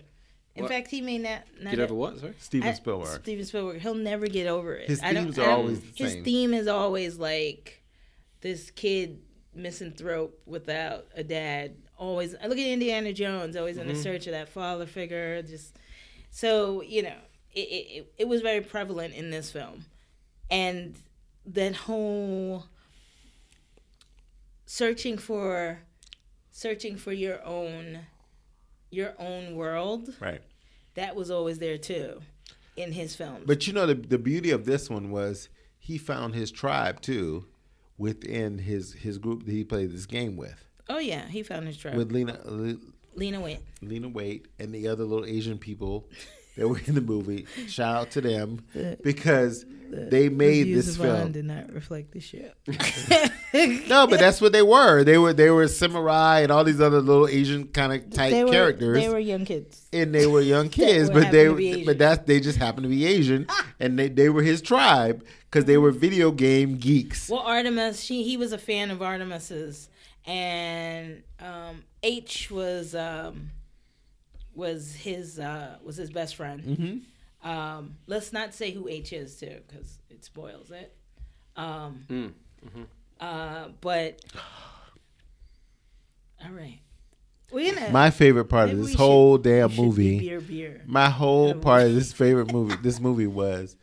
In 0.55 0.63
What? 0.63 0.71
fact, 0.71 0.89
he 0.89 1.01
may 1.01 1.19
not. 1.19 1.43
not 1.61 1.71
Get 1.75 1.79
over 1.81 1.93
what? 1.93 2.19
Sorry. 2.19 2.33
Steven 2.39 2.67
I- 2.69 2.73
Spielberg. 2.73 3.21
Steven 3.21 3.45
Spielberg. 3.45 3.79
He'll 3.81 3.93
never 3.93 4.25
get 4.27 4.47
over 4.47 4.73
it. 4.75 4.89
His 4.89 5.01
I 5.03 5.13
don't- 5.13 5.25
themes 5.25 5.37
I 5.39 5.43
are 5.43 5.45
don't- 5.45 5.55
always 5.59 5.79
the 5.81 6.03
His 6.03 6.13
same. 6.13 6.23
theme 6.23 6.53
is 6.55 6.67
always 6.67 7.17
like 7.19 7.83
this 8.41 8.71
kid 8.71 9.21
misanthrope 9.53 10.39
without 10.45 11.07
a 11.15 11.23
dad. 11.23 11.75
Always. 11.97 12.33
I 12.35 12.47
look 12.47 12.57
at 12.57 12.65
Indiana 12.65 13.13
Jones. 13.13 13.55
Always 13.55 13.77
Mm-hmm. 13.77 13.89
in 13.89 13.95
the 13.95 14.01
search 14.01 14.25
of 14.27 14.31
that 14.33 14.49
father 14.49 14.85
figure. 14.87 15.41
Just 15.43 15.75
so 16.31 16.81
you 16.81 17.03
know, 17.03 17.17
it, 17.53 17.59
it 17.59 17.87
it- 17.97 18.13
it 18.19 18.27
was 18.27 18.41
very 18.41 18.61
prevalent 18.61 19.13
in 19.13 19.29
this 19.29 19.51
film, 19.51 19.85
and 20.49 20.95
that 21.47 21.75
whole 21.75 22.65
searching 24.65 25.17
for 25.17 25.79
searching 26.51 26.97
for 26.97 27.13
your 27.13 27.43
own 27.45 27.99
your 28.89 29.13
own 29.19 29.55
world 29.55 30.13
right. 30.19 30.41
that 30.95 31.15
was 31.15 31.31
always 31.31 31.59
there 31.59 31.77
too 31.77 32.19
in 32.75 32.91
his 32.91 33.15
films. 33.15 33.43
But 33.45 33.65
you 33.67 33.73
know 33.73 33.85
the 33.85 33.95
the 33.95 34.17
beauty 34.17 34.51
of 34.51 34.65
this 34.65 34.89
one 34.89 35.09
was 35.09 35.49
he 35.79 35.97
found 35.97 36.35
his 36.35 36.51
tribe 36.51 37.01
too 37.01 37.45
within 37.97 38.59
his 38.59 38.93
his 38.93 39.17
group 39.17 39.45
that 39.45 39.51
he 39.51 39.63
played 39.63 39.91
this 39.91 40.05
game 40.05 40.35
with 40.35 40.67
Oh 40.89 40.99
yeah, 40.99 41.27
he 41.27 41.43
found 41.43 41.67
his 41.67 41.77
tribe. 41.77 41.95
with 41.95 42.11
Lena 42.11 42.39
Lena 43.15 43.39
Waithe. 43.39 43.61
Lena 43.81 44.09
Waithe 44.09 44.45
and 44.59 44.73
the 44.73 44.87
other 44.87 45.03
little 45.03 45.25
Asian 45.25 45.57
people 45.57 46.09
that 46.57 46.67
were 46.67 46.79
in 46.85 46.95
the 46.95 47.01
movie. 47.01 47.45
Shout 47.67 47.95
out 47.95 48.11
to 48.11 48.21
them 48.21 48.63
because 49.03 49.65
they 49.89 50.27
made 50.27 50.59
Reviews 50.67 50.85
this 50.87 50.95
of 50.97 51.05
Vaughn 51.05 51.15
film. 51.17 51.31
did 51.31 51.45
not 51.45 51.71
reflect 51.71 52.11
the 52.11 52.19
shit. 52.19 52.53
No, 53.87 54.05
but 54.05 54.19
that's 54.19 54.41
what 54.41 54.51
they 54.51 54.61
were. 54.61 55.03
They 55.05 55.17
were 55.17 55.31
they 55.33 55.49
were 55.49 55.67
samurai 55.69 56.41
and 56.41 56.51
all 56.51 56.63
these 56.65 56.81
other 56.81 56.99
little 57.01 57.27
Asian 57.27 57.67
kind 57.69 57.93
of 57.93 58.09
type 58.11 58.31
they 58.31 58.43
were 58.43 58.51
characters. 58.51 58.97
they 59.01 59.07
were 59.09 59.17
young 59.19 59.45
kids. 59.45 59.87
and 59.93 60.13
they 60.13 60.27
were 60.27 60.41
young 60.41 60.67
kids, 60.81 61.09
were- 61.09 61.21
but 61.21 61.31
they 61.31 61.45
happened 61.45 61.55
to 61.55 61.57
be 61.57 61.69
Asian. 61.71 61.85
but 61.85 61.97
that 61.99 62.27
they 62.27 62.39
just 62.41 62.57
happened 62.57 62.83
to 62.83 62.89
be 62.89 63.05
Asian, 63.05 63.47
and 63.79 63.97
they, 63.97 64.09
they 64.09 64.29
were 64.29 64.43
his 64.43 64.61
tribe 64.61 65.23
because 65.49 65.63
they 65.65 65.77
were 65.77 65.91
video 65.91 66.29
game 66.31 66.75
geeks. 66.77 67.29
Well, 67.29 67.39
Artemis, 67.39 68.01
she 68.01 68.23
he 68.23 68.35
was 68.37 68.51
a 68.51 68.57
fan 68.57 68.91
of 68.91 69.01
Artemis's, 69.01 69.87
and 70.25 71.23
um, 71.39 71.83
H 72.03 72.51
was 72.51 72.93
um, 72.93 73.51
was 74.57 74.95
his 74.95 75.39
uh, 75.39 75.77
was 75.83 75.95
his 75.95 76.09
best 76.09 76.35
friend. 76.35 76.61
Mm-hmm. 76.61 77.49
Um, 77.49 77.95
let's 78.07 78.33
not 78.33 78.53
say 78.53 78.71
who 78.71 78.89
H 78.89 79.13
is 79.13 79.39
too, 79.39 79.59
because 79.67 79.99
it 80.09 80.25
spoils 80.25 80.71
it. 80.71 80.93
Um, 81.55 82.03
mm-hmm 82.09 82.83
uh, 83.19 83.69
but 83.81 84.21
all 86.43 86.51
right, 86.51 86.79
gonna. 87.51 87.91
My 87.91 88.09
favorite 88.09 88.45
part 88.45 88.69
of 88.69 88.77
this 88.77 88.93
whole 88.93 89.37
we 89.37 89.43
damn 89.43 89.69
should 89.69 89.77
be 89.77 89.81
movie, 89.81 90.19
beer, 90.19 90.41
beer. 90.41 90.81
my 90.85 91.09
whole 91.09 91.53
part 91.55 91.83
of 91.83 91.93
this 91.93 92.13
favorite 92.13 92.51
movie, 92.51 92.75
this 92.81 92.99
movie 92.99 93.27
was 93.27 93.75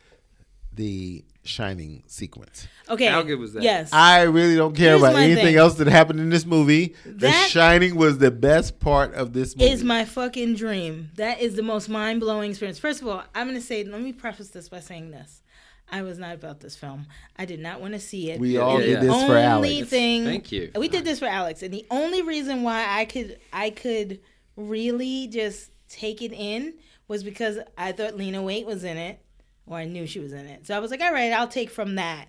the 0.73 1.25
Shining 1.45 2.03
sequence. 2.07 2.67
Okay, 2.89 3.07
How 3.07 3.23
good 3.23 3.39
was 3.39 3.53
that? 3.53 3.63
Yes, 3.63 3.93
I 3.93 4.23
really 4.23 4.57
don't 4.57 4.75
care 4.75 4.91
Here's 4.91 5.03
about 5.03 5.17
anything 5.17 5.45
thing. 5.45 5.57
else 5.57 5.75
that 5.75 5.87
happened 5.87 6.21
in 6.21 6.31
this 6.31 6.47
movie. 6.47 6.95
the 7.05 7.31
Shining 7.31 7.97
was 7.97 8.19
the 8.19 8.31
best 8.31 8.81
part 8.81 9.15
of 9.15 9.33
this 9.33 9.57
movie. 9.57 9.71
is 9.71 9.85
my 9.85 10.05
fucking 10.05 10.55
dream. 10.55 11.11
That 11.17 11.41
is 11.41 11.55
the 11.55 11.63
most 11.63 11.89
mind 11.89 12.21
blowing 12.21 12.51
experience. 12.51 12.79
First 12.79 13.03
of 13.03 13.09
all, 13.09 13.23
I'm 13.35 13.47
gonna 13.47 13.61
say, 13.61 13.85
let 13.85 14.01
me 14.01 14.13
preface 14.13 14.49
this 14.49 14.69
by 14.69 14.81
saying 14.81 15.11
this. 15.11 15.43
I 15.91 16.03
was 16.03 16.19
not 16.19 16.35
about 16.35 16.61
this 16.61 16.75
film. 16.77 17.07
I 17.37 17.45
did 17.45 17.61
not 17.61 17.81
want 17.81 17.93
to 17.93 18.01
see 18.01 18.31
it. 18.31 18.41
we 18.41 18.57
all 18.57 18.81
yeah, 18.81 18.87
did 18.87 18.93
yeah. 18.93 19.01
this 19.01 19.25
for 19.27 19.37
Alex. 19.37 19.89
thing 19.91 20.25
Thank 20.25 20.51
you. 20.51 20.71
we 20.77 20.89
did 20.89 21.05
this 21.05 21.19
for 21.19 21.27
Alex, 21.27 21.63
and 21.63 21.73
the 21.73 21.87
only 21.91 22.23
reason 22.23 22.63
why 22.63 22.87
I 22.89 23.05
could 23.05 23.39
I 23.53 23.71
could 23.71 24.21
really 24.57 25.27
just 25.29 25.71
take 25.89 26.23
it 26.23 26.33
in 26.33 26.75
was 27.07 27.23
because 27.23 27.59
I 27.77 27.93
thought 27.93 28.17
Lena 28.17 28.39
Waithe 28.43 28.65
was 28.65 28.83
in 28.83 28.97
it, 28.97 29.21
or 29.67 29.79
I 29.79 29.85
knew 29.85 30.07
she 30.07 30.21
was 30.21 30.33
in 30.33 30.47
it. 30.47 30.67
So 30.67 30.77
I 30.77 30.79
was 30.79 30.91
like, 30.91 31.01
all 31.01 31.13
right, 31.13 31.33
I'll 31.33 31.49
take 31.49 31.71
from 31.71 31.97
that, 31.97 32.27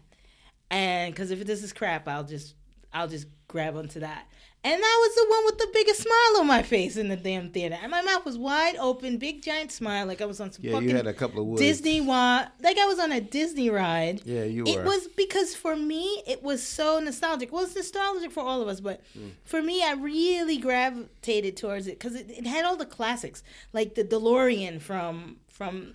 and 0.70 1.14
because 1.14 1.32
if 1.32 1.46
this 1.46 1.64
is 1.64 1.74
crap, 1.74 2.08
I'll 2.08 2.24
just 2.24 2.56
I'll 2.94 3.08
just 3.08 3.28
grab 3.48 3.76
onto 3.76 4.00
that. 4.00 4.28
And 4.66 4.82
that 4.82 4.98
was 5.00 5.16
the 5.16 5.28
one 5.30 5.46
with 5.46 5.58
the 5.60 5.68
biggest 5.74 6.02
smile 6.02 6.40
on 6.40 6.48
my 6.48 6.64
face 6.64 6.98
in 6.98 7.08
the 7.08 7.16
damn 7.16 7.52
theater, 7.52 7.78
and 7.80 7.92
my 7.92 8.02
mouth 8.02 8.26
was 8.26 8.36
wide 8.36 8.76
open, 8.78 9.18
big 9.18 9.44
giant 9.44 9.72
smile, 9.72 10.08
like 10.08 10.24
I 10.24 10.26
was 10.26 10.42
on 10.42 10.52
some 10.52 10.66
Yeah, 10.66 10.72
fucking 10.72 10.90
you 10.90 10.96
had 10.96 11.06
a 11.06 11.14
couple 11.14 11.42
of 11.42 11.46
woods. 11.46 11.62
Disney 11.62 12.02
wa 12.02 12.48
like 12.64 12.80
I 12.80 12.86
was 12.86 12.98
on 12.98 13.12
a 13.12 13.22
Disney 13.22 13.70
ride. 13.70 14.24
Yeah, 14.26 14.46
you 14.46 14.64
were. 14.64 14.70
It 14.72 14.84
was 14.84 15.08
because 15.16 15.54
for 15.54 15.76
me 15.76 16.24
it 16.26 16.42
was 16.42 16.64
so 16.64 17.00
nostalgic. 17.00 17.54
Well, 17.54 17.64
it's 17.64 17.76
nostalgic 17.76 18.32
for 18.32 18.40
all 18.40 18.60
of 18.60 18.68
us, 18.68 18.80
but 18.80 19.04
hmm. 19.14 19.28
for 19.44 19.62
me, 19.62 19.84
I 19.84 19.94
really 19.94 20.58
gravitated 20.58 21.58
towards 21.58 21.86
it 21.86 22.00
because 22.00 22.16
it, 22.16 22.32
it 22.32 22.48
had 22.48 22.66
all 22.66 22.76
the 22.76 22.88
classics, 22.88 23.44
like 23.72 23.94
the 23.94 24.04
DeLorean 24.04 24.82
from 24.82 25.38
from. 25.48 25.94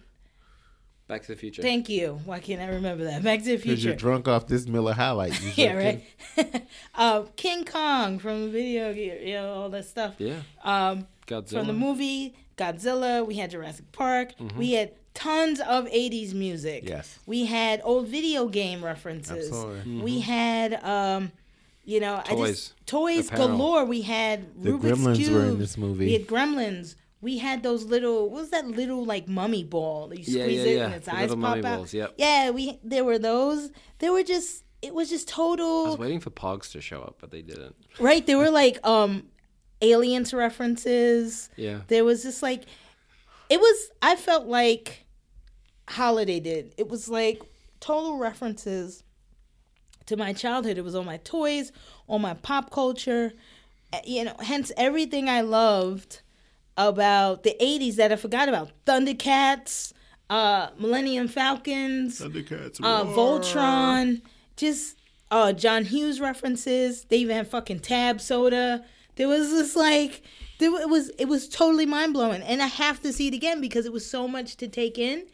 Back 1.10 1.22
to 1.22 1.28
the 1.28 1.36
Future. 1.36 1.60
Thank 1.60 1.88
you. 1.88 2.20
Why 2.24 2.38
can't 2.38 2.60
I 2.62 2.68
remember 2.68 3.02
that? 3.02 3.24
Back 3.24 3.40
to 3.40 3.44
the 3.46 3.56
Future. 3.56 3.68
Because 3.70 3.84
you're 3.84 3.94
drunk 3.96 4.28
off 4.28 4.46
this 4.46 4.68
Miller 4.68 4.92
High 4.92 5.10
Life. 5.10 5.42
You 5.42 5.52
Yeah, 5.64 5.74
right. 5.74 6.64
uh, 6.94 7.24
King 7.34 7.64
Kong 7.64 8.20
from 8.20 8.44
the 8.44 8.48
video, 8.50 8.90
you 8.90 9.34
know, 9.34 9.52
all 9.54 9.68
that 9.70 9.86
stuff. 9.86 10.14
yeah. 10.18 10.36
Um, 10.62 11.08
Godzilla. 11.26 11.48
from 11.58 11.66
the 11.66 11.72
movie 11.72 12.34
Godzilla. 12.56 13.26
We 13.26 13.34
had 13.34 13.50
Jurassic 13.50 13.90
Park. 13.90 14.34
We 14.56 14.72
had 14.72 14.92
tons 15.14 15.58
of 15.58 15.86
80s 15.86 16.32
music. 16.32 16.88
Yes. 16.88 17.18
We 17.26 17.46
had 17.46 17.80
old 17.82 18.06
video 18.06 18.46
game 18.46 18.84
references. 18.84 19.48
Absolutely. 19.48 20.00
We 20.02 20.20
had 20.20 20.74
um 20.84 21.32
you 21.84 21.98
know, 21.98 22.18
I 22.24 22.34
Toys. 22.34 22.50
just 22.50 22.86
toys 22.86 23.28
Apparel. 23.28 23.48
galore. 23.48 23.84
We 23.84 24.02
had 24.02 24.62
The 24.62 24.70
Rubik's 24.70 24.84
Gremlins 25.00 25.16
Cube. 25.16 25.32
were 25.32 25.44
in 25.44 25.58
this 25.58 25.76
movie. 25.76 26.06
We 26.06 26.12
had 26.12 26.26
Gremlins. 26.28 26.94
We 27.22 27.38
had 27.38 27.62
those 27.62 27.84
little 27.84 28.30
what 28.30 28.40
was 28.40 28.50
that 28.50 28.66
little 28.66 29.04
like 29.04 29.28
mummy 29.28 29.62
ball 29.64 30.08
that 30.08 30.18
you 30.18 30.24
Yeah, 30.38 30.44
squeeze 30.44 30.58
yeah, 30.60 30.64
it 30.70 30.76
yeah. 30.76 30.84
and 30.86 30.94
its 30.94 31.06
The 31.06 31.14
eyes 31.14 31.34
pop 31.34 31.56
out. 31.58 31.62
balls, 31.62 31.92
yep. 31.94 32.14
Yeah, 32.16 32.50
we 32.50 32.78
there 32.82 33.04
were 33.04 33.18
those. 33.18 33.70
They 33.98 34.08
were 34.10 34.22
just 34.22 34.64
it 34.82 34.94
was 34.94 35.10
just 35.10 35.28
total 35.28 35.86
I 35.86 35.90
was 35.90 35.98
waiting 35.98 36.20
for 36.20 36.30
Pogs 36.30 36.72
to 36.72 36.80
show 36.80 37.02
up, 37.02 37.16
but 37.20 37.30
they 37.30 37.42
didn't. 37.42 37.76
right. 37.98 38.24
There 38.26 38.38
were 38.38 38.50
like 38.50 38.78
um 38.86 39.24
aliens 39.82 40.32
references. 40.32 41.50
Yeah. 41.56 41.80
There 41.88 42.04
was 42.04 42.22
just 42.22 42.42
like 42.42 42.64
it 43.50 43.60
was 43.60 43.90
I 44.00 44.16
felt 44.16 44.46
like 44.46 45.04
Halliday 45.88 46.40
did. 46.40 46.74
It 46.78 46.88
was 46.88 47.08
like 47.08 47.42
total 47.80 48.16
references 48.16 49.02
to 50.06 50.16
my 50.16 50.32
childhood. 50.32 50.78
It 50.78 50.84
was 50.84 50.94
on 50.94 51.04
my 51.04 51.18
toys, 51.18 51.72
on 52.08 52.22
my 52.22 52.34
pop 52.34 52.70
culture, 52.70 53.32
eh, 53.92 54.00
you 54.06 54.24
know, 54.24 54.34
hence 54.40 54.72
everything 54.76 55.28
I 55.28 55.40
loved 55.42 56.22
about 56.76 57.42
the 57.42 57.54
80s 57.60 57.96
that 57.96 58.12
I 58.12 58.16
forgot 58.16 58.48
about. 58.48 58.70
Thundercats, 58.86 59.92
uh 60.28 60.68
Millennium 60.78 61.28
Falcons, 61.28 62.20
Thundercats. 62.20 62.80
uh. 62.82 63.04
Voltron, 63.04 64.22
just 64.56 64.96
uh 65.30 65.52
John 65.52 65.84
Hughes 65.84 66.20
references. 66.20 67.04
They 67.04 67.18
even 67.18 67.36
had 67.36 67.48
fucking 67.48 67.80
Tab 67.80 68.20
Soda. 68.20 68.84
There 69.16 69.28
was 69.28 69.50
this 69.50 69.76
like 69.76 70.22
there 70.58 70.70
it 70.80 70.88
was 70.88 71.10
it 71.18 71.26
was 71.28 71.48
totally 71.48 71.86
mind 71.86 72.12
blowing, 72.14 72.42
and 72.42 72.62
I 72.62 72.66
have 72.66 73.00
to 73.02 73.12
see 73.12 73.28
it 73.28 73.34
again 73.34 73.60
because 73.60 73.86
it 73.86 73.92
was 73.92 74.08
so 74.08 74.26
much 74.28 74.56
to 74.58 74.68
take 74.68 74.98
in. 74.98 75.26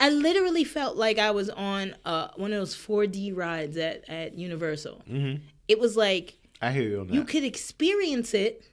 I 0.00 0.08
literally 0.08 0.64
felt 0.64 0.96
like 0.96 1.18
I 1.18 1.30
was 1.32 1.50
on 1.50 1.94
uh, 2.06 2.28
one 2.36 2.52
of 2.54 2.58
those 2.58 2.74
4D 2.74 3.36
rides 3.36 3.76
at 3.76 4.08
at 4.08 4.38
Universal. 4.38 5.02
Mm-hmm. 5.10 5.42
It 5.66 5.78
was 5.78 5.94
like 5.96 6.38
I 6.62 6.72
hear 6.72 6.84
you 6.84 7.00
on 7.00 7.08
that. 7.08 7.14
you 7.14 7.24
could 7.24 7.44
experience 7.44 8.32
it, 8.34 8.67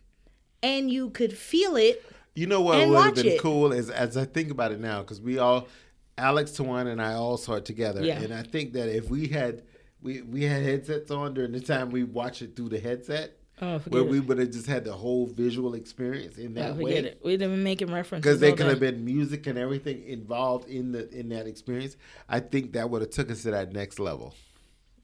and 0.66 0.90
you 0.92 1.10
could 1.12 1.38
feel 1.38 1.76
it. 1.76 2.04
You 2.34 2.48
know 2.48 2.60
what 2.62 2.86
would 2.88 2.98
have 2.98 3.16
been 3.16 3.28
it. 3.28 3.40
cool 3.40 3.72
is 3.72 3.90
as 3.90 4.18
I 4.18 4.26
think 4.26 4.52
about 4.52 4.72
it 4.72 4.80
now, 4.80 5.02
because 5.02 5.22
we 5.22 5.38
all, 5.38 5.68
Alex 6.18 6.52
Tawan 6.52 6.88
and 6.88 7.02
I 7.02 7.14
all 7.14 7.38
saw 7.38 7.54
it 7.54 7.66
together, 7.66 8.04
Yeah. 8.04 8.22
and 8.22 8.34
I 8.34 8.44
think 8.44 8.74
that 8.74 8.90
if 8.94 9.10
we 9.10 9.28
had, 9.28 9.64
we 10.02 10.22
we 10.22 10.44
had 10.44 10.64
headsets 10.64 11.12
on 11.12 11.34
during 11.34 11.52
the 11.54 11.60
time 11.62 11.92
we 11.92 12.04
watched 12.04 12.42
it 12.42 12.56
through 12.56 12.70
the 12.70 12.80
headset, 12.80 13.38
Oh, 13.62 13.80
where 13.88 14.02
it. 14.02 14.10
we 14.10 14.20
would 14.20 14.38
have 14.38 14.52
just 14.52 14.66
had 14.68 14.84
the 14.84 14.92
whole 14.92 15.28
visual 15.28 15.76
experience 15.76 16.38
in 16.38 16.58
Oh, 16.58 16.62
that 16.62 16.76
forget 16.76 17.04
way. 17.04 17.10
it. 17.12 17.22
We'd 17.24 17.40
have 17.42 17.52
been 17.52 17.64
making 17.64 17.90
references 17.92 18.24
Because 18.24 18.40
there 18.42 18.52
could 18.54 18.66
have 18.68 18.82
been 18.82 19.06
music 19.06 19.48
and 19.48 19.58
everything 19.58 20.04
involved 20.06 20.68
in 20.68 20.92
the 20.92 21.10
in 21.18 21.30
that 21.30 21.48
experience. 21.48 21.96
I 22.28 22.40
think 22.42 22.74
that 22.74 22.90
would 22.90 23.02
have 23.02 23.12
took 23.12 23.32
us 23.32 23.44
to 23.44 23.52
that 23.52 23.72
next 23.72 23.98
level. 24.00 24.34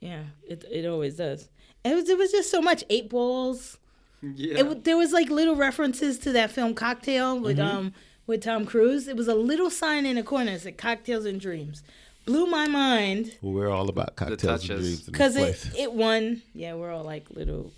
Yeah, 0.02 0.24
it 0.46 0.66
it 0.70 0.86
always 0.86 1.16
does. 1.16 1.50
It 1.86 1.96
was 1.96 2.10
it 2.10 2.18
was 2.18 2.32
just 2.32 2.52
so 2.52 2.62
much 2.62 2.84
eight 2.90 3.10
balls. 3.10 3.78
Yeah. 4.22 4.60
It, 4.72 4.84
there 4.84 4.98
was 4.98 5.12
like 5.14 5.30
little 5.30 5.56
references 5.56 6.18
to 6.20 6.32
that 6.34 6.52
film 6.52 6.74
Cocktail 6.76 7.40
with 7.40 7.58
Mm-hmm. 7.58 7.78
um 7.78 7.94
with 8.28 8.44
Tom 8.44 8.66
Cruise. 8.66 9.08
It 9.08 9.18
was 9.18 9.28
a 9.28 9.36
little 9.36 9.70
sign 9.70 10.06
in 10.06 10.16
the 10.16 10.24
corner 10.24 10.52
that 10.52 10.62
said 10.62 10.78
Cocktails 10.78 11.26
and 11.26 11.40
Dreams. 11.42 11.84
Blew 12.26 12.46
my 12.46 12.68
mind 12.68 13.36
Well, 13.42 13.54
we're 13.54 13.70
all 13.70 13.90
about 13.90 14.16
cocktails 14.16 14.70
and 14.70 14.80
dreams 14.80 15.02
because 15.02 15.36
it 15.36 15.72
it 15.78 15.92
won. 15.94 16.44
Yeah, 16.54 16.76
we're 16.76 16.92
all 16.92 17.04
like 17.04 17.30
little 17.32 17.72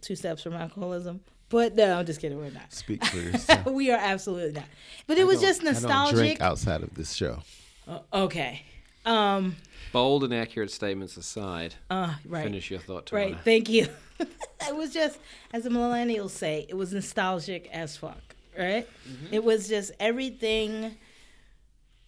two 0.00 0.14
steps 0.16 0.42
from 0.42 0.54
alcoholism. 0.54 1.20
But 1.48 1.74
no, 1.74 1.98
I'm 1.98 2.06
just 2.06 2.20
kidding. 2.20 2.38
We're 2.38 2.50
not. 2.50 2.72
Speak 2.72 3.04
for 3.04 3.16
yourself. 3.18 3.66
we 3.66 3.90
are 3.90 3.98
absolutely 4.00 4.52
not. 4.52 4.64
But 5.08 5.18
it 5.18 5.26
was 5.26 5.40
just 5.40 5.62
I 5.62 5.64
don't 5.64 5.72
nostalgic. 5.74 6.16
drink 6.16 6.40
outside 6.40 6.82
of 6.84 6.94
this 6.94 7.12
show. 7.12 7.40
Uh, 7.88 7.98
okay. 8.14 8.62
Um. 9.04 9.56
Bold 9.92 10.24
and 10.24 10.32
accurate 10.34 10.70
statements 10.70 11.16
aside, 11.16 11.74
Uh. 11.90 12.14
Right. 12.26 12.44
finish 12.44 12.70
your 12.70 12.80
thought, 12.80 13.10
Right. 13.12 13.36
Thank 13.44 13.68
you. 13.68 13.88
it 14.20 14.76
was 14.76 14.92
just, 14.92 15.18
as 15.52 15.64
the 15.64 15.70
millennials 15.70 16.30
say, 16.30 16.66
it 16.68 16.74
was 16.74 16.92
nostalgic 16.92 17.68
as 17.72 17.96
fuck. 17.96 18.34
Right. 18.58 18.86
It 19.30 19.42
was 19.44 19.68
just 19.68 19.92
everything, 19.98 20.96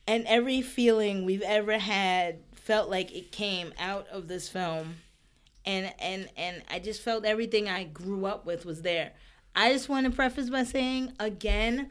and 0.06 0.24
every 0.26 0.60
feeling 0.62 1.24
we've 1.24 1.42
ever 1.42 1.78
had 1.78 2.40
felt 2.54 2.90
like 2.90 3.12
it 3.14 3.32
came 3.32 3.72
out 3.78 4.06
of 4.08 4.28
this 4.28 4.48
film, 4.48 4.96
and 5.64 5.92
and 6.00 6.28
and 6.36 6.62
I 6.70 6.78
just 6.80 7.00
felt 7.02 7.24
everything 7.24 7.68
I 7.68 7.84
grew 7.84 8.26
up 8.26 8.44
with 8.44 8.64
was 8.64 8.82
there. 8.82 9.12
I 9.54 9.72
just 9.72 9.88
want 9.88 10.06
to 10.06 10.12
preface 10.12 10.50
by 10.50 10.64
saying 10.64 11.12
again, 11.20 11.90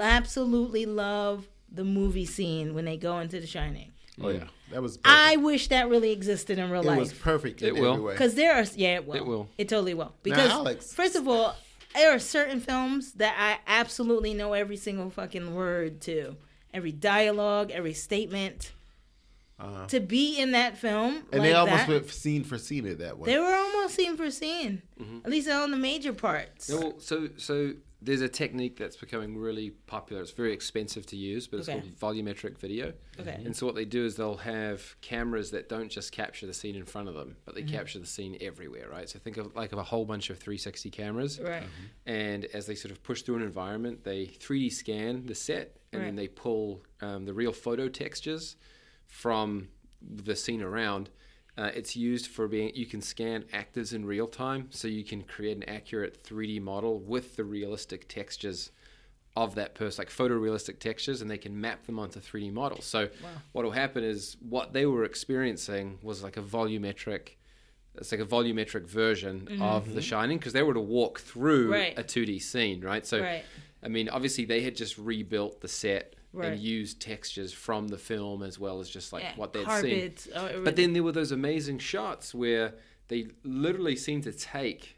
absolutely 0.00 0.84
love 0.86 1.48
the 1.70 1.84
movie 1.84 2.26
scene 2.26 2.74
when 2.74 2.84
they 2.84 2.96
go 2.96 3.18
into 3.20 3.40
The 3.40 3.46
Shining. 3.46 3.92
Oh 4.20 4.28
yeah, 4.30 4.44
that 4.72 4.82
was. 4.82 4.96
Perfect. 4.98 5.18
I 5.20 5.36
wish 5.36 5.68
that 5.68 5.88
really 5.88 6.12
existed 6.12 6.58
in 6.58 6.70
real 6.70 6.82
it 6.82 6.86
life. 6.86 6.96
It 6.96 7.00
was 7.00 7.12
perfect. 7.12 7.62
In 7.62 7.68
It 7.76 7.80
will. 7.80 7.94
every. 7.94 8.12
Because 8.14 8.34
there 8.34 8.54
are, 8.54 8.64
yeah, 8.74 8.96
it 8.96 9.06
will. 9.06 9.16
It 9.16 9.26
will. 9.26 9.48
It 9.58 9.68
totally 9.68 9.94
will. 9.94 10.12
Because 10.22 10.50
Alex- 10.50 10.92
first 10.92 11.14
of 11.16 11.26
all, 11.28 11.54
there 11.94 12.14
are 12.14 12.18
certain 12.18 12.60
films 12.60 13.12
that 13.14 13.34
I 13.38 13.58
absolutely 13.70 14.34
know 14.34 14.52
every 14.54 14.76
single 14.76 15.10
fucking 15.10 15.54
word 15.54 16.00
to, 16.02 16.36
every 16.74 16.92
dialogue, 16.92 17.70
every 17.70 17.94
statement. 17.94 18.72
to 19.88 20.00
be 20.00 20.36
in 20.40 20.50
that 20.52 20.76
film. 20.76 21.16
Uh-huh. 21.18 21.22
And 21.32 21.40
like 21.42 21.50
they 21.50 21.52
almost 21.54 21.86
that, 21.86 21.88
went 21.88 22.10
scene 22.10 22.42
for 22.42 22.58
scene 22.58 22.84
it 22.84 22.98
that 22.98 23.16
way. 23.18 23.26
They 23.26 23.38
were 23.38 23.44
almost 23.54 23.94
scene 23.94 24.16
for 24.16 24.28
scene, 24.30 24.82
Mm-hmm. 25.00 25.18
at 25.24 25.30
least 25.30 25.48
on 25.48 25.70
the 25.70 25.76
major 25.76 26.12
parts. 26.12 26.68
Yeah, 26.68 26.80
well, 26.80 26.94
so 26.98 27.28
so 27.36 27.74
there's 28.04 28.20
a 28.20 28.28
technique 28.28 28.76
that's 28.76 28.96
becoming 28.96 29.36
really 29.38 29.70
popular. 29.70 30.22
It's 30.22 30.32
very 30.32 30.52
expensive 30.52 31.06
to 31.06 31.16
use, 31.16 31.46
but 31.46 31.60
it's 31.60 31.68
Okay. 31.68 31.80
called 31.80 31.92
volumetric 32.16 32.58
video. 32.58 32.92
Okay. 33.20 33.40
And 33.44 33.54
so 33.56 33.64
what 33.64 33.76
they 33.76 33.84
do 33.84 34.04
is 34.04 34.16
they'll 34.16 34.38
have 34.38 34.96
cameras 35.00 35.52
that 35.52 35.68
don't 35.68 35.88
just 35.88 36.10
capture 36.10 36.46
the 36.46 36.54
scene 36.54 36.74
in 36.74 36.84
front 36.84 37.08
of 37.08 37.14
them, 37.14 37.36
but 37.44 37.54
they 37.54 37.62
Mm-hmm. 37.62 37.76
capture 37.76 37.98
the 38.00 38.06
scene 38.06 38.36
everywhere, 38.40 38.88
right? 38.90 39.08
So 39.08 39.18
think 39.20 39.36
of 39.36 39.54
like 39.54 39.72
of 39.72 39.78
a 39.78 39.84
whole 39.84 40.04
bunch 40.04 40.30
of 40.30 40.38
360 40.38 40.90
cameras. 40.90 41.40
Right. 41.40 41.62
And 42.04 42.46
as 42.46 42.66
they 42.66 42.74
sort 42.74 42.90
of 42.90 43.02
push 43.04 43.22
through 43.22 43.36
an 43.36 43.42
environment, 43.42 44.02
they 44.02 44.26
3D 44.26 44.72
scan 44.72 45.26
the 45.26 45.34
set 45.34 45.76
and 45.92 46.02
then 46.02 46.16
they 46.16 46.26
pull 46.28 46.82
um, 47.02 47.24
the 47.24 47.34
real 47.34 47.52
photo 47.52 47.88
textures 47.88 48.56
from 49.06 49.68
the 50.00 50.34
scene 50.34 50.62
around. 50.62 51.10
Uh, 51.56 51.70
it's 51.74 51.94
used 51.94 52.26
for 52.28 52.48
being 52.48 52.72
you 52.74 52.86
can 52.86 53.02
scan 53.02 53.44
actors 53.52 53.92
in 53.92 54.06
real 54.06 54.26
time, 54.26 54.68
so 54.70 54.88
you 54.88 55.04
can 55.04 55.22
create 55.22 55.56
an 55.56 55.62
accurate 55.68 56.22
3D 56.24 56.60
model 56.62 56.98
with 56.98 57.36
the 57.36 57.44
realistic 57.44 58.08
textures 58.08 58.70
of 59.36 59.54
that 59.54 59.74
person, 59.74 60.00
like 60.02 60.10
photorealistic 60.10 60.78
textures, 60.78 61.20
and 61.22 61.30
they 61.30 61.38
can 61.38 61.58
map 61.60 61.86
them 61.86 61.98
onto 61.98 62.20
3D 62.20 62.52
models. 62.52 62.84
So 62.86 63.08
what 63.52 63.64
will 63.64 63.72
happen 63.72 64.02
is 64.04 64.36
what 64.40 64.72
they 64.72 64.86
were 64.86 65.04
experiencing 65.04 65.98
was 66.02 66.22
like 66.22 66.36
a 66.36 66.42
volumetric. 66.42 67.36
It's 67.96 68.10
like 68.12 68.20
a 68.22 68.26
volumetric 68.26 68.86
version 68.86 69.48
of 69.60 69.92
The 69.92 70.00
Shining 70.00 70.38
because 70.38 70.54
they 70.54 70.62
were 70.62 70.72
to 70.74 70.80
walk 70.80 71.20
through 71.20 71.64
Mm-hmm. 71.70 71.72
Right. 71.72 71.98
a 71.98 72.02
2D 72.02 72.40
scene, 72.40 72.80
right? 72.82 73.06
So, 73.06 73.20
Right. 73.20 73.44
I 73.82 73.88
mean, 73.88 74.08
obviously 74.08 74.44
they 74.46 74.62
had 74.62 74.74
just 74.76 74.96
rebuilt 74.96 75.60
the 75.60 75.68
set 75.68 76.14
Right. 76.32 76.52
and 76.52 76.60
used 76.60 77.00
textures 77.00 77.52
from 77.52 77.88
the 77.88 77.98
film 77.98 78.42
as 78.42 78.58
well 78.58 78.80
as 78.80 78.88
just 78.88 79.12
like 79.12 79.22
Yeah, 79.22 79.32
what 79.36 79.52
they'd 79.52 79.68
seen. 79.82 80.14
oh, 80.34 80.40
everything. 80.46 80.64
But 80.64 80.76
then 80.76 80.92
there 80.94 81.02
were 81.02 81.12
those 81.12 81.30
amazing 81.32 81.78
shots 81.78 82.34
where 82.34 82.74
they 83.08 83.26
literally 83.44 83.96
seemed 83.96 84.22
to 84.24 84.32
take 84.32 84.96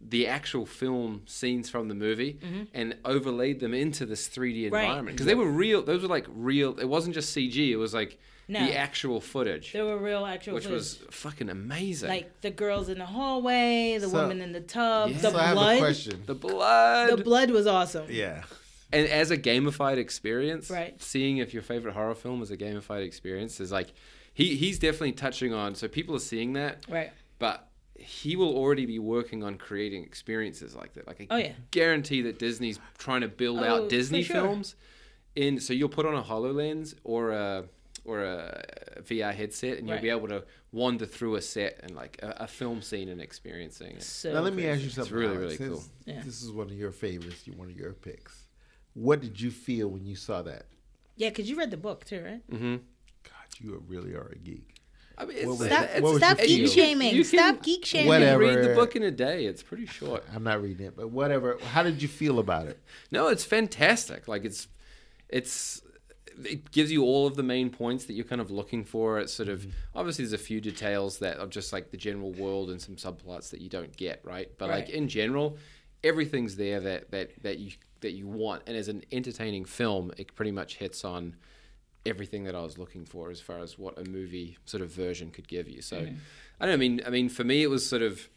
the 0.00 0.26
actual 0.28 0.64
film 0.66 1.22
scenes 1.26 1.68
from 1.70 1.88
the 1.88 1.94
movie 1.94 2.38
and 2.74 2.96
overlaid 3.04 3.58
them 3.60 3.72
into 3.74 4.06
this 4.06 4.28
3D 4.28 4.66
Mm-hmm. 4.66 4.74
Right. 4.74 4.82
environment 4.84 5.16
because 5.16 5.26
they 5.26 5.34
were 5.34 5.50
real. 5.50 5.82
Those 5.82 6.02
were 6.02 6.08
like 6.08 6.26
real. 6.28 6.78
It 6.78 6.84
wasn't 6.88 7.14
just 7.14 7.34
CG. 7.36 7.70
It 7.70 7.76
was 7.76 7.94
like 7.94 8.18
No. 8.46 8.64
the 8.64 8.76
actual 8.76 9.20
footage, 9.20 9.72
There 9.72 9.84
were 9.86 9.98
real 9.98 10.24
actual 10.26 10.54
which 10.54 10.64
footage. 10.64 10.78
was 10.78 10.94
fucking 11.10 11.48
amazing. 11.48 12.10
like 12.10 12.40
the 12.42 12.50
girls 12.50 12.88
in 12.90 12.98
the 12.98 13.06
hallway, 13.06 13.98
the 13.98 14.08
So- 14.08 14.20
woman 14.22 14.40
in 14.40 14.52
the 14.52 14.60
tub, 14.60 15.10
Yeah. 15.10 15.16
the 15.18 15.30
so 15.32 15.36
I 15.38 15.42
have 15.42 15.50
a 15.52 15.54
blood. 15.60 15.78
question. 15.78 16.22
the 16.26 16.34
blood. 16.34 17.10
The 17.10 17.24
blood 17.24 17.50
was 17.50 17.66
awesome. 17.66 18.06
Yeah. 18.10 18.44
And 18.92 19.06
as 19.08 19.30
a 19.30 19.36
gamified 19.38 19.98
experience, 19.98 20.70
Right. 20.70 21.00
Seeing 21.02 21.38
if 21.38 21.52
your 21.52 21.62
favorite 21.62 21.94
horror 21.94 22.14
film 22.14 22.40
was 22.40 22.50
a 22.50 22.56
gamified 22.56 23.04
experience 23.04 23.60
is 23.60 23.70
like 23.72 23.88
he 24.34 24.54
he's 24.56 24.78
definitely 24.78 25.12
touching 25.12 25.52
on. 25.52 25.74
So 25.74 25.88
people 25.88 26.14
are 26.16 26.20
seeing 26.20 26.52
that, 26.54 26.84
Right. 26.88 27.12
but 27.38 27.68
he 27.98 28.36
will 28.36 28.54
already 28.56 28.86
be 28.86 28.98
working 29.00 29.42
on 29.42 29.58
creating 29.58 30.04
experiences 30.04 30.74
like 30.74 30.92
that. 30.94 31.06
Like 31.06 31.20
I 31.22 31.26
Oh, 31.30 31.36
yeah. 31.36 31.52
guarantee 31.72 32.22
that 32.22 32.38
Disney's 32.38 32.78
trying 32.96 33.22
to 33.22 33.28
build 33.28 33.58
Oh, 33.58 33.64
out 33.64 33.88
Disney 33.88 34.22
sure. 34.22 34.36
films. 34.42 34.76
In 35.34 35.60
so 35.60 35.72
you'll 35.72 35.88
put 35.88 36.06
on 36.06 36.14
a 36.14 36.22
Hololens 36.22 36.94
or 37.04 37.30
a 37.32 37.64
or 38.04 38.24
a 38.24 39.02
VR 39.02 39.34
headset, 39.34 39.76
and 39.78 39.86
you'll 39.86 39.96
Right. 39.96 40.02
be 40.02 40.08
able 40.08 40.28
to 40.28 40.44
wander 40.72 41.04
through 41.04 41.34
a 41.34 41.42
set 41.42 41.78
and 41.82 41.94
like 41.94 42.18
a, 42.22 42.36
a 42.40 42.46
film 42.46 42.80
scene 42.80 43.08
and 43.10 43.20
experiencing 43.20 43.96
it. 43.96 44.02
So 44.02 44.32
now 44.32 44.40
let 44.40 44.54
me 44.54 44.66
ask 44.66 44.80
you 44.82 44.88
something. 44.88 45.02
It's 45.02 45.10
really, 45.12 45.36
really 45.36 45.56
since 45.56 45.68
cool. 45.74 45.84
Yeah. 46.06 46.22
This 46.24 46.42
is 46.42 46.50
one 46.50 46.68
of 46.70 46.72
your 46.78 46.90
favorites. 46.92 47.46
You 47.46 47.52
one 47.54 47.68
of 47.70 47.76
your 47.76 47.92
picks. 47.92 48.37
What 48.98 49.20
did 49.20 49.40
you 49.40 49.50
feel 49.50 49.88
when 49.88 50.04
you 50.06 50.16
saw 50.16 50.42
that? 50.42 50.66
Yeah, 51.16 51.28
because 51.28 51.48
you 51.48 51.56
read 51.56 51.70
the 51.70 51.76
book 51.76 52.04
too, 52.04 52.22
right? 52.24 52.50
Mm-hmm. 52.50 52.76
God, 53.24 53.32
you 53.60 53.82
really 53.86 54.12
are 54.14 54.28
a 54.32 54.36
geek. 54.38 54.74
I 55.16 55.24
mean, 55.24 55.36
it's, 55.38 55.54
Stop, 55.64 55.82
it's- 55.84 56.00
what 56.02 56.16
stop 56.18 56.38
geek 56.38 56.48
feel? 56.48 56.68
shaming. 56.68 57.14
You 57.14 57.24
can- 57.24 57.38
stop 57.38 57.62
geek 57.62 57.84
shaming. 57.84 58.08
Whatever. 58.08 58.38
read 58.44 58.64
the 58.64 58.74
book 58.74 58.94
in 58.96 59.02
a 59.02 59.10
day. 59.10 59.46
It's 59.46 59.62
pretty 59.62 59.86
short. 59.86 60.24
I'm 60.34 60.44
not 60.44 60.62
reading 60.62 60.86
it, 60.86 60.96
but 60.96 61.10
whatever. 61.10 61.58
How 61.72 61.82
did 61.82 62.00
you 62.02 62.08
feel 62.08 62.38
about 62.38 62.66
it? 62.66 62.80
No, 63.10 63.28
it's 63.28 63.44
fantastic. 63.44 64.28
Like 64.28 64.44
it's 64.44 64.68
it's 65.28 65.82
it 66.44 66.70
gives 66.70 66.92
you 66.92 67.02
all 67.02 67.26
of 67.26 67.34
the 67.34 67.42
main 67.42 67.68
points 67.68 68.04
that 68.04 68.12
you're 68.12 68.24
kind 68.24 68.40
of 68.40 68.50
looking 68.52 68.84
for. 68.84 69.18
It's 69.18 69.32
sort 69.32 69.48
of 69.48 69.66
obviously 69.94 70.24
there's 70.24 70.32
a 70.32 70.38
few 70.38 70.60
details 70.60 71.18
that 71.18 71.40
are 71.40 71.48
just 71.48 71.72
like 71.72 71.90
the 71.90 71.96
general 71.96 72.32
world 72.32 72.70
and 72.70 72.80
some 72.80 72.94
subplots 72.94 73.50
that 73.50 73.60
you 73.60 73.68
don't 73.68 73.96
get, 73.96 74.20
right? 74.24 74.48
But 74.56 74.68
like 74.70 74.88
in 74.88 75.08
general, 75.08 75.58
everything's 76.04 76.56
there 76.56 76.80
that 76.80 77.10
that 77.10 77.42
that 77.42 77.58
you 77.58 77.72
that 78.00 78.12
you 78.12 78.26
want. 78.26 78.62
And 78.66 78.76
as 78.76 78.88
an 78.88 79.04
entertaining 79.10 79.64
film, 79.64 80.12
it 80.16 80.34
pretty 80.34 80.52
much 80.52 80.76
hits 80.76 81.04
on 81.04 81.36
everything 82.06 82.44
that 82.44 82.54
I 82.54 82.62
was 82.62 82.78
looking 82.78 83.04
for 83.04 83.30
as 83.30 83.40
far 83.40 83.58
as 83.58 83.78
what 83.78 83.98
a 83.98 84.08
movie 84.08 84.56
sort 84.64 84.82
of 84.82 84.90
version 84.90 85.30
could 85.30 85.48
give 85.48 85.68
you. 85.68 85.82
So 85.82 85.98
mm-hmm. 85.98 86.14
I 86.60 86.66
don't 86.66 86.70
know, 86.70 86.74
I 86.74 86.76
mean 86.76 87.00
I 87.06 87.10
mean 87.10 87.28
for 87.28 87.44
me 87.44 87.62
it 87.62 87.70
was 87.70 87.86
sort 87.88 88.02
of 88.02 88.28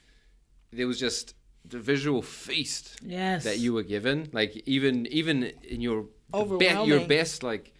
there 0.72 0.88
was 0.88 1.00
just 1.00 1.36
the 1.64 1.80
visual 1.80 2.22
feast 2.22 3.00
Yes. 3.04 3.44
that 3.44 3.60
you 3.60 3.74
were 3.74 3.84
given. 3.84 4.30
Like 4.34 4.64
even 4.66 5.06
even 5.08 5.44
in 5.64 5.82
your 5.82 6.06
the 6.32 6.58
be- 6.58 6.66
your 6.86 7.06
best 7.06 7.44
like 7.44 7.74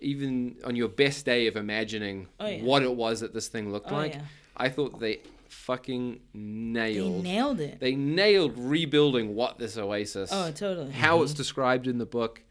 even 0.00 0.56
on 0.64 0.76
your 0.76 0.88
best 0.88 1.24
day 1.24 1.46
of 1.46 1.56
imagining 1.56 2.28
Oh, 2.38 2.46
yeah. 2.46 2.62
what 2.62 2.82
it 2.82 2.94
was 2.94 3.20
that 3.20 3.32
this 3.32 3.48
thing 3.48 3.72
looked 3.72 3.90
Oh, 3.90 3.94
like, 3.96 4.14
yeah. 4.14 4.22
I 4.56 4.68
thought 4.68 5.00
they 5.00 5.20
fucking 5.50 6.20
They 6.34 6.38
nailed. 6.40 7.22
nailed 7.24 7.60
it. 7.60 7.80
They 7.80 7.94
nailed 7.94 8.58
rebuilding 8.58 9.34
what 9.34 9.58
this 9.58 9.76
oasis. 9.76 10.30
Oh, 10.32 10.50
totally. 10.50 10.92
How 10.92 11.22
it's 11.22 11.32
mm-hmm. 11.32 11.38
described 11.38 11.86
in 11.86 11.98
the 11.98 12.06
book, 12.06 12.42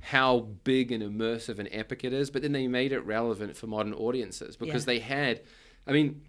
how 0.00 0.40
big 0.64 0.92
and 0.92 1.02
immersive 1.02 1.58
and 1.58 1.68
epic 1.72 2.04
it 2.04 2.12
is, 2.12 2.30
but 2.30 2.42
then 2.42 2.52
they 2.52 2.68
made 2.68 2.92
it 2.92 3.00
relevant 3.00 3.56
for 3.56 3.66
modern 3.66 3.94
audiences 3.94 4.56
because 4.56 4.82
Yeah. 4.82 4.86
they 4.94 4.98
had, 5.00 5.40
I 5.86 5.92
mean, 5.92 6.22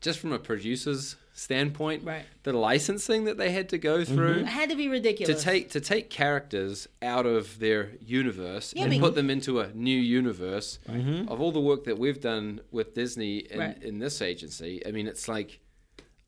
just 0.00 0.18
from 0.18 0.32
a 0.32 0.38
producer's 0.38 1.16
standpoint, 1.38 2.02
Right. 2.04 2.24
the 2.42 2.52
licensing 2.52 3.24
that 3.24 3.38
they 3.38 3.52
had 3.52 3.68
to 3.68 3.78
go 3.78 3.98
mm-hmm. 3.98 4.14
through 4.14 4.38
It 4.40 4.46
had 4.46 4.70
to 4.70 4.76
be 4.76 4.88
ridiculous 4.88 5.38
to 5.38 5.42
take 5.42 5.70
to 5.70 5.80
take 5.80 6.10
characters 6.10 6.88
out 7.00 7.26
of 7.26 7.60
their 7.60 7.92
universe 8.00 8.74
Yeah, 8.74 8.84
and 8.84 8.92
but- 8.92 9.00
put 9.00 9.14
them 9.14 9.30
into 9.30 9.60
a 9.60 9.72
new 9.72 9.98
universe 9.98 10.80
mm-hmm. 10.88 11.28
of 11.28 11.40
all 11.40 11.52
the 11.52 11.60
work 11.60 11.84
that 11.84 11.96
we've 11.98 12.20
done 12.20 12.60
with 12.72 12.94
Disney 12.94 13.38
in, 13.38 13.58
Right. 13.58 13.82
in 13.82 14.00
this 14.00 14.20
agency. 14.20 14.84
I 14.84 14.90
mean, 14.90 15.06
it's 15.06 15.28
like, 15.28 15.60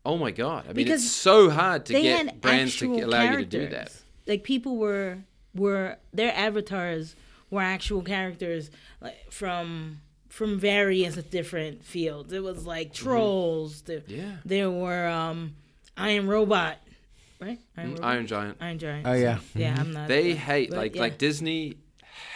oh 0.06 0.16
my 0.16 0.30
god! 0.30 0.64
I 0.64 0.68
mean, 0.68 0.76
Because 0.76 1.04
it's 1.04 1.12
so 1.12 1.50
hard 1.50 1.86
to 1.86 1.92
get 1.92 2.40
brands 2.40 2.76
to 2.78 2.86
allow 3.00 3.22
characters. 3.22 3.40
you 3.40 3.46
to 3.46 3.66
do 3.66 3.74
that. 3.74 3.92
Like 4.26 4.44
people 4.44 4.76
were 4.76 5.18
were 5.54 5.96
their 6.12 6.32
avatars 6.36 7.16
were 7.50 7.62
actual 7.62 8.02
characters 8.02 8.70
like 9.00 9.18
from 9.32 10.00
from 10.30 10.58
various 10.58 11.16
different 11.16 11.84
fields. 11.84 12.32
It 12.32 12.42
was 12.42 12.64
like 12.64 12.94
trolls. 12.94 13.82
Mm-hmm. 13.82 14.10
Yeah. 14.10 14.32
there 14.46 14.70
were 14.70 15.06
um 15.06 15.56
Iron 15.98 16.26
Robot, 16.28 16.78
right? 17.40 17.58
Iron, 17.76 17.90
Robot? 17.90 18.04
Iron 18.06 18.26
Giant. 18.26 18.56
Iron 18.60 18.78
Giant. 18.78 19.06
Oh, 19.06 19.12
yeah. 19.12 19.38
yeah. 19.54 19.76
I'm 19.78 19.92
not. 19.92 20.08
They 20.08 20.30
yeah. 20.30 20.34
hate 20.36 20.70
But, 20.70 20.78
like 20.78 20.94
yeah. 20.94 21.02
like 21.02 21.18
Disney 21.18 21.76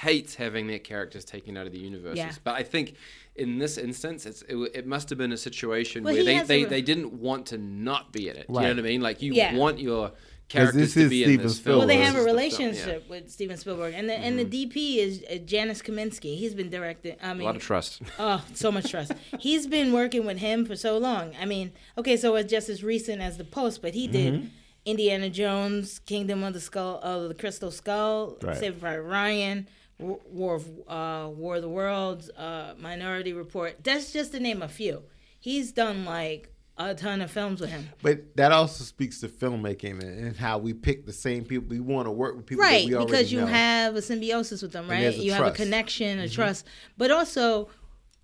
hates 0.01 0.35
having 0.35 0.67
their 0.67 0.79
characters 0.79 1.25
taken 1.25 1.57
out 1.57 1.67
of 1.67 1.73
the 1.73 1.79
universes. 1.79 2.19
Yeah. 2.19 2.33
But 2.43 2.57
I 2.57 2.63
think 2.63 2.97
in 3.37 3.59
this 3.59 3.79
instance, 3.79 4.27
it's, 4.27 4.43
it, 4.43 4.57
it 4.75 4.87
must 4.87 5.09
have 5.09 5.19
been 5.19 5.33
a 5.33 5.37
situation 5.37 6.05
Well, 6.05 6.15
where 6.15 6.25
they, 6.25 6.41
they, 6.43 6.63
a- 6.65 6.69
they 6.69 6.83
didn't 6.83 7.13
want 7.15 7.47
to 7.47 7.59
not 7.59 8.13
be 8.13 8.29
in 8.29 8.37
it. 8.37 8.47
Do 8.49 8.55
you 8.55 8.61
know 8.61 8.69
what 8.69 8.79
I 8.79 8.83
mean? 8.83 9.01
Like 9.01 9.23
you 9.23 9.33
Yeah. 9.33 9.55
want 9.57 9.79
your 9.79 10.13
characters 10.49 10.81
this 10.81 10.95
to 10.95 11.01
is 11.01 11.11
be 11.11 11.23
in 11.25 11.29
Steven 11.31 11.47
this 11.47 11.59
film. 11.59 11.79
Well, 11.79 11.87
they 11.87 11.97
have 11.99 12.15
a 12.15 12.19
This 12.19 12.19
is 12.19 12.25
the 12.25 12.31
film, 12.31 12.39
yeah. 12.39 12.73
relationship 12.75 13.11
with 13.11 13.31
Steven 13.31 13.57
Spielberg, 13.57 13.95
and 13.95 14.09
the 14.09 14.15
and 14.15 14.39
the 14.39 14.45
DP 14.45 14.97
is 14.99 15.25
uh, 15.31 15.37
Janusz 15.37 15.83
Kaminski. 15.83 16.37
He's 16.37 16.55
been 16.55 16.71
directing. 16.71 17.17
I 17.23 17.31
A 17.31 17.35
mean, 17.35 17.43
a 17.43 17.45
lot 17.45 17.57
of 17.57 17.63
trust. 17.63 18.03
Oh, 18.19 18.45
so 18.55 18.71
much 18.71 18.91
trust. 18.91 19.13
He's 19.41 19.67
been 19.67 19.93
working 19.93 20.25
with 20.27 20.39
him 20.39 20.65
for 20.67 20.77
so 20.77 20.99
long. 20.99 21.35
I 21.41 21.45
mean, 21.45 21.73
okay, 21.99 22.17
so 22.17 22.35
it's 22.37 22.51
just 22.51 22.69
as 22.69 22.85
recent 22.85 23.21
as 23.23 23.37
the 23.39 23.45
post, 23.45 23.83
but 23.83 23.95
he 23.95 24.07
did 24.07 24.35
Mm-hmm. 24.35 24.47
Indiana 24.87 25.31
Jones, 25.31 25.99
Kingdom 26.01 26.43
of 26.45 26.53
the 26.53 26.61
Skull, 26.61 27.01
of 27.03 27.29
the 27.29 27.35
Crystal 27.35 27.71
Skull, 27.71 28.37
Right. 28.43 28.55
Saving 28.57 28.81
Private 28.81 29.03
Ryan, 29.03 29.67
War 29.99 30.21
War 30.31 30.55
of 30.57 30.69
uh, 30.87 31.29
War 31.31 31.57
of 31.57 31.63
the 31.63 31.71
Worlds, 31.71 32.29
uh, 32.37 32.75
Minority 32.79 33.33
Report. 33.33 33.83
That's 33.83 34.13
just 34.13 34.33
to 34.33 34.41
name 34.41 34.61
a 34.61 34.69
few. 34.69 35.05
He's 35.41 35.73
done 35.73 36.05
like 36.05 36.51
a 36.77 36.95
ton 36.95 37.21
of 37.23 37.31
films 37.31 37.61
with 37.61 37.71
him. 37.71 37.89
But 38.03 38.37
that 38.37 38.51
also 38.51 38.83
speaks 38.85 39.21
to 39.21 39.29
filmmaking 39.29 40.01
and, 40.03 40.27
and 40.27 40.37
how 40.37 40.59
we 40.59 40.73
pick 40.75 41.07
the 41.07 41.13
same 41.13 41.45
people. 41.45 41.69
We 41.69 41.81
want 41.81 42.07
to 42.07 42.11
work 42.11 42.37
with 42.37 42.47
people 42.47 42.65
right 42.65 42.83
that 42.83 42.89
we 42.89 42.95
already 42.95 43.11
because 43.13 43.33
you 43.33 43.41
know. 43.41 43.47
have 43.47 43.95
a 43.95 44.03
symbiosis 44.03 44.61
with 44.63 44.73
them 44.73 44.89
right 44.89 45.15
you 45.15 45.33
have 45.33 45.43
a 45.43 45.45
trust. 45.45 45.55
Mm-hmm. 45.55 45.63
connection 45.63 46.19
a 46.19 46.29
trust 46.29 46.67
but 46.99 47.11
also 47.11 47.69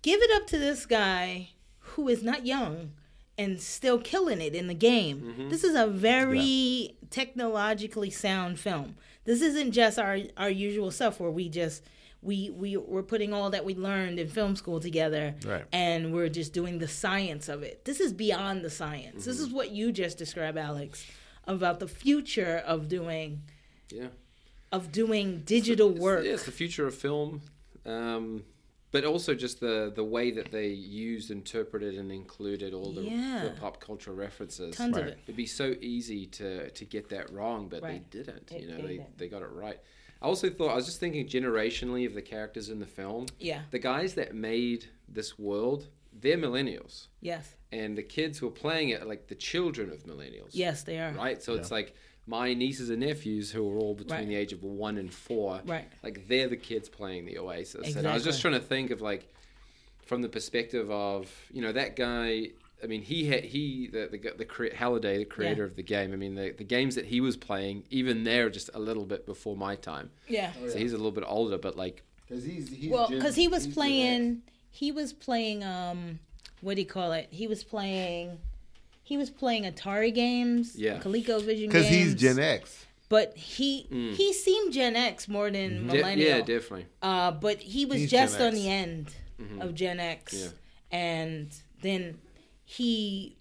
give 0.01 0.19
it 0.21 0.31
up 0.35 0.47
to 0.47 0.57
this 0.57 0.85
guy 0.85 1.49
who 1.79 2.07
is 2.09 2.23
not 2.23 2.45
young 2.45 2.91
and 3.37 3.61
still 3.61 3.97
killing 3.99 4.41
it 4.41 4.53
in 4.53 4.67
the 4.67 4.73
game 4.73 5.21
Mm-hmm. 5.21 5.49
this 5.49 5.63
is 5.63 5.75
a 5.75 5.87
very 5.87 6.97
technologically 7.09 8.09
sound 8.09 8.59
film 8.59 8.95
this 9.23 9.41
isn't 9.41 9.71
just 9.71 9.97
our 9.97 10.17
our 10.35 10.49
usual 10.49 10.91
stuff 10.91 11.19
where 11.19 11.31
we 11.31 11.47
just 11.49 11.83
we 12.21 12.49
we 12.51 12.77
we're 12.77 13.01
putting 13.03 13.33
all 13.33 13.49
that 13.49 13.65
we 13.65 13.73
learned 13.75 14.19
in 14.19 14.27
film 14.27 14.55
school 14.55 14.79
together 14.79 15.33
Right. 15.45 15.65
and 15.71 16.13
we're 16.13 16.29
just 16.29 16.53
doing 16.53 16.77
the 16.79 16.87
science 16.87 17.49
of 17.49 17.63
it 17.63 17.83
this 17.85 17.99
is 17.99 18.13
beyond 18.13 18.63
the 18.63 18.69
science 18.69 19.25
this 19.25 19.39
is 19.39 19.47
Mm-hmm. 19.47 19.55
what 19.55 19.71
you 19.71 19.91
just 19.91 20.17
described 20.17 20.57
alex 20.57 21.05
about 21.45 21.79
the 21.79 21.87
future 21.87 22.61
of 22.65 22.87
doing 22.87 23.41
Yeah. 23.89 24.07
of 24.71 24.91
doing 24.91 25.41
digital 25.45 25.89
It's- 25.89 26.01
work. 26.01 26.25
Yeah, 26.25 26.33
it's 26.33 26.45
the 26.45 26.51
future 26.51 26.85
of 26.87 26.93
film. 26.95 27.41
Um, 27.85 28.43
but 28.91 29.03
also 29.05 29.33
just 29.33 29.59
the 29.59 29.91
the 29.93 30.03
way 30.03 30.31
that 30.31 30.51
they 30.51 30.67
used, 30.67 31.31
interpreted, 31.31 31.95
and 31.97 32.11
included 32.11 32.73
all 32.73 32.91
the, 32.93 33.03
Yeah. 33.03 33.41
the 33.45 33.59
pop 33.59 33.79
culture 33.81 34.13
references. 34.13 34.75
Tons 34.75 34.95
of 34.97 35.07
it. 35.07 35.17
It'd 35.23 35.35
be 35.35 35.45
so 35.47 35.75
easy 35.81 36.25
to 36.27 36.69
to 36.69 36.85
get 36.85 37.09
that 37.09 37.31
wrong, 37.31 37.67
but 37.69 37.81
Right. 37.81 38.09
they 38.11 38.17
didn't. 38.19 38.47
They- 38.47 38.59
you 38.61 38.67
know, 38.67 38.75
they 38.77 38.81
they, 38.83 38.97
didn't. 38.97 39.17
they 39.17 39.27
got 39.29 39.41
it 39.41 39.49
right. 39.49 39.79
I 40.21 40.25
also 40.27 40.49
thought 40.49 40.69
I 40.71 40.75
was 40.75 40.85
just 40.85 40.99
thinking 40.99 41.25
generationally 41.27 42.05
of 42.05 42.13
the 42.13 42.21
characters 42.21 42.69
in 42.69 42.79
the 42.79 42.85
film. 42.85 43.25
Yeah. 43.39 43.61
The 43.71 43.79
guys 43.79 44.13
that 44.15 44.35
made 44.35 44.85
this 45.07 45.39
world, 45.39 45.87
they're 46.13 46.37
millennials, 46.37 47.07
Yes. 47.21 47.55
and 47.71 47.97
the 47.97 48.03
kids 48.03 48.37
who 48.37 48.47
are 48.47 48.51
playing 48.51 48.89
it 48.89 49.01
are 49.01 49.05
like 49.05 49.27
the 49.27 49.35
children 49.35 49.89
of 49.91 50.03
millennials. 50.05 50.49
Yes, 50.51 50.83
they 50.83 50.99
are. 50.99 51.11
Right. 51.13 51.41
So 51.41 51.55
it's 51.55 51.71
like 51.71 51.95
my 52.27 52.53
nieces 52.53 52.89
and 52.91 52.99
nephews 52.99 53.51
who 53.51 53.67
are 53.71 53.77
all 53.79 53.95
between 53.95 54.19
Right. 54.19 54.27
the 54.27 54.35
age 54.35 54.53
of 54.53 54.63
one 54.63 54.97
and 54.97 55.11
four. 55.11 55.59
Right. 55.65 55.87
Like 56.03 56.27
they're 56.27 56.47
the 56.49 56.55
kids 56.57 56.87
playing 56.87 57.25
the 57.25 57.39
Oasis, 57.39 57.75
Exactly. 57.81 57.99
and 57.99 58.07
I 58.07 58.13
was 58.13 58.23
just 58.23 58.41
trying 58.41 58.53
to 58.53 58.59
think 58.59 58.91
of 58.91 59.01
like 59.01 59.27
from 60.05 60.21
the 60.21 60.29
perspective 60.29 60.91
of 60.91 61.31
you 61.51 61.61
know 61.63 61.71
that 61.71 61.95
guy. 61.95 62.49
I 62.83 62.87
mean, 62.87 63.01
he 63.01 63.25
had 63.27 63.43
he 63.43 63.87
the 63.87 64.07
the, 64.11 64.33
the 64.37 64.45
cre- 64.45 64.73
Halliday, 64.75 65.17
the 65.19 65.25
creator 65.25 65.63
Yeah. 65.63 65.69
of 65.69 65.75
the 65.75 65.83
game. 65.83 66.13
I 66.13 66.15
mean, 66.15 66.35
the 66.35 66.51
the 66.51 66.63
games 66.63 66.95
that 66.95 67.05
he 67.05 67.21
was 67.21 67.37
playing, 67.37 67.83
even 67.89 68.23
they're 68.23 68.49
just 68.49 68.69
a 68.73 68.79
little 68.79 69.05
bit 69.05 69.25
before 69.25 69.55
my 69.55 69.75
time. 69.75 70.09
Yeah. 70.27 70.51
So 70.69 70.77
he's 70.77 70.93
a 70.93 70.97
little 70.97 71.11
bit 71.11 71.23
older, 71.27 71.57
but 71.57 71.75
like 71.77 72.03
Because 72.27 72.43
he's, 72.43 72.69
he's 72.69 72.89
Well, 72.91 73.07
because 73.09 73.35
he 73.35 73.47
was 73.47 73.65
he's 73.65 73.65
Gen 73.65 73.71
X. 73.71 73.75
playing, 73.75 74.41
he 74.71 74.91
was 74.91 75.13
playing, 75.13 75.63
um, 75.63 76.19
what 76.61 76.75
do 76.75 76.81
you 76.81 76.87
call 76.87 77.11
it? 77.11 77.27
He 77.29 77.45
was 77.47 77.63
playing, 77.63 78.39
he 79.03 79.17
was 79.17 79.29
playing 79.29 79.63
Atari 79.65 80.13
games, 80.13 80.75
Yeah. 80.75 80.99
ColecoVision 80.99 81.45
games. 81.45 81.73
Because 81.73 81.87
he's 81.89 82.15
Gen 82.15 82.39
X. 82.39 82.85
But 83.09 83.35
he 83.35 83.87
Mm. 83.91 84.13
he 84.15 84.31
seemed 84.33 84.71
Gen 84.71 84.95
X 84.95 85.27
more 85.27 85.51
than 85.51 85.87
de- 85.87 85.93
millennial. 85.95 86.29
yeah, 86.29 86.37
definitely. 86.39 86.85
Uh, 87.01 87.31
but 87.31 87.61
he 87.61 87.85
was 87.85 87.97
He's 87.99 88.09
just 88.11 88.39
on 88.39 88.53
the 88.53 88.69
end 88.69 89.13
of 89.59 89.75
Gen 89.75 89.99
X, 89.99 90.33
Mm-hmm. 90.33 90.43
Yeah. 90.93 90.97
and 90.99 91.53
then 91.81 92.17
he 92.71 93.35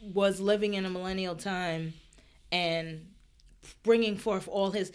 was 0.00 0.40
living 0.40 0.72
in 0.72 0.86
a 0.86 0.90
millennial 0.90 1.34
time 1.34 1.92
and 2.50 3.06
bringing 3.82 4.16
forth 4.16 4.48
all 4.48 4.70
his 4.70 4.90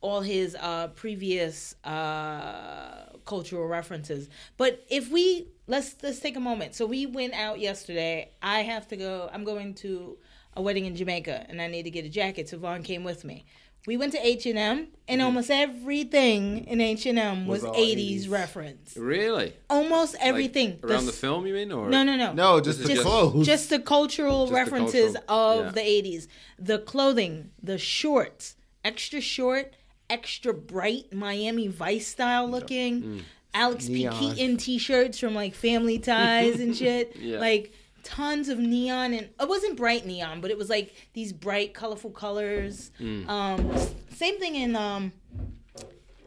all 0.00 0.20
his 0.20 0.56
uh, 0.60 0.88
previous 0.88 1.74
uh, 1.84 3.04
cultural 3.24 3.66
references. 3.66 4.28
But 4.56 4.84
if 4.88 5.10
we 5.10 5.46
let's 5.68 5.94
let's 6.02 6.18
take 6.18 6.36
a 6.36 6.40
moment. 6.40 6.74
So 6.74 6.84
we 6.84 7.06
went 7.06 7.32
out 7.34 7.60
yesterday. 7.60 8.32
I 8.42 8.60
have 8.62 8.88
to 8.88 8.96
go. 8.96 9.30
I'm 9.32 9.44
going 9.44 9.74
to 9.74 10.18
a 10.54 10.62
wedding 10.62 10.86
in 10.86 10.96
Jamaica, 10.96 11.46
and 11.48 11.62
I 11.62 11.68
need 11.68 11.84
to 11.84 11.90
get 11.90 12.04
a 12.04 12.08
jacket. 12.08 12.48
So 12.48 12.58
Vaughn 12.58 12.82
came 12.82 13.04
with 13.04 13.22
me. 13.22 13.44
We 13.88 13.96
went 13.96 14.12
to 14.12 14.26
H 14.26 14.44
and 14.44 14.58
M, 14.58 14.88
and 15.08 15.22
almost 15.22 15.50
everything 15.50 16.66
in 16.66 16.80
H 16.80 17.06
and 17.06 17.18
M 17.18 17.46
was, 17.46 17.62
Was 17.62 17.72
80s, 17.74 18.24
80s. 18.26 18.30
reference. 18.30 18.96
Really? 18.98 19.54
Almost 19.70 20.12
Like, 20.14 20.22
everything 20.26 20.78
around 20.84 21.06
the, 21.06 21.12
s- 21.12 21.18
film, 21.18 21.46
you 21.46 21.54
mean, 21.54 21.72
or 21.72 21.88
No, 21.88 22.02
no, 22.02 22.14
no. 22.14 22.34
No, 22.34 22.60
just 22.60 22.78
This 22.80 22.86
the 22.88 22.92
is 22.92 22.98
just- 22.98 23.08
clothes. 23.08 23.46
Just 23.46 23.70
the 23.70 23.78
cultural 23.78 24.40
Just 24.46 24.50
the 24.50 24.54
references 24.56 25.12
cultural, 25.26 25.38
of 25.60 25.64
yeah. 25.64 25.70
the 25.72 25.80
80s. 25.80 26.26
The 26.58 26.78
clothing, 26.80 27.50
the 27.62 27.78
shorts, 27.78 28.56
extra 28.84 29.22
short, 29.22 29.74
extra 30.10 30.52
bright 30.52 31.12
Miami 31.12 31.66
Vice 31.68 32.08
style 32.08 32.46
looking. 32.46 33.02
Mm. 33.02 33.20
Alex 33.54 33.86
P 33.88 34.06
Keaton 34.06 34.58
t 34.58 34.76
shirts 34.76 35.18
from 35.18 35.34
like 35.34 35.54
Family 35.54 35.98
Ties 35.98 36.60
and 36.60 36.76
shit. 36.82 37.16
Yeah. 37.16 37.38
Like 37.40 37.72
tons 38.08 38.48
of 38.48 38.58
neon 38.58 39.12
and 39.12 39.28
it 39.40 39.48
wasn't 39.48 39.76
bright 39.76 40.06
neon, 40.06 40.40
but 40.40 40.50
it 40.50 40.56
was 40.58 40.70
like 40.70 40.94
these 41.12 41.32
bright, 41.32 41.74
colorful 41.74 42.10
colors. 42.10 42.90
Mm. 43.00 43.28
Um, 43.28 43.76
same 44.14 44.38
thing 44.38 44.54
in 44.54 44.74
um. 44.76 45.12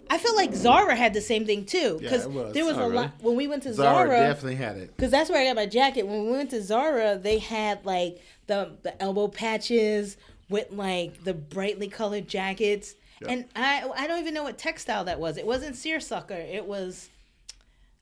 I 0.09 0.17
feel 0.17 0.35
like 0.35 0.53
Zara 0.53 0.93
had 0.93 1.13
the 1.13 1.21
same 1.21 1.45
thing 1.45 1.65
too 1.65 1.97
because 2.01 2.25
it 2.25 2.31
was. 2.31 2.53
there 2.53 2.65
was 2.65 2.75
Oh, 2.77 2.81
a 2.81 2.83
really? 2.83 2.95
lot 2.95 3.11
when 3.21 3.35
we 3.37 3.47
went 3.47 3.63
to 3.63 3.73
Zara, 3.73 4.07
Zara 4.07 4.19
definitely 4.19 4.55
had 4.55 4.75
it. 4.77 4.95
because 4.95 5.09
that's 5.09 5.29
where 5.29 5.41
I 5.41 5.45
got 5.45 5.55
my 5.55 5.65
jacket. 5.65 6.05
When 6.05 6.25
we 6.25 6.31
went 6.31 6.49
to 6.49 6.61
Zara, 6.61 7.17
they 7.17 7.39
had 7.39 7.85
like 7.85 8.21
the 8.47 8.73
the 8.83 9.01
elbow 9.01 9.29
patches 9.29 10.17
with 10.49 10.69
like 10.71 11.23
the 11.23 11.33
brightly 11.33 11.87
colored 11.87 12.27
jackets, 12.27 12.93
and 13.25 13.45
I 13.55 13.89
I 13.95 14.05
don't 14.07 14.19
even 14.19 14.33
know 14.33 14.43
what 14.43 14.57
textile 14.57 15.05
that 15.05 15.17
was. 15.19 15.37
It 15.37 15.45
wasn't 15.45 15.77
seersucker. 15.77 16.33
It 16.35 16.65
was 16.65 17.09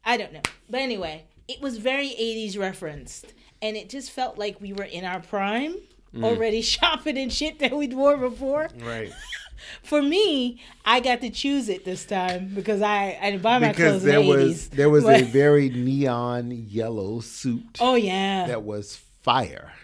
I 0.04 0.18
don't 0.18 0.34
know. 0.34 0.42
But 0.68 0.80
anyway, 0.82 1.26
it 1.48 1.62
was 1.62 1.78
very 1.78 2.10
80s 2.10 2.58
referenced, 2.58 3.34
and 3.62 3.76
it 3.78 3.90
just 3.90 4.12
felt 4.12 4.38
like 4.38 4.60
we 4.62 4.74
were 4.74 4.84
in 4.84 5.06
our 5.06 5.20
prime. 5.22 5.76
Already 6.24 6.62
shopping 6.76 7.18
and 7.20 7.32
shit 7.32 7.60
that 7.60 7.76
we'd 7.78 7.94
wore 7.94 8.18
before. 8.18 8.70
Right. 8.80 9.12
For 9.84 10.02
me, 10.02 10.60
I 10.86 11.02
got 11.02 11.22
to 11.22 11.30
choose 11.30 11.70
it 11.70 11.84
this 11.86 12.06
time 12.06 12.52
because 12.56 12.82
I, 12.82 13.18
I 13.22 13.32
didn't 13.32 13.44
buy 13.44 13.60
my 13.60 13.70
because 13.70 14.02
clothes 14.02 14.04
there 14.04 14.20
in 14.20 14.26
the 14.26 14.32
was 14.32 14.68
80s. 14.68 14.70
there 14.72 14.90
was 14.90 15.06
a 15.06 15.22
very 15.24 15.70
neon 15.70 16.50
yellow 16.52 17.20
suit 17.20 17.78
oh 17.82 17.96
yeah, 17.96 18.48
that 18.48 18.64
was 18.64 18.96
fire. 19.22 19.74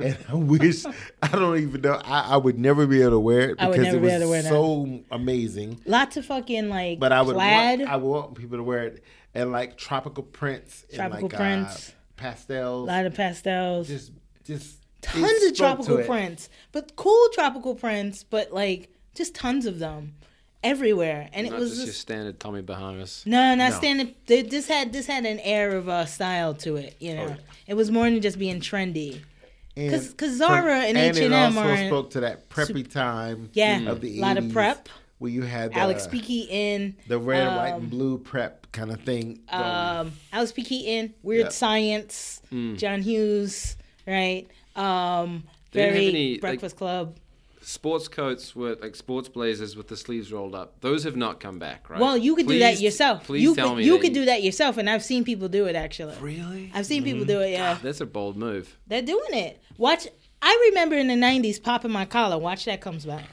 And 0.00 0.18
I 0.28 0.34
wish 0.34 0.84
I 1.22 1.28
don't 1.28 1.56
even 1.60 1.80
know 1.82 2.00
I, 2.04 2.30
I 2.34 2.36
would 2.36 2.58
never 2.58 2.84
be 2.84 3.00
able 3.02 3.12
to 3.12 3.20
wear 3.20 3.50
it 3.50 3.58
because 3.58 3.94
it 3.94 4.00
was 4.00 4.24
wear 4.24 4.42
that. 4.42 4.48
so 4.48 5.00
amazing. 5.12 5.80
lots 5.86 6.16
of 6.16 6.26
fucking 6.26 6.68
like 6.68 6.98
But 6.98 7.12
I 7.12 7.22
would 7.22 7.36
plaid. 7.36 7.78
want, 7.78 7.90
I 7.90 7.96
want 7.96 8.34
people 8.34 8.56
to 8.58 8.64
wear 8.64 8.88
it 8.88 9.04
and 9.34 9.52
like 9.52 9.78
tropical 9.78 10.24
prints 10.24 10.84
and 10.90 10.96
Tropical 10.98 11.28
like 11.28 11.36
prints. 11.38 11.90
uh, 11.90 11.92
pastels. 12.16 12.88
a 12.88 12.92
lot 12.92 13.06
of 13.06 13.14
pastels, 13.14 13.88
just 13.88 14.12
just 14.44 14.78
tons 15.02 15.22
of 15.24 15.28
spoke 15.28 15.40
to 15.50 15.54
tropical 15.56 15.98
prints, 16.04 16.48
but 16.72 16.96
cool 16.96 17.28
tropical 17.32 17.74
prints, 17.74 18.22
but 18.24 18.52
like 18.52 18.90
just 19.14 19.34
tons 19.34 19.66
of 19.66 19.78
them 19.78 20.14
everywhere, 20.62 21.28
and 21.32 21.46
not 21.48 21.56
it 21.56 21.60
was 21.60 21.70
just 21.70 21.78
your 21.80 21.86
just, 21.88 22.00
standard 22.00 22.40
Tommy 22.40 22.62
Bahamas. 22.62 23.22
no, 23.26 23.54
not 23.54 23.70
No. 23.72 23.76
standing. 23.76 24.14
they- 24.26 24.42
This 24.42 24.66
had 24.68 24.92
this 24.92 25.06
had 25.06 25.26
an 25.26 25.38
air 25.40 25.76
of 25.76 25.88
uh, 25.88 26.06
style 26.06 26.54
to 26.54 26.76
it. 26.76 26.96
You 27.00 27.14
know, 27.14 27.26
yeah. 27.28 27.36
it 27.66 27.74
was 27.74 27.90
more 27.90 28.04
than 28.04 28.20
just 28.20 28.38
being 28.38 28.60
trendy. 28.60 29.20
And 29.76 29.90
'Cause- 29.90 30.14
'cause 30.14 30.36
Zara 30.36 30.78
and 30.84 30.96
and 30.96 31.16
H&M 31.16 31.32
it 31.32 31.34
also 31.34 31.60
are 31.68 31.86
spoke 31.88 32.10
to 32.12 32.20
that 32.20 32.48
preppy 32.48 32.88
time 32.90 33.50
Yeah, 33.54 33.90
of 33.90 34.00
the 34.00 34.18
a 34.18 34.20
lot 34.20 34.36
of 34.38 34.52
prep. 34.52 34.88
Where 35.18 35.30
you 35.30 35.42
had 35.42 35.72
the, 35.72 35.78
Alex 35.78 36.06
P. 36.06 36.20
Keaton, 36.20 36.96
the 37.08 37.18
red, 37.18 37.46
white, 37.56 37.70
um, 37.72 37.82
and 37.82 37.90
blue 37.90 38.18
prep 38.18 38.70
kind 38.72 38.90
of 38.90 39.00
thing. 39.02 39.40
going. 39.50 39.62
um, 39.64 40.12
Alex 40.32 40.52
P. 40.52 40.62
Keaton, 40.62 41.14
Weird 41.22 41.44
Yeah. 41.44 41.48
Science, 41.50 42.42
John 42.76 43.02
Hughes, 43.02 43.76
right? 44.06 44.46
Um, 44.76 45.44
They 45.72 45.80
didn't 45.80 45.86
have 45.86 45.94
very 45.94 46.08
any, 46.08 46.32
like- 46.32 46.40
Breakfast 46.40 46.76
Club. 46.76 47.16
Sports 47.66 48.08
coats 48.08 48.54
with 48.54 48.82
like 48.82 48.94
sports 48.94 49.26
blazers 49.30 49.74
with 49.74 49.88
the 49.88 49.96
sleeves 49.96 50.30
rolled 50.30 50.54
up. 50.54 50.78
Those 50.82 51.04
have 51.04 51.16
not 51.16 51.40
come 51.40 51.58
back, 51.58 51.88
right? 51.88 51.98
Well, 51.98 52.14
you 52.14 52.36
could 52.36 52.46
do 52.46 52.58
that 52.58 52.78
yourself. 52.78 53.24
Please 53.24 53.42
you 53.42 53.54
tell 53.54 53.70
could, 53.70 53.78
me 53.78 53.84
you 53.84 53.92
that 53.94 54.00
could 54.02 54.12
do 54.12 54.26
that 54.26 54.42
yourself, 54.42 54.76
and 54.76 54.90
I've 54.90 55.02
seen 55.02 55.24
people 55.24 55.48
do 55.48 55.64
it 55.64 55.74
actually. 55.74 56.14
Really? 56.20 56.70
I've 56.74 56.84
seen 56.84 57.02
Mm-hmm. 57.02 57.12
people 57.12 57.24
do 57.24 57.40
it. 57.40 57.52
Yeah, 57.52 57.78
That's 57.82 58.02
a 58.02 58.06
bold 58.06 58.36
move. 58.36 58.76
they're 58.86 59.00
doing 59.00 59.32
it. 59.32 59.62
Watch. 59.78 60.06
I 60.42 60.68
remember 60.68 60.96
in 60.96 61.06
the 61.08 61.14
'90s 61.14 61.62
popping 61.62 61.90
my 61.90 62.04
collar. 62.04 62.36
Watch 62.36 62.66
that 62.66 62.82
comes 62.82 63.06
back. 63.06 63.24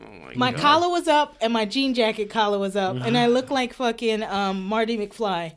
Oh 0.00 0.10
my, 0.10 0.32
My 0.34 0.52
collar 0.52 0.88
was 0.88 1.06
up, 1.08 1.36
and 1.40 1.52
my 1.52 1.64
jean 1.64 1.94
jacket 1.94 2.28
collar 2.30 2.58
was 2.58 2.74
up, 2.76 2.96
and 2.96 3.16
I 3.16 3.26
looked 3.26 3.50
like 3.50 3.72
fucking 3.74 4.22
um, 4.24 4.64
Marty 4.64 4.96
McFly. 4.98 5.52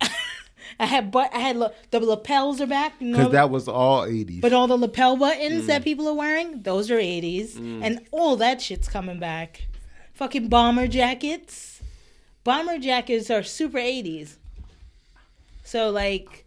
I 0.80 0.84
had 0.86 1.10
but 1.10 1.32
I 1.34 1.38
had 1.38 1.56
la- 1.56 1.70
the 1.90 2.00
lapels 2.00 2.60
are 2.60 2.66
back. 2.66 2.94
you 3.00 3.06
know, 3.08 3.18
Because 3.18 3.32
that 3.32 3.50
was 3.50 3.68
all 3.68 4.02
80s. 4.06 4.40
But 4.40 4.52
all 4.52 4.66
the 4.66 4.76
lapel 4.76 5.16
buttons 5.16 5.64
Mm. 5.64 5.66
that 5.68 5.84
people 5.84 6.06
are 6.08 6.14
wearing, 6.14 6.62
those 6.62 6.90
are 6.90 6.98
80s. 6.98 7.56
And 7.82 8.00
all 8.10 8.36
that 8.36 8.60
shit's 8.60 8.88
coming 8.88 9.18
back. 9.18 9.66
Fucking 10.14 10.48
bomber 10.48 10.86
jackets. 10.88 11.80
Bomber 12.44 12.78
jackets 12.78 13.30
are 13.30 13.42
super 13.42 13.78
80s. 13.78 14.36
So 15.64 15.90
like 15.90 16.44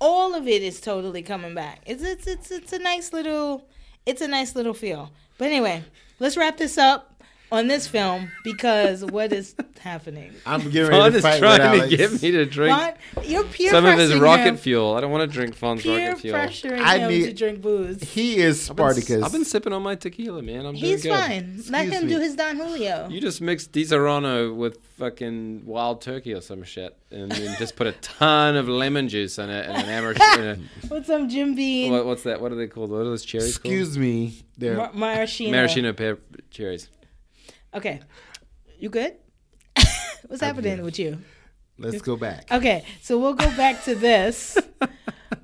all 0.00 0.34
of 0.34 0.48
it 0.48 0.62
is 0.62 0.80
totally 0.80 1.22
coming 1.22 1.54
back. 1.54 1.82
It's 1.86 2.02
it's 2.02 2.26
it's 2.26 2.50
it's 2.50 2.72
a 2.72 2.78
nice 2.78 3.12
little 3.12 3.66
it's 4.06 4.20
a 4.22 4.28
nice 4.28 4.56
little 4.56 4.74
feel. 4.74 5.12
But 5.38 5.46
anyway, 5.48 5.84
let's 6.20 6.36
wrap 6.36 6.56
this 6.58 6.78
up 6.78 7.09
on 7.52 7.66
this 7.66 7.86
film 7.86 8.30
because 8.44 9.04
what 9.04 9.32
is 9.32 9.54
happening? 9.80 10.32
I'm 10.46 10.70
getting 10.70 10.90
ready 10.90 11.10
to 11.12 11.16
is 11.16 11.22
fight 11.22 11.32
with 11.32 11.40
trying 11.40 11.58
to 11.58 11.64
Alex. 11.64 11.96
get 11.96 12.22
me 12.22 12.30
to 12.32 12.46
drink 12.46 12.76
Vaughn, 12.78 12.92
you're 13.24 13.44
peer 13.44 13.70
some 13.70 13.86
of 13.86 13.98
his 13.98 14.10
pressuring 14.12 14.20
rocket 14.20 14.44
him. 14.44 14.56
fuel. 14.56 14.94
I 14.94 15.00
don't 15.00 15.10
want 15.10 15.30
to 15.30 15.34
drink 15.34 15.54
Vaughn's 15.56 15.82
Peer 15.82 16.08
rocket 16.10 16.20
fuel. 16.20 16.36
pressuring 16.38 16.80
I 16.80 16.98
him 16.98 17.10
need- 17.10 17.24
to 17.24 17.32
drink 17.32 17.60
booze. 17.60 18.02
He 18.02 18.36
is 18.38 18.70
I've 18.70 18.76
been, 18.76 18.84
Spartacus. 18.94 19.22
I've 19.22 19.32
been 19.32 19.44
sipping 19.44 19.72
on 19.72 19.82
my 19.82 19.94
tequila, 19.94 20.42
man. 20.42 20.66
I'm 20.66 20.74
He's 20.74 21.02
doing 21.02 21.14
good. 21.14 21.20
fine. 21.26 21.62
Let 21.70 21.86
Excuse 21.86 22.02
him 22.02 22.08
do 22.08 22.18
his 22.20 22.34
Don 22.36 22.56
Julio. 22.56 23.08
You 23.08 23.20
just 23.20 23.40
mixed 23.40 23.72
Di 23.72 23.84
with 24.54 24.78
fucking 24.98 25.62
wild 25.64 26.02
turkey 26.02 26.34
or 26.34 26.40
some 26.42 26.62
shit, 26.62 26.96
and 27.10 27.32
then 27.32 27.56
just 27.58 27.74
put 27.74 27.86
a 27.86 27.92
ton 27.92 28.54
of 28.56 28.68
lemon 28.68 29.08
juice 29.08 29.38
in 29.38 29.48
it 29.50 29.66
and 29.66 29.76
an 29.76 29.84
amaretto. 29.86 30.60
With 30.90 31.06
some 31.06 31.28
Jim 31.28 31.54
Beam, 31.54 31.90
what, 31.92 32.04
what's 32.04 32.22
that? 32.24 32.40
What 32.40 32.52
are 32.52 32.54
they 32.56 32.66
called? 32.66 32.90
What 32.90 32.98
are 32.98 33.04
those 33.04 33.24
cherries 33.24 33.50
Excuse 33.56 33.96
me. 33.96 34.42
There. 34.58 34.76
Mar- 34.76 34.90
maraschino. 34.92 35.50
called? 35.50 35.56
Maraschino 35.56 35.92
pear 35.94 36.18
cherries. 36.50 36.88
Okay, 37.74 38.00
you 38.78 38.88
good? 38.88 39.14
What's 40.26 40.42
happening 40.42 40.82
with 40.82 40.98
you? 40.98 41.18
Let's 41.78 42.02
go 42.02 42.16
back. 42.16 42.50
Okay, 42.52 42.84
so 43.00 43.18
we'll 43.18 43.34
go 43.34 43.48
back 43.56 43.84
to 43.84 43.94
this. 43.94 44.58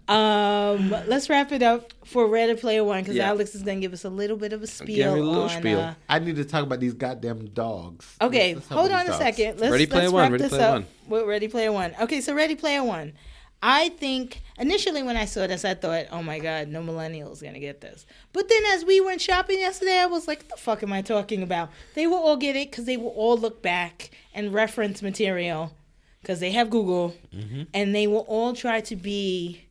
Um, 0.09 0.91
let's 1.09 1.29
wrap 1.29 1.51
it 1.51 1.65
up 1.65 1.93
for 2.05 2.29
Ready 2.29 2.55
Player 2.55 2.85
One 2.85 3.01
because 3.03 3.17
Yeah. 3.17 3.27
Alex 3.29 3.57
is 3.57 3.63
going 3.65 3.79
to 3.79 3.81
give 3.81 3.93
us 3.93 4.05
a 4.05 4.09
little 4.09 4.37
bit 4.37 4.53
of 4.53 4.63
a 4.63 4.67
spiel. 4.69 4.87
Give 4.87 4.97
spiel. 5.07 5.15
me 5.15 5.21
a 5.21 5.25
little 5.25 5.43
on, 5.43 5.49
spiel. 5.51 5.81
uh, 5.81 5.95
I 6.09 6.21
need 6.21 6.37
to 6.37 6.45
talk 6.45 6.63
about 6.63 6.79
these 6.79 6.95
goddamn 6.95 7.47
dogs. 7.47 8.15
Okay, 8.21 8.55
Let's- 8.55 8.71
let's 8.71 8.81
hold 8.81 8.93
on 8.93 9.05
a 9.07 9.09
dogs. 9.09 9.19
second. 9.19 9.59
Let's, 9.59 9.73
Ready 9.73 9.87
Player 9.87 10.03
let's 10.03 10.13
One, 10.13 10.23
wrap 10.23 10.31
Ready 10.33 10.43
this 10.45 10.51
Player 10.53 10.63
up 10.65 10.73
One. 10.75 10.87
with 11.09 11.27
Ready 11.27 11.49
Player 11.49 11.73
One. 11.73 11.95
Okay, 12.03 12.21
so 12.21 12.35
Ready 12.35 12.55
Player 12.55 12.85
One. 12.85 13.15
I 13.63 13.89
think 13.89 14.43
initially 14.59 15.03
when 15.03 15.17
I 15.17 15.25
saw 15.25 15.47
this, 15.47 15.65
I 15.65 15.75
thought, 15.75 16.07
"Oh 16.13 16.23
my 16.23 16.39
God, 16.39 16.69
no 16.69 16.83
millennials 16.83 17.43
gonna 17.43 17.59
get 17.59 17.81
this." 17.81 18.05
But 18.33 18.49
then 18.49 18.63
as 18.67 18.85
we 18.85 19.01
went 19.01 19.21
shopping 19.21 19.59
yesterday, 19.59 19.99
I 19.99 20.07
was 20.07 20.29
like, 20.29 20.41
"What 20.41 20.49
the 20.51 20.57
fuck 20.57 20.83
am 20.83 20.93
I 20.93 21.03
talking 21.03 21.43
about?" 21.43 21.71
They 21.95 22.07
will 22.07 22.19
all 22.19 22.37
get 22.37 22.55
it 22.55 22.71
because 22.71 22.85
they 22.85 22.97
will 22.97 23.11
all 23.17 23.37
look 23.37 23.63
back 23.63 24.11
and 24.35 24.53
reference 24.53 25.03
material 25.03 25.73
because 26.21 26.39
they 26.41 26.53
have 26.53 26.71
Google, 26.71 27.15
Mm-hmm. 27.35 27.63
and 27.73 27.95
they 27.95 28.07
will 28.07 28.27
all 28.29 28.53
try 28.53 28.81
to 28.83 28.97
be, 28.97 29.63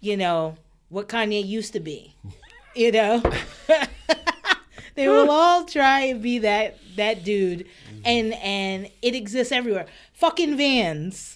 you 0.00 0.16
know, 0.16 0.56
what 0.88 1.08
Kanye 1.08 1.44
used 1.46 1.72
to 1.74 1.80
be. 1.80 2.14
You 2.74 2.92
know, 2.92 3.22
they 4.94 5.08
will 5.08 5.30
all 5.30 5.64
try 5.64 6.00
and 6.00 6.22
be 6.22 6.38
that 6.40 6.78
that 6.96 7.22
dude, 7.24 7.66
and 8.04 8.32
and 8.34 8.88
it 9.02 9.14
exists 9.14 9.52
everywhere. 9.52 9.86
Fucking 10.14 10.56
Vans. 10.56 11.35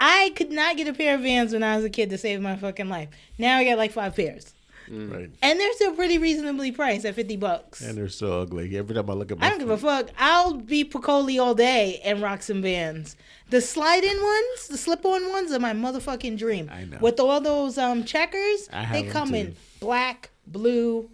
I 0.00 0.32
could 0.36 0.50
not 0.50 0.76
get 0.76 0.88
a 0.88 0.92
pair 0.92 1.14
of 1.14 1.22
Vans 1.22 1.52
when 1.52 1.62
I 1.62 1.76
was 1.76 1.84
a 1.84 1.90
kid 1.90 2.10
to 2.10 2.18
save 2.18 2.40
my 2.40 2.56
fucking 2.56 2.88
life. 2.88 3.08
Now 3.38 3.56
I 3.58 3.64
got 3.64 3.78
like 3.78 3.92
five 3.92 4.14
pairs, 4.16 4.52
Right. 4.90 5.30
and 5.42 5.60
they're 5.60 5.72
still 5.74 5.92
pretty 5.92 6.18
reasonably 6.18 6.72
priced 6.72 7.04
at 7.04 7.14
fifty 7.14 7.36
bucks. 7.36 7.80
And 7.82 7.96
they're 7.96 8.08
so 8.08 8.40
ugly. 8.40 8.76
Every 8.76 8.94
time 8.94 9.08
I 9.10 9.12
look 9.12 9.30
at 9.32 9.38
my 9.38 9.46
I 9.46 9.50
don't 9.50 9.58
give 9.58 9.70
a 9.70 9.76
fuck. 9.76 10.08
I'll 10.18 10.54
be 10.54 10.84
Piccoli 10.84 11.38
all 11.40 11.54
day 11.54 12.00
and 12.04 12.22
rock 12.22 12.42
some 12.42 12.62
Vans. 12.62 13.16
The 13.50 13.60
slide-in 13.60 14.22
ones, 14.22 14.68
the 14.68 14.76
slip-on 14.76 15.28
ones, 15.30 15.52
are 15.52 15.58
my 15.58 15.72
motherfucking 15.72 16.36
dream. 16.38 16.68
I 16.72 16.84
know. 16.84 16.98
With 17.00 17.18
all 17.20 17.40
those 17.40 17.78
um 17.78 18.04
checkers, 18.04 18.68
I 18.72 18.86
they 18.92 19.02
them 19.02 19.12
come 19.12 19.34
in 19.34 19.56
black, 19.80 20.30
blue. 20.46 21.10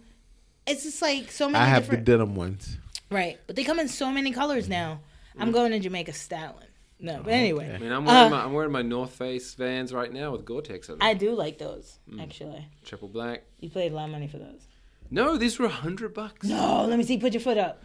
It's 0.67 0.83
just 0.83 1.01
like 1.01 1.31
so 1.31 1.47
many 1.47 1.63
I 1.63 1.67
have 1.67 1.87
the 1.89 1.97
denim 1.97 2.35
ones. 2.35 2.77
right, 3.11 3.37
but 3.47 3.55
they 3.55 3.63
come 3.63 3.79
in 3.79 3.87
so 3.87 4.11
many 4.11 4.31
colors 4.31 4.67
now. 4.67 4.99
I'm 5.37 5.51
going 5.51 5.71
to 5.73 5.79
Jamaica 5.79 6.13
styling. 6.13 6.65
No, 6.99 7.21
but 7.23 7.33
anyway, 7.33 7.73
I 7.73 7.77
mean, 7.77 7.91
I'm 7.91 8.05
wearing, 8.05 8.27
Uh, 8.27 8.29
my, 8.29 8.43
I'm 8.45 8.53
wearing 8.53 8.71
my 8.71 8.81
North 8.81 9.11
Face 9.11 9.53
Vans 9.55 9.93
right 9.93 10.11
now 10.11 10.31
with 10.31 10.45
Gore-Tex 10.45 10.89
on 10.89 10.97
them. 10.99 11.07
I 11.07 11.13
do 11.13 11.33
like 11.35 11.57
those. 11.57 11.99
Actually, 12.19 12.65
Triple 12.85 13.09
black. 13.09 13.43
you 13.59 13.69
paid 13.69 13.91
a 13.91 13.95
lot 13.95 14.05
of 14.05 14.11
money 14.11 14.27
for 14.27 14.37
those. 14.37 14.61
No, 15.11 15.37
these 15.37 15.59
were 15.59 15.65
a 15.65 15.69
hundred 15.69 16.13
bucks. 16.13 16.47
No, 16.47 16.85
let 16.85 16.97
me 16.97 17.03
see. 17.03 17.17
Put 17.17 17.33
your 17.33 17.41
foot 17.41 17.57
up. 17.57 17.83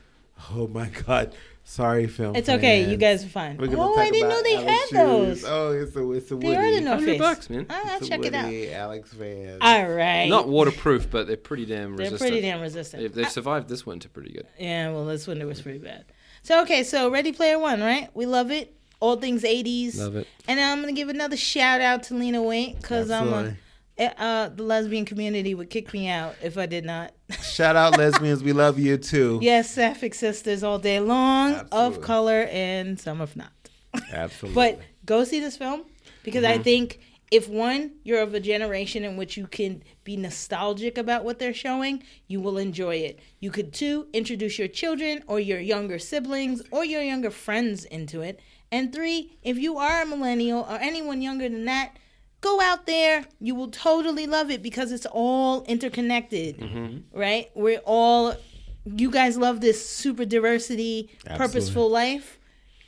Oh 0.53 0.67
my 0.69 0.89
god. 0.89 1.35
Sorry, 1.65 2.07
film. 2.07 2.35
It's 2.35 2.49
okay. 2.49 2.89
You 2.91 2.97
guys 2.97 3.23
are 3.25 3.29
fine. 3.29 3.59
We're 3.59 3.69
Oh, 3.77 3.95
I 3.99 4.11
didn't 4.11 4.31
know 4.31 4.43
they 4.43 4.57
Alex 4.57 4.71
had 4.71 4.89
shoes. 4.89 5.43
those. 5.43 5.45
Oh, 5.45 5.73
it's 5.73 5.95
a 5.97 6.11
it's 6.13 6.31
a 6.31 6.37
They 6.37 6.57
are 6.57 6.63
the 6.63 6.71
Woody. 6.71 6.81
North 6.81 6.95
100 7.01 7.05
Face. 7.07 7.19
bucks, 7.21 7.51
man. 7.51 7.67
I'll 7.69 7.97
It's 7.99 8.07
a 8.07 8.09
check 8.09 8.25
it 8.25 8.35
out. 8.35 8.53
Alex 8.81 9.13
Van. 9.13 9.59
All 9.61 9.89
right. 9.91 10.29
Not 10.29 10.49
waterproof, 10.49 11.11
but 11.11 11.27
they're 11.27 11.37
pretty 11.37 11.67
damn 11.67 11.95
They're 11.97 12.07
resistant. 12.07 12.21
pretty 12.21 12.41
damn 12.41 12.61
resistant. 12.63 13.03
They've, 13.03 13.13
they've 13.15 13.31
survived 13.31 13.69
this 13.69 13.85
winter 13.85 14.09
pretty 14.09 14.33
good. 14.33 14.47
Yeah, 14.59 14.93
well, 14.93 15.05
this 15.05 15.27
winter 15.27 15.47
was 15.47 15.61
pretty 15.61 15.79
bad. 15.79 16.07
So 16.43 16.63
okay, 16.63 16.85
so 16.85 17.11
Ready 17.11 17.33
Player 17.33 17.59
One, 17.59 17.81
right? 17.83 18.09
We 18.15 18.25
love 18.25 18.51
it. 18.51 18.75
All 19.01 19.17
things 19.17 19.43
'80s. 19.43 19.99
Love 19.99 20.17
it. 20.17 20.29
And 20.47 20.61
I'm 20.61 20.81
gonna 20.81 20.93
give 20.93 21.09
another 21.09 21.37
shout 21.37 21.81
out 21.81 22.03
to 22.05 22.15
Lena 22.15 22.39
Waithe 22.39 22.81
because 22.81 23.11
I'm 23.11 23.33
a, 23.33 23.57
uh, 24.01 24.49
the 24.49 24.63
lesbian 24.63 25.05
community 25.05 25.55
would 25.55 25.71
kick 25.71 25.93
me 25.93 26.09
out 26.09 26.35
if 26.43 26.57
I 26.57 26.67
did 26.67 26.85
not. 26.85 27.13
Shout 27.43 27.77
out 27.77 27.99
lesbians. 27.99 28.43
We 28.43 28.53
love 28.53 28.79
you 28.79 28.97
too. 28.97 29.39
yes, 29.43 29.71
sapphic 29.71 30.15
sisters 30.15 30.63
all 30.63 30.79
day 30.79 31.01
long, 31.01 31.69
of 31.71 32.01
color 32.01 32.49
and 32.51 32.99
some 32.99 33.21
of 33.21 33.37
not. 33.37 33.53
Absolutely. 34.13 34.55
But 34.55 34.81
go 35.05 35.25
see 35.25 35.41
this 35.41 35.57
film 35.57 35.83
because 36.23 36.45
I 36.45 36.59
think 36.59 37.01
if 37.31 37.49
one, 37.49 37.93
you're 38.03 38.23
of 38.23 38.35
a 38.35 38.41
generation 38.41 39.05
in 39.05 39.17
which 39.17 39.37
you 39.37 39.47
can 39.47 39.83
be 40.03 40.17
nostalgic 40.17 40.99
about 40.99 41.25
what 41.25 41.39
they're 41.39 41.55
showing, 41.55 42.03
you 42.27 42.41
will 42.41 42.59
enjoy 42.59 42.97
it. 42.97 43.21
You 43.39 43.51
could 43.51 43.73
two, 43.73 44.09
introduce 44.13 44.59
your 44.59 44.69
children 44.69 45.23
or 45.29 45.39
your 45.39 45.61
younger 45.61 45.99
siblings 45.99 46.63
or 46.73 46.85
your 46.85 47.03
younger 47.03 47.31
friends 47.31 47.85
into 47.85 48.21
it. 48.21 48.41
And 48.73 48.93
three, 48.93 49.37
if 49.43 49.59
you 49.59 49.79
are 49.79 50.03
a 50.03 50.07
millennial 50.07 50.61
or 50.69 50.77
anyone 50.77 51.23
younger 51.23 51.49
than 51.49 51.65
that, 51.65 51.97
go 52.41 52.61
out 52.61 52.87
there. 52.87 53.25
You 53.41 53.55
will 53.55 53.71
totally 53.71 54.27
love 54.27 54.51
it 54.51 54.63
because 54.63 54.93
it's 54.93 55.07
all 55.11 55.65
interconnected, 55.65 56.59
mm-hmm. 56.59 57.19
right? 57.19 57.51
We're 57.55 57.81
all, 57.85 58.37
you 58.85 59.11
guys 59.11 59.37
love 59.37 59.61
this 59.61 59.85
super 59.89 60.25
diversity, 60.25 61.11
purposeful 61.37 61.91
life. 61.91 62.39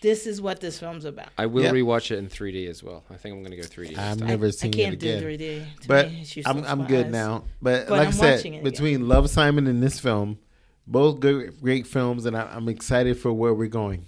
This 0.02 0.26
is 0.26 0.40
what 0.40 0.60
this 0.60 0.80
film's 0.80 1.04
about. 1.04 1.28
I 1.38 1.46
will 1.46 1.62
Yep. 1.62 1.74
rewatch 1.74 2.10
it 2.10 2.18
in 2.18 2.28
3D 2.28 2.68
as 2.68 2.82
well. 2.82 3.04
I 3.08 3.14
think 3.16 3.34
I'm 3.36 3.42
going 3.42 3.52
to 3.52 3.56
go 3.56 3.62
3D. 3.62 3.90
this 3.90 3.98
I've 3.98 4.18
time. 4.18 4.26
never 4.28 4.46
I 4.46 4.50
seen 4.50 4.72
can't 4.72 4.94
it 4.94 4.98
do 4.98 5.28
again. 5.28 5.66
3D. 5.78 5.86
But 5.86 6.10
me, 6.10 6.26
I'm 6.44 6.64
I'm 6.64 6.86
good 6.88 7.06
eyes. 7.06 7.12
now. 7.12 7.44
But, 7.60 7.86
But 7.88 7.98
like 7.98 8.00
I'm 8.02 8.08
I 8.08 8.10
said, 8.10 8.34
watching 8.36 8.54
again. 8.54 8.64
between 8.64 9.06
Love 9.08 9.30
Simon 9.30 9.68
and 9.68 9.80
this 9.80 10.00
film, 10.00 10.38
both 10.88 11.20
good, 11.20 11.60
great 11.60 11.86
films, 11.86 12.26
and 12.26 12.36
I, 12.36 12.42
I'm 12.52 12.68
excited 12.68 13.16
for 13.16 13.32
where 13.32 13.54
we're 13.54 13.68
going. 13.68 14.04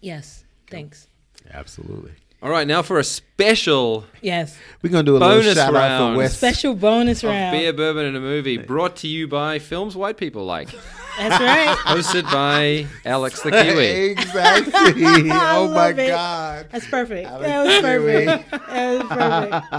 Yes. 0.00 0.43
Thanks. 0.70 1.08
Absolutely. 1.52 2.12
All 2.42 2.50
right, 2.50 2.66
now 2.66 2.82
for 2.82 2.98
a 2.98 3.04
special 3.04 4.04
Yes. 4.20 4.58
We're 4.82 4.90
gonna 4.90 5.02
do 5.04 5.16
a 5.16 5.20
Bonus 5.20 5.46
little 5.46 5.64
shout 5.64 5.74
out 5.74 5.78
round. 6.00 6.14
for 6.14 6.18
West. 6.18 6.36
Special 6.36 6.74
bonus 6.74 7.22
of 7.24 7.30
round. 7.30 7.52
beer, 7.56 7.72
bourbon, 7.72 8.04
and 8.04 8.16
a 8.16 8.20
movie 8.20 8.58
brought 8.58 8.96
to 8.96 9.08
you 9.08 9.26
by 9.26 9.58
Films 9.58 9.96
White 9.96 10.18
People 10.18 10.44
Like, 10.44 10.68
That's 11.16 11.40
right. 11.40 11.74
hosted 11.86 12.24
by 12.24 12.86
Alex 13.06 13.40
the 13.42 13.50
Kiwi. 13.50 14.10
exactly. 14.10 15.30
oh 15.30 15.68
my 15.68 15.88
love 15.88 15.98
it. 15.98 16.08
god. 16.08 16.66
That's 16.70 16.86
perfect. 16.86 17.26
Alex 17.28 17.46
That 17.46 17.64
was 17.64 17.74
Kiwi. 17.80 18.26
perfect. 18.26 18.50
That 18.68 18.98
was 18.98 19.72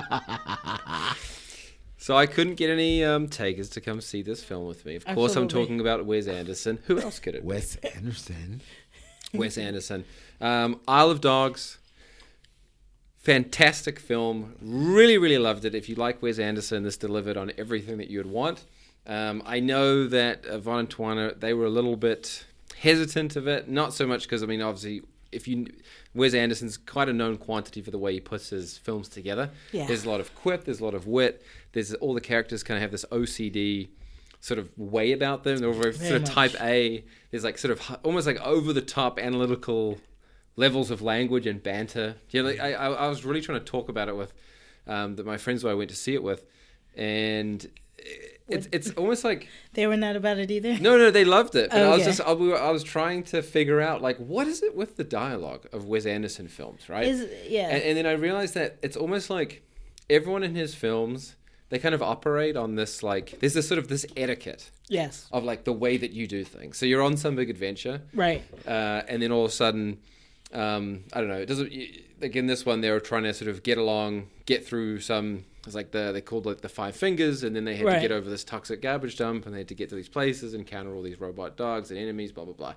perfect. 1.04 1.18
So 1.98 2.16
I 2.16 2.28
couldn't 2.28 2.54
get 2.54 2.70
any 2.70 3.04
um, 3.04 3.28
takers 3.28 3.68
to 3.70 3.82
come 3.82 4.00
see 4.00 4.22
this 4.22 4.44
film 4.44 4.68
with 4.68 4.86
me. 4.86 4.96
Of 4.96 5.06
course, 5.06 5.36
I'm 5.36 5.46
Absolutely. 5.46 5.60
talking 5.64 5.80
about 5.80 6.06
Wes 6.06 6.28
Anderson. 6.28 6.78
Who 6.86 7.00
else 7.00 7.18
could 7.18 7.34
it 7.34 7.42
be? 7.42 7.48
Wes 7.48 7.78
Anderson. 7.78 8.62
Wes 9.40 9.58
Anderson. 9.58 10.06
Um, 10.42 10.80
Isle 10.88 11.12
of 11.12 11.22
Dogs. 11.22 11.78
Fantastic 13.18 14.00
film. 14.00 14.56
Really, 14.62 15.18
really 15.18 15.40
loved 15.40 15.66
it. 15.66 15.74
If 15.74 15.90
you 15.90 15.96
like 15.96 16.22
Wes 16.22 16.38
Anderson, 16.38 16.84
this 16.84 16.98
delivered 16.98 17.38
on 17.38 17.52
everything 17.58 17.98
that 17.98 18.10
you 18.10 18.20
would 18.20 18.30
want. 18.30 18.66
Um, 19.08 19.42
I 19.46 19.60
know 19.60 20.08
that 20.08 20.46
uh, 20.46 20.60
Vaughn 20.60 20.80
and 20.80 20.90
Tawana, 20.90 21.40
they 21.40 21.54
were 21.54 21.66
a 21.66 21.70
little 21.70 21.96
bit 21.96 22.46
hesitant 22.78 23.36
of 23.36 23.48
it. 23.48 23.68
Not 23.68 23.94
so 23.94 24.06
much 24.06 24.24
because, 24.24 24.44
I 24.44 24.46
mean, 24.46 24.62
obviously, 24.62 25.02
if 25.32 25.48
you. 25.48 25.68
Wes 26.14 26.34
Anderson's 26.34 26.78
quite 26.78 27.10
a 27.10 27.14
known 27.14 27.36
quantity 27.36 27.82
for 27.82 27.92
the 27.92 27.98
way 27.98 28.14
he 28.14 28.22
puts 28.22 28.50
his 28.50 28.78
films 28.78 29.10
together. 29.10 29.50
Yeah. 29.74 29.86
There's 29.86 30.06
a 30.06 30.10
lot 30.10 30.22
of 30.22 30.34
quip, 30.34 30.64
there's 30.64 30.80
a 30.80 30.86
lot 30.86 30.94
of 30.94 31.08
wit. 31.08 31.44
There's 31.74 31.94
all 31.96 32.14
the 32.14 32.22
characters 32.22 32.64
kind 32.64 32.78
of 32.78 32.82
have 32.84 32.92
this 32.92 33.04
OCD 33.12 33.90
sort 34.46 34.60
of 34.60 34.70
way 34.78 35.12
about 35.12 35.44
them. 35.44 35.58
They're 35.58 35.72
very, 35.72 35.92
Very 35.92 36.10
sort 36.10 36.22
of 36.22 36.22
much. 36.22 36.32
type 36.54 36.62
A. 36.62 37.04
There's 37.32 37.44
like 37.44 37.58
sort 37.58 37.72
of 37.72 38.00
almost 38.04 38.28
like 38.28 38.40
over 38.42 38.74
the 38.74 38.82
top 38.82 39.18
analytical 39.18 39.98
levels 40.56 40.92
of 40.92 41.02
language 41.02 41.48
and 41.48 41.64
banter. 41.64 42.18
Yeah, 42.30 42.44
like 42.44 42.60
I, 42.60 42.74
I, 42.74 43.08
was 43.08 43.26
really 43.26 43.42
trying 43.42 43.58
to 43.58 43.66
talk 43.66 43.90
about 43.90 44.08
it 44.08 44.16
with 44.16 44.34
um, 44.86 45.16
that 45.16 45.26
my 45.26 45.38
friends 45.38 45.64
who 45.64 45.70
I 45.70 45.74
went 45.74 45.90
to 45.90 45.96
see 45.96 46.14
it 46.14 46.22
with, 46.22 46.46
and 46.96 47.68
it's 48.48 48.68
it's 48.72 48.92
almost 48.92 49.24
like 49.24 49.48
They 49.74 49.88
were 49.88 49.98
not 49.98 50.16
about 50.16 50.38
it 50.38 50.52
either. 50.52 50.78
no, 50.78 50.96
no, 50.96 51.10
they 51.10 51.26
loved 51.26 51.56
it. 51.56 51.72
But 51.72 51.82
I 51.82 51.90
was 51.90 52.06
just 52.06 52.22
I, 52.22 52.32
I 52.32 52.70
was 52.70 52.84
trying 52.84 53.24
to 53.24 53.42
figure 53.42 53.82
out 53.82 54.04
like 54.04 54.18
what 54.18 54.46
is 54.46 54.62
it 54.62 54.76
with 54.76 54.96
the 54.96 55.04
dialogue 55.04 55.66
of 55.74 55.86
Wes 55.86 56.06
Anderson 56.06 56.48
films, 56.48 56.88
right? 56.88 57.08
Is 57.08 57.28
yeah. 57.50 57.70
And, 57.70 57.82
and 57.82 57.98
then 57.98 58.06
I 58.06 58.12
realized 58.12 58.54
that 58.54 58.78
it's 58.84 58.96
almost 58.96 59.32
like 59.32 59.64
everyone 60.08 60.44
in 60.44 60.54
his 60.54 60.76
films 60.76 61.36
they 61.76 61.80
kind 61.80 61.94
of 61.94 62.02
operate 62.02 62.56
on 62.56 62.76
this 62.76 63.04
like 63.04 63.38
there's 63.42 63.54
this 63.54 63.68
sort 63.68 63.80
of 63.80 63.90
this 63.90 64.06
etiquette 64.16 64.72
yes. 64.88 65.28
of 65.34 65.44
like 65.44 65.66
the 65.66 65.74
way 65.74 65.98
that 65.98 66.12
you 66.12 66.26
do 66.26 66.46
things. 66.46 66.78
So 66.78 66.86
you're 66.86 67.02
on 67.04 67.18
some 67.18 67.36
big 67.36 67.50
adventure, 67.50 68.02
Right. 68.14 68.44
uh, 68.66 69.02
and 69.10 69.22
then 69.22 69.34
all 69.34 69.44
of 69.44 69.52
a 69.52 69.54
sudden, 69.54 69.98
um, 70.54 71.04
I 71.12 71.20
don't 71.20 71.28
know. 71.28 71.36
It 71.42 71.48
doesn't 71.48 71.70
like 72.22 72.34
in 72.38 72.48
this 72.48 72.66
one 72.66 72.80
they 72.80 72.90
were 72.92 73.02
trying 73.02 73.24
to 73.24 73.34
sort 73.34 73.50
of 73.50 73.62
get 73.62 73.78
along, 73.78 74.28
get 74.46 74.66
through 74.66 75.02
some. 75.02 75.44
It's 75.66 75.76
like 75.76 75.92
the 75.92 76.12
they 76.14 76.22
called 76.22 76.46
like 76.46 76.62
the 76.62 76.70
five 76.70 76.96
fingers, 76.96 77.44
and 77.44 77.54
then 77.54 77.66
they 77.66 77.76
had 77.76 77.86
Right. 77.86 77.96
to 77.96 78.02
get 78.02 78.12
over 78.14 78.30
this 78.30 78.46
toxic 78.46 78.82
garbage 78.82 79.18
dump, 79.18 79.46
and 79.46 79.54
they 79.54 79.60
had 79.60 79.68
to 79.68 79.76
get 79.76 79.90
to 79.90 79.96
these 79.96 80.08
places, 80.08 80.54
encounter 80.54 80.96
all 80.96 81.02
these 81.02 81.20
robot 81.20 81.58
dogs 81.58 81.92
and 81.92 82.00
enemies, 82.00 82.32
blah 82.32 82.46
blah 82.46 82.54
blah. 82.54 82.74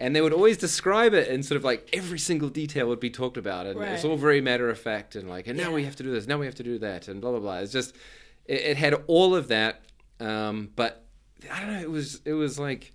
And 0.00 0.14
they 0.14 0.20
would 0.20 0.32
always 0.32 0.56
describe 0.56 1.12
it, 1.12 1.26
and 1.28 1.44
sort 1.44 1.56
of 1.56 1.64
like 1.64 1.88
every 1.92 2.20
single 2.20 2.50
detail 2.50 2.86
would 2.86 3.00
be 3.00 3.10
talked 3.10 3.36
about, 3.36 3.66
and 3.66 3.80
it's 3.82 4.04
all 4.04 4.16
very 4.16 4.40
matter 4.40 4.70
of 4.70 4.78
fact, 4.78 5.16
and 5.16 5.28
like, 5.28 5.48
and 5.48 5.58
now 5.58 5.72
we 5.72 5.82
have 5.82 5.96
to 5.96 6.04
do 6.04 6.12
this, 6.12 6.28
now 6.28 6.38
we 6.38 6.46
have 6.46 6.54
to 6.54 6.62
do 6.62 6.78
that, 6.78 7.08
and 7.08 7.20
blah 7.20 7.32
blah 7.32 7.40
blah. 7.40 7.58
It's 7.58 7.72
just, 7.72 7.96
it, 8.48 8.60
it 8.60 8.76
had 8.76 8.94
all 9.06 9.34
of 9.36 9.48
that, 9.48 9.82
um, 10.20 10.70
but 10.74 11.04
I 11.52 11.60
don't 11.60 11.72
know. 11.74 11.80
It 11.80 11.90
was 11.90 12.20
it 12.24 12.32
was 12.32 12.58
like 12.58 12.92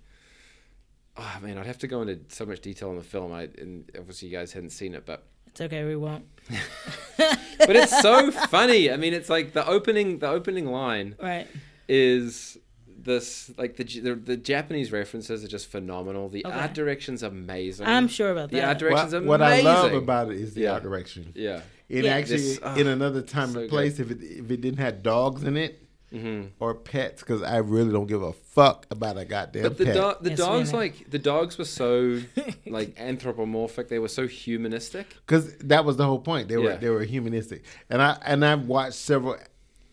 oh 1.16 1.38
man, 1.42 1.56
I'd 1.58 1.66
have 1.66 1.78
to 1.78 1.86
go 1.86 2.02
into 2.02 2.18
so 2.28 2.44
much 2.44 2.60
detail 2.60 2.90
on 2.90 2.96
the 2.96 3.02
film. 3.02 3.32
I 3.32 3.48
and 3.58 3.90
obviously 3.98 4.28
you 4.28 4.36
guys 4.36 4.52
hadn't 4.52 4.70
seen 4.70 4.94
it, 4.94 5.06
but 5.06 5.24
It's 5.46 5.60
okay. 5.60 5.84
We 5.84 5.96
won't. 5.96 6.24
but 7.16 7.76
it's 7.76 8.00
so 8.02 8.30
funny. 8.30 8.90
I 8.90 8.96
mean, 8.96 9.14
it's 9.14 9.28
like 9.30 9.52
the 9.52 9.66
opening 9.66 10.18
the 10.18 10.28
opening 10.28 10.66
line 10.66 11.14
Right. 11.22 11.46
is 11.88 12.58
this 12.86 13.50
like 13.56 13.76
the, 13.76 13.84
the 13.84 14.14
the 14.14 14.36
Japanese 14.36 14.90
references 14.90 15.44
are 15.44 15.48
just 15.48 15.66
phenomenal. 15.70 16.28
The 16.28 16.44
Okay. 16.46 16.54
art 16.58 16.74
direction's 16.74 17.22
amazing. 17.22 17.86
I'm 17.86 18.08
sure 18.08 18.30
about 18.32 18.50
that. 18.50 18.56
the 18.56 18.66
art 18.66 18.78
direction's 18.78 19.12
What, 19.24 19.40
amazing. 19.40 19.64
what 19.66 19.76
I 19.76 19.82
love 19.82 19.92
about 19.92 20.32
it 20.32 20.40
is 20.40 20.54
the 20.54 20.62
Yeah. 20.62 20.72
art 20.72 20.82
direction. 20.82 21.32
yeah. 21.36 21.60
It 21.88 22.04
Yeah. 22.04 22.14
actually 22.14 22.36
This- 22.38 22.60
ah, 22.62 22.76
in 22.76 22.86
another 22.86 23.22
time 23.22 23.52
so 23.52 23.60
and 23.60 23.68
place 23.68 23.98
if 23.98 24.10
it 24.10 24.18
if 24.22 24.50
it 24.50 24.60
didn't 24.60 24.78
have 24.78 25.02
dogs 25.02 25.44
in 25.44 25.56
it 25.56 25.80
hmm 26.10 26.44
or 26.60 26.74
pets 26.76 27.22
because 27.22 27.42
I 27.42 27.56
really 27.58 27.90
don't 27.90 28.06
give 28.06 28.22
a 28.22 28.32
fuck 28.32 28.86
about 28.90 29.18
a 29.18 29.24
goddamn 29.24 29.64
But 29.64 29.78
the 29.78 29.84
pet. 29.86 29.94
do- 29.94 30.14
the 30.22 30.30
Yes, 30.30 30.38
dogs 30.38 30.72
really. 30.72 30.84
like 30.90 31.10
the 31.10 31.18
dogs 31.18 31.58
were 31.58 31.64
so 31.64 32.20
like 32.66 32.94
anthropomorphic. 32.98 33.88
They 33.88 33.98
were 33.98 34.08
so 34.08 34.26
humanistic. 34.28 35.08
because 35.26 35.56
that 35.58 35.84
was 35.84 35.96
the 35.96 36.04
whole 36.06 36.20
point. 36.20 36.48
They 36.48 36.56
were 36.56 36.70
Yeah. 36.70 36.76
they 36.76 36.88
were 36.90 37.02
humanistic, 37.04 37.64
and 37.90 38.00
I 38.00 38.16
and 38.24 38.44
I've 38.44 38.66
watched 38.66 38.94
several 38.94 39.36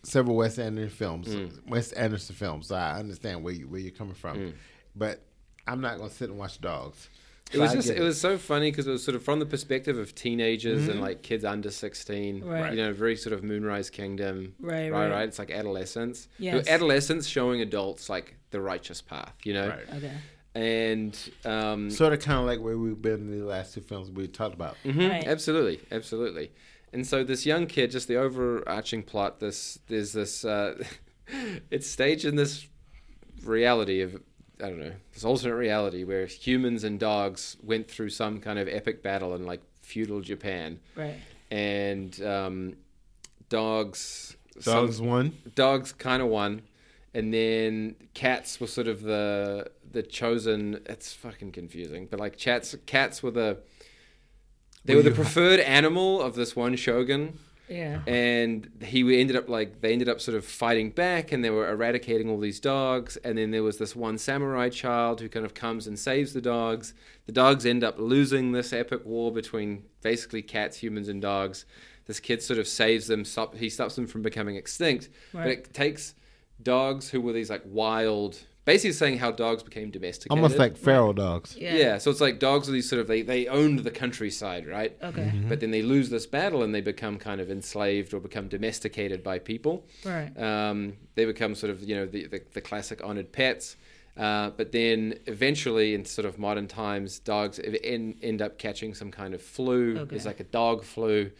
several 0.04 0.36
Wes 0.36 0.58
Anderson 0.58 0.90
films, 0.90 1.28
Mm. 1.28 1.68
Wes 1.68 1.92
Anderson 1.92 2.34
films. 2.36 2.68
So 2.68 2.76
I 2.76 2.98
understand 3.00 3.42
where 3.42 3.54
you 3.54 3.66
where 3.68 3.80
you're 3.80 3.90
coming 3.92 4.14
from, 4.14 4.36
Mm. 4.38 4.52
but 4.96 5.22
I'm 5.66 5.80
not 5.80 5.98
gonna 5.98 6.10
sit 6.10 6.28
and 6.30 6.38
watch 6.38 6.60
dogs. 6.60 7.08
It 7.52 7.58
was 7.58 7.72
just, 7.72 7.90
it 7.90 8.00
was 8.00 8.20
so 8.20 8.38
funny 8.38 8.70
because 8.70 8.86
it 8.86 8.90
was 8.90 9.02
sort 9.04 9.14
of 9.14 9.22
from 9.22 9.38
the 9.38 9.46
perspective 9.46 9.98
of 9.98 10.14
teenagers 10.14 10.88
and 10.88 11.00
like 11.00 11.22
kids 11.22 11.44
under 11.44 11.70
sixteen. 11.70 12.42
Right. 12.44 12.70
You 12.72 12.76
know, 12.78 12.92
very 12.92 13.16
sort 13.16 13.32
of 13.32 13.42
Moonrise 13.44 13.90
Kingdom. 13.90 14.54
Right, 14.60 14.90
Right. 14.90 14.90
right. 14.90 15.10
Right. 15.10 15.28
It's 15.28 15.38
like 15.38 15.50
adolescence. 15.50 16.28
Yes. 16.38 16.68
Adolescence 16.68 17.26
showing 17.26 17.60
adults 17.60 18.08
like 18.08 18.36
the 18.50 18.60
righteous 18.60 19.00
path. 19.02 19.34
You 19.44 19.54
know. 19.54 19.68
Right. 19.68 19.96
Okay. 19.96 20.12
And 20.54 21.18
um, 21.46 21.90
sort 21.90 22.12
of 22.12 22.20
kind 22.20 22.38
of 22.38 22.44
like 22.44 22.60
where 22.60 22.76
we've 22.76 23.00
been 23.00 23.14
in 23.32 23.38
the 23.38 23.44
last 23.44 23.72
two 23.74 23.80
films 23.80 24.10
we 24.10 24.28
talked 24.28 24.54
about. 24.54 24.76
Mhm, 24.84 25.08
Right. 25.08 25.26
Absolutely, 25.26 25.80
absolutely. 25.90 26.52
And 26.92 27.06
so 27.06 27.24
this 27.24 27.46
young 27.46 27.66
kid, 27.66 27.90
just 27.90 28.06
the 28.06 28.16
overarching 28.16 29.02
plot, 29.02 29.40
this 29.40 29.78
there's 29.88 30.12
this 30.12 30.44
uh, 30.44 30.82
it's 31.70 31.88
staged 31.88 32.26
in 32.26 32.36
this 32.36 32.66
reality 33.44 34.02
of 34.02 34.20
I 34.62 34.68
don't 34.68 34.78
know 34.78 34.92
this 35.12 35.24
alternate 35.24 35.56
reality 35.56 36.04
where 36.04 36.26
humans 36.26 36.84
and 36.84 37.00
dogs 37.00 37.56
went 37.62 37.90
through 37.90 38.10
some 38.10 38.40
kind 38.40 38.58
of 38.58 38.68
epic 38.68 39.02
battle 39.02 39.34
in 39.34 39.44
like 39.44 39.60
feudal 39.82 40.20
Japan, 40.20 40.78
Right. 40.96 41.16
and 41.50 42.20
um, 42.22 42.76
dogs 43.48 44.36
some- 44.60 44.86
Dogs 44.86 45.00
one. 45.00 45.36
dogs 45.54 45.92
kind 45.92 46.22
of 46.22 46.28
won, 46.28 46.62
and 47.14 47.32
then 47.32 47.96
cats 48.14 48.60
were 48.60 48.66
sort 48.66 48.86
of 48.88 49.02
the 49.02 49.70
the 49.90 50.02
chosen. 50.02 50.80
It's 50.86 51.12
fucking 51.12 51.52
confusing, 51.52 52.06
but 52.10 52.20
like 52.20 52.38
cats 52.38 52.74
cats 52.86 53.22
were 53.22 53.30
the 53.32 53.58
they 54.84 54.94
Were 54.94 54.98
were 54.98 55.02
the 55.04 55.08
you- 55.10 55.14
preferred 55.14 55.60
animal 55.60 56.20
of 56.20 56.34
this 56.34 56.54
one 56.56 56.76
shogun, 56.76 57.38
Yeah. 57.68 58.02
and 58.06 58.68
he 58.82 59.02
we 59.02 59.20
ended 59.20 59.36
up 59.36 59.48
like 59.48 59.80
they 59.80 59.92
ended 59.92 60.08
up 60.08 60.20
sort 60.20 60.36
of 60.36 60.44
fighting 60.44 60.90
back, 60.90 61.32
and 61.32 61.44
they 61.44 61.50
were 61.50 61.68
eradicating 61.70 62.28
all 62.28 62.38
these 62.38 62.60
dogs, 62.60 63.16
and 63.18 63.38
then 63.38 63.50
there 63.50 63.62
was 63.62 63.78
this 63.78 63.96
one 63.96 64.18
samurai 64.18 64.68
child 64.68 65.20
who 65.20 65.28
kind 65.28 65.46
of 65.46 65.54
comes 65.54 65.86
and 65.86 65.98
saves 65.98 66.32
the 66.32 66.40
dogs. 66.40 66.92
The 67.26 67.32
dogs 67.32 67.64
end 67.64 67.82
up 67.84 67.98
losing 67.98 68.52
this 68.52 68.72
epic 68.72 69.06
war 69.06 69.32
between 69.32 69.84
basically 70.02 70.42
cats, 70.42 70.78
humans, 70.78 71.08
and 71.08 71.22
dogs. 71.22 71.64
This 72.06 72.18
kid 72.20 72.42
sort 72.42 72.58
of 72.58 72.66
saves 72.66 73.06
them. 73.06 73.24
Stop, 73.24 73.54
he 73.54 73.70
stops 73.70 73.94
them 73.94 74.06
from 74.08 74.22
becoming 74.22 74.56
extinct, 74.56 75.08
but 75.32 75.46
it 75.52 75.72
takes 75.72 76.14
dogs 76.62 77.10
who 77.10 77.20
were 77.20 77.32
these 77.32 77.48
like 77.48 77.62
wild, 77.64 78.38
basically 78.64 78.92
saying 78.92 79.18
how 79.18 79.30
dogs 79.30 79.62
became 79.62 79.90
domesticated. 79.90 80.30
Almost 80.30 80.58
like 80.58 80.76
feral 80.76 81.12
dogs. 81.12 81.56
Yeah. 81.56 81.74
yeah. 81.74 81.98
So 81.98 82.10
it's 82.10 82.20
like 82.20 82.38
dogs 82.38 82.68
are 82.68 82.72
these 82.72 82.88
sort 82.88 83.00
of 83.00 83.06
they 83.06 83.22
they 83.22 83.46
owned 83.46 83.80
the 83.80 83.90
countryside, 83.90 84.66
right? 84.66 84.96
Okay. 85.02 85.22
Mm-hmm. 85.22 85.48
But 85.48 85.60
then 85.60 85.70
they 85.70 85.82
lose 85.82 86.10
this 86.10 86.26
battle 86.26 86.62
and 86.62 86.74
they 86.74 86.80
become 86.80 87.18
kind 87.18 87.40
of 87.40 87.50
enslaved 87.50 88.14
or 88.14 88.20
become 88.20 88.48
domesticated 88.48 89.22
by 89.22 89.38
people. 89.38 89.84
Right. 90.04 90.30
Um, 90.38 90.94
they 91.14 91.24
become 91.24 91.54
sort 91.54 91.70
of 91.70 91.82
you 91.82 91.94
know 91.94 92.06
the 92.06 92.26
the, 92.26 92.42
the 92.52 92.60
classic 92.60 93.02
honored 93.04 93.32
pets. 93.32 93.76
Uh, 94.16 94.50
but 94.50 94.72
then 94.72 95.14
eventually, 95.26 95.94
in 95.94 96.04
sort 96.04 96.26
of 96.26 96.38
modern 96.38 96.68
times, 96.68 97.18
dogs 97.18 97.58
end, 97.82 98.16
end 98.22 98.42
up 98.42 98.58
catching 98.58 98.92
some 98.94 99.10
kind 99.10 99.32
of 99.34 99.40
flu. 99.40 99.96
Okay. 99.98 100.16
It's 100.16 100.26
like 100.26 100.40
a 100.40 100.44
dog 100.44 100.84
flu, 100.84 101.30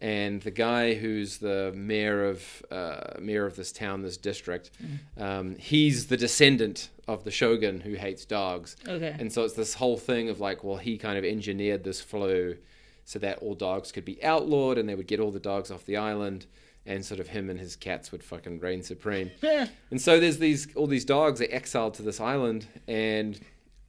and 0.00 0.40
the 0.42 0.52
guy 0.52 0.94
who's 0.94 1.38
the 1.38 1.72
mayor 1.74 2.24
of 2.28 2.62
uh, 2.70 3.14
mayor 3.20 3.46
of 3.46 3.56
this 3.56 3.72
town, 3.72 4.02
this 4.02 4.16
district, 4.16 4.70
Mm. 4.80 5.22
um, 5.22 5.56
he's 5.56 6.06
the 6.06 6.16
descendant 6.16 6.90
of 7.08 7.24
the 7.24 7.32
shogun 7.32 7.80
who 7.80 7.94
hates 7.94 8.24
dogs. 8.24 8.76
Okay. 8.86 9.14
And 9.18 9.32
so 9.32 9.42
it's 9.42 9.54
this 9.54 9.74
whole 9.74 9.96
thing 9.98 10.28
of 10.28 10.38
like, 10.38 10.62
well, 10.62 10.76
he 10.76 10.96
kind 10.98 11.18
of 11.18 11.24
engineered 11.24 11.82
this 11.82 12.00
flu 12.00 12.56
so 13.04 13.18
that 13.18 13.38
all 13.38 13.54
dogs 13.56 13.90
could 13.90 14.04
be 14.04 14.22
outlawed 14.22 14.78
and 14.78 14.88
they 14.88 14.94
would 14.94 15.08
get 15.08 15.18
all 15.18 15.32
the 15.32 15.40
dogs 15.40 15.72
off 15.72 15.84
the 15.84 15.96
island 15.96 16.46
and 16.86 17.04
sort 17.04 17.20
of 17.20 17.28
him 17.28 17.50
and 17.50 17.60
his 17.60 17.76
cats 17.76 18.10
would 18.10 18.24
fucking 18.24 18.60
reign 18.60 18.82
supreme. 18.82 19.30
Yeah. 19.42 19.68
And 19.90 20.00
so 20.00 20.20
there's 20.20 20.38
these 20.38 20.74
all 20.74 20.86
these 20.86 21.04
dogs 21.04 21.40
are 21.40 21.48
exiled 21.50 21.94
to 21.94 22.02
this 22.02 22.20
island 22.20 22.66
and 22.86 23.40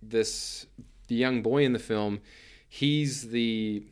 this 0.01 0.65
the 1.07 1.15
young 1.15 1.41
boy 1.41 1.63
in 1.63 1.73
the 1.73 1.79
film, 1.79 2.21
he's 2.67 3.29
the 3.29 3.83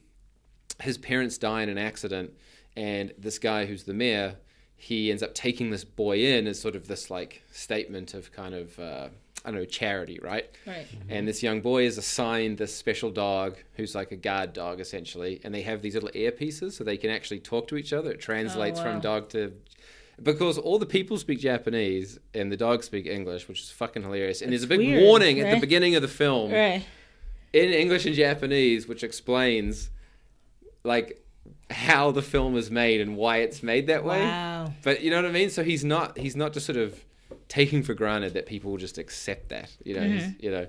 his 0.82 0.98
parents 0.98 1.38
die 1.38 1.62
in 1.62 1.70
an 1.70 1.78
accident 1.78 2.32
and 2.76 3.14
this 3.18 3.38
guy 3.40 3.66
who's 3.66 3.84
the 3.84 3.94
mayor 3.94 4.36
he 4.82 5.12
ends 5.12 5.22
up 5.22 5.34
taking 5.34 5.72
this 5.72 5.84
boy 5.84 6.18
in 6.18 6.48
as 6.48 6.58
sort 6.58 6.74
of 6.74 6.88
this 6.88 7.10
like 7.10 7.44
statement 7.52 8.14
of 8.14 8.32
kind 8.32 8.56
of 8.56 8.80
uh, 8.80 9.10
I 9.46 9.52
don't 9.52 9.60
know 9.60 9.66
charity, 9.66 10.20
right? 10.22 10.50
Right. 10.66 10.86
And 10.92 11.10
mm-hmm. 11.10 11.26
this 11.26 11.42
young 11.42 11.62
boy 11.62 11.86
is 11.86 11.98
assigned 11.98 12.58
this 12.58 12.76
special 12.76 13.10
dog 13.10 13.58
who's 13.76 13.96
like 13.96 14.12
a 14.12 14.16
guard 14.16 14.54
dog 14.54 14.80
essentially, 14.80 15.40
and 15.44 15.54
they 15.54 15.62
have 15.62 15.82
these 15.82 15.94
little 15.94 16.10
earpieces 16.10 16.74
so 16.74 16.84
they 16.84 16.98
can 16.98 17.10
actually 17.10 17.40
talk 17.40 17.68
to 17.70 17.78
each 17.78 17.94
other. 17.94 18.12
It 18.12 18.20
translates 18.20 18.80
oh, 18.80 18.84
wow. 18.84 18.92
from 18.92 19.02
dog 19.02 19.30
to 19.30 19.54
because 20.22 20.58
all 20.58 20.80
the 20.80 20.86
people 20.86 21.18
speak 21.18 21.40
Japanese 21.40 22.20
and 22.34 22.52
the 22.52 22.58
dogs 22.58 22.86
speak 22.86 23.06
English, 23.06 23.48
which 23.48 23.62
is 23.62 23.72
fucking 23.72 24.04
hilarious. 24.04 24.42
And 24.42 24.52
there's 24.52 24.64
a 24.64 24.68
big 24.68 24.80
weird, 24.80 25.04
warning 25.04 25.40
at 25.40 25.54
the 25.54 25.60
beginning 25.60 25.96
of 25.96 26.02
the 26.02 26.08
film 26.08 26.52
Right. 26.52 26.86
in 27.54 27.70
English 27.70 28.06
and 28.06 28.16
Japanese, 28.16 28.88
which 28.88 29.04
explains 29.04 29.90
like 30.84 31.24
how 31.70 32.12
the 32.12 32.22
film 32.22 32.58
is 32.58 32.70
made 32.72 33.00
and 33.02 33.16
why 33.16 33.38
it's 33.38 33.62
made 33.64 33.88
that 33.88 34.04
way. 34.04 34.20
Wow. 34.22 34.74
But 34.84 35.02
you 35.02 35.10
know 35.10 35.18
what 35.18 35.26
I 35.26 35.32
mean? 35.32 35.50
So 35.50 35.64
he's 35.64 35.86
not 35.86 36.18
he's 36.18 36.36
not 36.36 36.54
just 36.54 36.66
sort 36.66 36.78
of 36.78 37.04
taking 37.48 37.84
for 37.84 37.94
granted 37.94 38.34
that 38.34 38.46
people 38.46 38.72
will 38.72 38.78
just 38.78 38.98
accept 38.98 39.50
that. 39.50 39.70
You 39.84 39.96
know, 39.96 40.02
Mm-hmm. 40.02 40.46
you 40.46 40.52
know. 40.52 40.68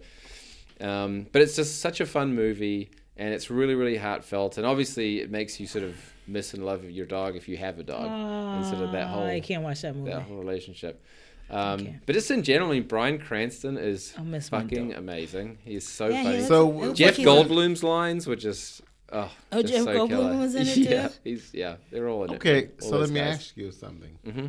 Um, 0.80 1.26
but 1.32 1.42
it's 1.42 1.56
just 1.56 1.80
such 1.80 2.00
a 2.00 2.06
fun 2.06 2.34
movie, 2.34 2.90
and 3.16 3.34
it's 3.34 3.50
really 3.50 3.74
really 3.74 3.96
heartfelt, 3.98 4.56
and 4.56 4.66
obviously 4.66 5.20
it 5.20 5.30
makes 5.30 5.60
you 5.60 5.66
sort 5.66 5.84
of 5.84 5.94
miss 6.26 6.54
and 6.54 6.64
love 6.64 6.84
your 6.88 7.06
dog 7.06 7.36
if 7.36 7.48
you 7.48 7.56
have 7.58 7.78
a 7.78 7.82
dog, 7.82 8.06
and 8.06 8.64
sort 8.64 8.80
of 8.82 8.92
that 8.92 9.04
Oh, 9.04 9.08
whole 9.08 9.26
I 9.26 9.40
can't 9.40 9.62
watch 9.62 9.82
that 9.82 9.94
movie. 9.94 10.10
that 10.10 10.22
whole 10.22 10.38
relationship. 10.38 11.04
Um, 11.50 12.00
But 12.06 12.12
just 12.14 12.30
in 12.30 12.44
general, 12.44 12.70
I 12.70 12.74
mean, 12.74 12.84
Bryan 12.84 13.18
Cranston 13.18 13.76
is 13.76 14.14
miss 14.22 14.48
fucking 14.48 14.94
amazing. 14.94 15.58
He's 15.64 15.86
so 15.86 16.06
Yeah, 16.08 16.18
he 16.18 16.22
funny. 16.24 16.36
looks- 16.36 16.48
So, 16.48 16.70
it 16.70 16.74
looks 16.86 16.98
Jeff 16.98 17.08
like 17.08 17.16
he's 17.16 17.26
a- 17.26 17.28
Goldblum's 17.28 17.82
lines 17.82 18.26
were 18.28 18.36
just 18.36 18.82
oh, 19.12 19.30
Oh, 19.50 19.60
just 19.60 19.74
Jeff 19.74 19.84
so 19.84 19.92
Goldblum 19.94 20.08
killer. 20.08 20.36
was 20.38 20.54
in 20.54 20.66
it 20.68 20.76
yeah, 20.88 21.08
too? 21.08 21.14
he's 21.24 21.50
yeah, 21.52 21.76
they're 21.90 22.08
all 22.08 22.22
in 22.24 22.30
it. 22.30 22.36
Okay, 22.36 22.68
so 22.78 22.90
let 22.90 22.98
those 23.00 23.10
me 23.12 23.20
ask 23.20 23.56
you 23.56 23.70
something. 23.72 24.16
hmm 24.24 24.46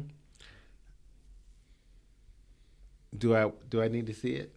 Do 3.18 3.36
I 3.36 3.52
do 3.70 3.82
I 3.82 3.88
need 3.88 4.08
to 4.08 4.14
see 4.14 4.34
it? 4.34 4.52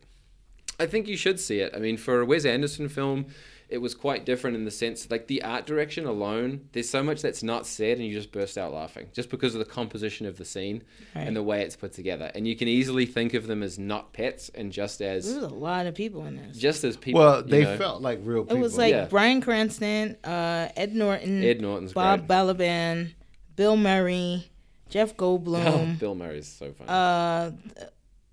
I 0.79 0.87
think 0.87 1.07
you 1.07 1.17
should 1.17 1.39
see 1.39 1.61
it. 1.61 1.73
I 1.75 1.79
mean, 1.79 1.97
for 1.97 2.21
a 2.21 2.25
Wes 2.25 2.45
Anderson 2.45 2.89
film, 2.89 3.27
it 3.69 3.79
was 3.79 3.95
quite 3.95 4.27
different 4.27 4.57
in 4.57 4.65
the 4.65 4.73
sense, 4.73 5.09
like 5.09 5.29
the 5.29 5.41
art 5.43 5.67
direction 5.67 6.05
alone. 6.05 6.69
There's 6.73 6.91
so 6.91 7.01
much 7.03 7.23
that's 7.23 7.45
not 7.45 7.65
said, 7.65 7.99
and 7.99 8.07
you 8.07 8.13
just 8.13 8.33
burst 8.33 8.59
out 8.59 8.73
laughing 8.75 9.07
just 9.13 9.31
because 9.31 9.55
of 9.55 9.61
the 9.61 9.65
composition 9.71 10.27
of 10.27 10.37
the 10.37 10.45
scene 10.45 10.83
Right. 11.15 11.27
and 11.29 11.37
the 11.37 11.45
way 11.45 11.63
it's 11.63 11.77
put 11.77 11.93
together. 11.93 12.31
And 12.35 12.47
you 12.49 12.57
can 12.57 12.67
easily 12.67 13.07
think 13.07 13.35
of 13.35 13.47
them 13.47 13.63
as 13.63 13.79
not 13.79 14.13
pets 14.13 14.51
and 14.55 14.73
just 14.73 15.01
as 15.01 15.27
There 15.33 15.43
was 15.43 15.53
a 15.53 15.55
lot 15.55 15.87
of 15.87 15.95
people 15.95 16.25
in 16.27 16.37
this. 16.37 16.57
just 16.59 16.83
as 16.83 16.97
people. 16.97 17.21
Well, 17.21 17.43
you 17.43 17.49
they 17.51 17.63
know. 17.63 17.77
felt 17.77 18.03
like 18.03 18.19
real 18.25 18.43
people 18.43 18.57
It 18.57 18.61
was 18.61 18.77
like 18.77 18.91
Yeah. 18.93 19.05
Bryan 19.07 19.41
Cranston, 19.41 20.17
uh, 20.25 20.69
Ed 20.77 20.95
Norton, 20.95 21.43
Ed 21.45 21.61
Norton's 21.61 21.93
Bob 21.93 22.27
great. 22.27 22.31
Balaban, 22.37 23.13
Bill 23.55 23.77
Murray, 23.77 24.51
Jeff 24.91 25.13
Oh, 25.21 25.39
Goldblum, 25.39 26.01
Bill 26.01 26.17
Murray's 26.17 26.49
so 26.49 26.73
funny. 26.73 26.89
uh, 26.91 27.53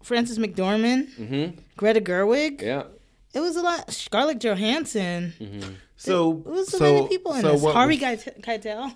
Frances 0.04 0.38
McDormand, 0.40 1.14
hmm 1.16 1.58
Greta 1.78 2.02
Gerwig. 2.02 2.62
Yeah. 2.62 2.84
It 3.34 3.40
was 3.40 3.56
a 3.56 3.62
lot. 3.62 3.92
Scarlett 3.92 4.40
Johansson. 4.40 5.34
hmm 5.38 5.62
so 5.96 6.32
It 6.32 6.46
was 6.48 6.70
so, 6.72 6.80
so 6.80 6.94
many 6.96 7.08
people 7.08 7.34
in 7.36 7.42
so 7.42 7.52
this. 7.52 7.62
what 7.62 7.74
Harvey 7.76 7.94
was- 8.00 8.24
Keitel. 8.24 8.42
Keitel. 8.42 8.94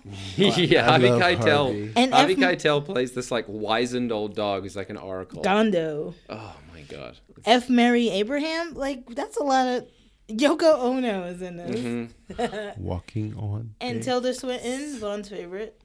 yeah, 0.72 0.82
I 0.88 0.90
Harvey 1.00 1.08
Keitel. 1.10 1.66
Harvey. 1.66 1.94
And 1.96 2.14
Harvey 2.14 2.34
F. 2.34 2.40
Keitel 2.40 2.84
plays 2.84 3.12
this 3.12 3.30
like 3.30 3.46
wizened 3.48 4.12
old 4.12 4.36
dog 4.36 4.64
who's 4.64 4.76
like 4.76 4.90
an 4.90 4.98
oracle. 4.98 5.42
Gondo. 5.44 6.16
Oh 6.30 6.56
my 6.74 6.82
god. 6.82 7.18
F. 7.46 7.70
Murray 7.70 8.10
Abraham. 8.10 8.74
Like 8.74 9.08
that's 9.16 9.38
a 9.38 9.44
lot 9.44 9.68
of. 9.68 9.88
Yoko 10.28 10.80
Ono 10.80 11.26
is 11.26 11.44
in 11.44 11.58
this. 11.58 12.10
Mhm. 12.32 12.78
walking 12.80 13.36
on. 13.38 13.76
And 13.80 13.98
air. 13.98 14.04
Tilda 14.04 14.34
Swinton, 14.34 14.98
Vaughn's 14.98 15.30
favorite. 15.30 15.80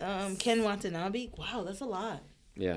Um, 0.00 0.36
Ken 0.36 0.62
Watanabe. 0.62 1.30
Wow, 1.36 1.64
that's 1.66 1.80
a 1.80 1.84
lot. 1.86 2.22
Yeah. 2.54 2.76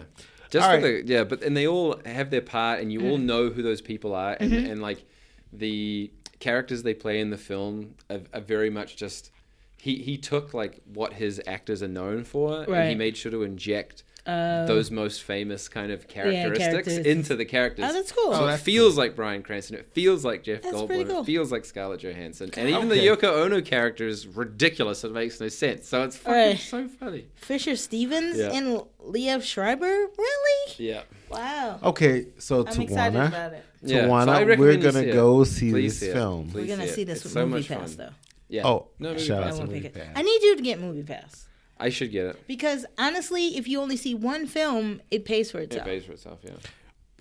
Just 0.53 0.69
All 0.69 0.75
for 0.75 0.81
the 0.81 1.03
yeah, 1.03 1.23
but 1.23 1.41
and 1.41 1.57
they 1.57 1.65
all 1.65 1.99
have 2.05 2.29
their 2.29 2.39
part, 2.39 2.79
and 2.79 2.93
you 2.93 3.01
all 3.01 3.17
mm-hmm. 3.17 3.25
know 3.25 3.49
who 3.49 3.63
those 3.63 3.81
people 3.81 4.13
are, 4.13 4.37
and, 4.39 4.51
mm-hmm. 4.51 4.71
and 4.71 4.81
like 4.83 5.03
the 5.51 6.11
characters 6.37 6.83
they 6.83 6.93
play 6.93 7.19
in 7.19 7.31
the 7.31 7.39
film 7.39 7.95
are, 8.07 8.21
are 8.35 8.39
very 8.39 8.69
much 8.69 8.95
just 8.95 9.31
he 9.77 9.95
he 9.95 10.15
took 10.15 10.53
like 10.53 10.79
what 10.93 11.13
his 11.13 11.41
actors 11.47 11.81
are 11.81 11.87
known 11.87 12.23
for, 12.23 12.71
and 12.71 12.89
he 12.89 12.93
made 12.93 13.17
sure 13.17 13.31
to 13.31 13.41
inject 13.41 14.03
Uh, 14.25 14.65
those 14.65 14.89
most 14.89 15.23
famous 15.23 15.67
kind 15.67 15.91
of 15.91 16.07
characteristics 16.07 16.87
characters. 16.87 16.97
into 17.05 17.35
the 17.35 17.43
characters. 17.43 17.85
Oh, 17.89 17.91
that's 17.91 18.11
cool. 18.13 18.31
So 18.33 18.39
Oh, 18.39 18.43
it 18.45 18.51
that's 18.51 18.63
feels 18.63 18.97
like 18.97 19.17
Bryan 19.17 19.43
Cranston. 19.43 19.75
It 19.75 19.87
feels 19.91 20.23
like 20.23 20.43
Jeff 20.43 20.61
That's 20.61 20.73
Goldblum. 20.73 21.09
cool. 21.09 21.19
It 21.21 21.25
feels 21.25 21.51
like 21.51 21.65
Scarlett 21.65 21.99
Johansson. 21.99 22.49
And 22.55 22.69
even 22.69 22.89
Okay. 22.89 22.99
the 23.01 23.05
Yoko 23.05 23.43
Ono 23.45 23.59
character 23.61 24.07
is 24.07 24.25
ridiculous. 24.25 25.03
It 25.03 25.11
makes 25.11 25.41
no 25.41 25.49
sense. 25.49 25.89
So 25.89 26.03
it's 26.03 26.15
fucking 26.15 26.33
Right. 26.51 26.57
so 26.57 26.87
funny. 26.87 27.25
Fisher 27.35 27.75
Stevens 27.75 28.37
Yeah. 28.37 28.53
and 28.53 28.81
Liev 29.05 29.43
Schreiber? 29.43 29.85
Really? 30.17 30.73
Yeah. 30.77 31.01
Wow. 31.29 31.79
Okay, 31.83 32.27
so 32.37 32.61
I'm 32.65 32.81
excited 32.81 33.19
Tawana, 33.19 33.27
about 33.27 33.53
it. 33.53 33.65
Yeah, 33.81 34.03
so 34.03 34.07
Tawana, 34.07 34.27
recommend 34.47 34.59
we're 34.59 34.77
gonna 34.77 35.11
go 35.11 35.43
see 35.43 35.71
Please 35.71 35.99
this 35.99 36.09
see 36.09 36.13
film. 36.13 36.49
Please 36.49 36.69
We're 36.69 36.77
gonna 36.77 36.87
see 36.87 36.93
see 36.95 37.01
it. 37.01 37.05
this 37.05 37.15
It's 37.17 37.23
with 37.25 37.33
so 37.33 37.45
Movie 37.45 37.59
much 37.59 37.67
Pass 37.67 37.95
fun. 37.95 38.05
though. 38.07 38.13
Yeah. 38.47 38.67
Oh, 38.67 38.87
no, 38.99 39.09
movie 39.09 39.21
shout 39.25 39.41
out 39.43 39.47
I 39.47 39.51
to 39.51 39.57
won't 39.57 39.69
Movie 39.69 39.81
pick 39.81 39.95
it. 39.97 39.99
Pass. 40.01 40.13
I 40.15 40.21
need 40.21 40.41
you 40.43 40.55
to 40.55 40.61
get 40.61 40.79
Movie 40.79 41.03
Pass 41.03 41.45
I 41.79 41.89
should 41.89 42.11
get 42.11 42.25
it. 42.27 42.47
because 42.47 42.85
honestly, 42.97 43.57
if 43.57 43.67
you 43.67 43.81
only 43.81 43.97
see 43.97 44.13
one 44.15 44.45
film, 44.47 45.01
it 45.11 45.25
pays 45.25 45.51
for 45.51 45.59
itself. 45.59 45.61
It 45.61 45.65
itself. 45.65 45.85
pays 45.87 46.05
for 46.05 46.11
itself. 46.13 46.39
Yeah. 46.43 46.51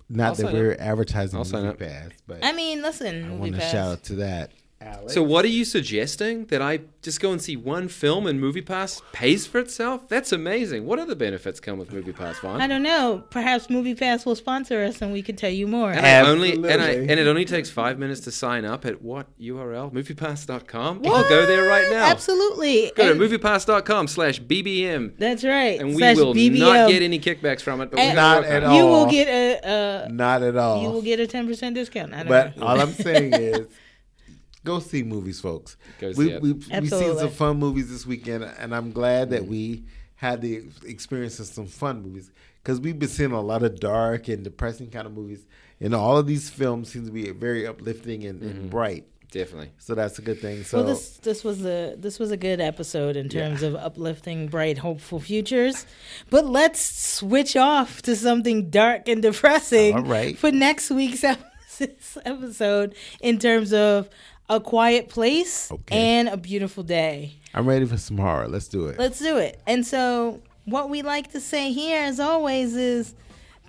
Not 0.09 0.25
I'll 0.27 0.35
that 0.35 0.41
sign 0.43 0.53
we're 0.53 0.75
advertising 0.79 1.37
I'll 1.37 1.45
sign 1.45 1.63
Movie 1.63 1.73
up. 1.73 1.79
Pass, 1.79 2.09
but 2.27 2.43
I 2.45 2.51
mean, 2.53 2.81
listen, 2.81 3.23
I 3.25 3.27
Movie 3.29 3.39
want 3.39 3.53
to 3.55 3.59
Pass. 3.61 3.71
shout 3.71 3.91
out 3.91 4.03
to 4.03 4.15
that. 4.15 4.51
So 5.07 5.21
what 5.21 5.43
are 5.45 5.49
you 5.49 5.65
suggesting? 5.65 6.45
That 6.45 6.61
I 6.61 6.79
just 7.01 7.19
go 7.19 7.31
and 7.31 7.41
see 7.41 7.55
one 7.57 7.87
film 7.89 8.25
and 8.25 8.39
Movie 8.39 8.61
Pass 8.61 9.01
pays 9.11 9.45
for 9.45 9.59
itself? 9.59 10.07
That's 10.07 10.31
amazing. 10.31 10.85
What 10.85 10.99
other 10.99 11.15
benefits 11.15 11.59
come 11.59 11.77
with 11.77 11.91
Movie 11.91 12.13
Pass, 12.13 12.39
Vaughn? 12.39 12.61
I 12.61 12.67
don't 12.67 12.83
know. 12.83 13.23
Perhaps 13.29 13.69
Movie 13.69 13.95
Pass 13.95 14.25
will 14.25 14.35
sponsor 14.35 14.81
us, 14.83 15.01
and 15.01 15.11
we 15.11 15.21
can 15.21 15.35
tell 15.35 15.49
you 15.51 15.67
more. 15.67 15.91
And 15.91 16.05
I 16.05 16.21
only 16.21 16.53
and 16.53 16.65
I 16.65 16.69
Absolutely. 16.71 17.09
and 17.09 17.19
it 17.19 17.27
only 17.27 17.45
takes 17.45 17.69
five 17.69 17.99
minutes 17.99 18.21
to 18.21 18.31
sign 18.31 18.63
up 18.65 18.85
at 18.85 19.01
what 19.01 19.27
URL? 19.39 19.91
Moviepass.com. 19.91 21.01
I'll 21.05 21.29
go 21.29 21.45
there 21.45 21.67
right 21.67 21.91
now. 21.91 22.05
Absolutely. 22.05 22.91
Go 22.95 23.03
to 23.05 23.11
And- 23.11 23.19
moviepass.com 23.21 24.07
slash 24.07 24.39
BBM. 24.41 25.17
That's 25.17 25.43
right. 25.43 25.79
And 25.79 25.89
we 25.89 25.97
Slash 25.97 26.17
will 26.17 26.33
BBM. 26.33 26.59
not 26.59 26.89
get 26.89 27.01
any 27.01 27.19
kickbacks 27.19 27.61
from 27.61 27.81
it, 27.81 27.91
but 27.91 27.99
we're 27.99 28.13
Not 28.13 28.43
at 28.45 28.63
all. 28.63 28.77
You 28.77 28.85
will 28.85 29.05
get 29.05 29.27
a. 29.63 30.07
Not 30.11 30.43
at 30.43 30.55
all. 30.55 30.81
you 30.81 30.89
will 30.89 31.01
get 31.01 31.19
a 31.19 31.27
ten 31.27 31.47
percent 31.47 31.75
discount. 31.75 32.13
I 32.13 32.17
don't 32.19 32.27
But 32.29 32.57
know. 32.57 32.65
all 32.65 32.79
I'm 32.79 32.93
saying 32.93 33.33
is, 33.33 33.67
go 34.63 34.79
see 34.79 35.03
movies, 35.03 35.39
folks. 35.39 35.77
Go 35.99 36.11
see 36.13 36.17
we, 36.17 36.31
it. 36.33 36.41
we, 36.41 36.53
we've 36.53 36.89
seen 36.89 37.17
some 37.17 37.29
fun 37.29 37.57
movies 37.57 37.89
this 37.89 38.05
weekend, 38.05 38.43
and 38.43 38.73
I'm 38.75 38.91
glad 38.91 39.27
Mm. 39.27 39.31
that 39.31 39.45
we 39.47 39.83
had 40.15 40.41
the 40.41 40.63
experience 40.85 41.39
of 41.39 41.47
some 41.47 41.67
fun 41.67 42.01
movies 42.01 42.31
because 42.63 42.79
we've 42.79 42.97
been 42.97 43.09
seeing 43.09 43.31
a 43.33 43.41
lot 43.41 43.61
of 43.63 43.79
dark 43.79 44.29
and 44.29 44.43
depressing 44.43 44.89
kind 44.89 45.05
of 45.05 45.13
movies, 45.13 45.45
and 45.81 45.93
all 45.93 46.17
of 46.17 46.27
these 46.27 46.49
films 46.49 46.89
seem 46.91 47.05
to 47.05 47.11
be 47.11 47.29
very 47.31 47.67
uplifting 47.67 48.23
and, 48.25 48.41
Mm-hmm. 48.41 48.49
and 48.59 48.69
bright. 48.69 49.05
Definitely. 49.31 49.71
So 49.79 49.95
that's 49.95 50.19
a 50.19 50.21
good 50.21 50.39
thing. 50.39 50.63
So 50.63 50.77
well, 50.77 50.87
this 50.93 51.17
this 51.17 51.43
was 51.43 51.65
a 51.65 51.95
this 51.97 52.19
was 52.19 52.29
a 52.29 52.37
good 52.37 52.61
episode 52.61 53.15
in 53.17 53.29
terms 53.29 53.63
of 53.63 53.75
uplifting, 53.75 54.47
bright, 54.47 54.77
hopeful 54.77 55.19
futures. 55.19 55.87
But 56.29 56.45
let's 56.45 56.79
switch 56.79 57.55
off 57.57 58.03
to 58.03 58.15
something 58.15 58.69
dark 58.69 59.07
and 59.07 59.23
depressing 59.23 59.95
All 59.95 60.03
right. 60.03 60.37
for 60.37 60.51
next 60.51 60.91
week's 60.91 61.23
ep- 61.23 61.43
episode 62.25 62.93
in 63.21 63.39
terms 63.39 63.73
of 63.73 64.07
a 64.49 64.59
quiet 64.59 65.09
place 65.09 65.71
Okay. 65.71 65.95
and 65.97 66.27
a 66.29 66.37
beautiful 66.37 66.83
day. 66.83 67.35
I'm 67.53 67.67
ready 67.67 67.85
for 67.85 67.97
some 67.97 68.17
horror. 68.17 68.47
Let's 68.47 68.67
do 68.67 68.87
it. 68.87 68.97
Let's 68.99 69.19
do 69.19 69.37
it. 69.37 69.59
And 69.67 69.85
so, 69.85 70.41
what 70.65 70.89
we 70.89 71.01
like 71.01 71.31
to 71.31 71.39
say 71.39 71.71
here, 71.71 72.01
as 72.03 72.19
always, 72.19 72.75
is 72.75 73.13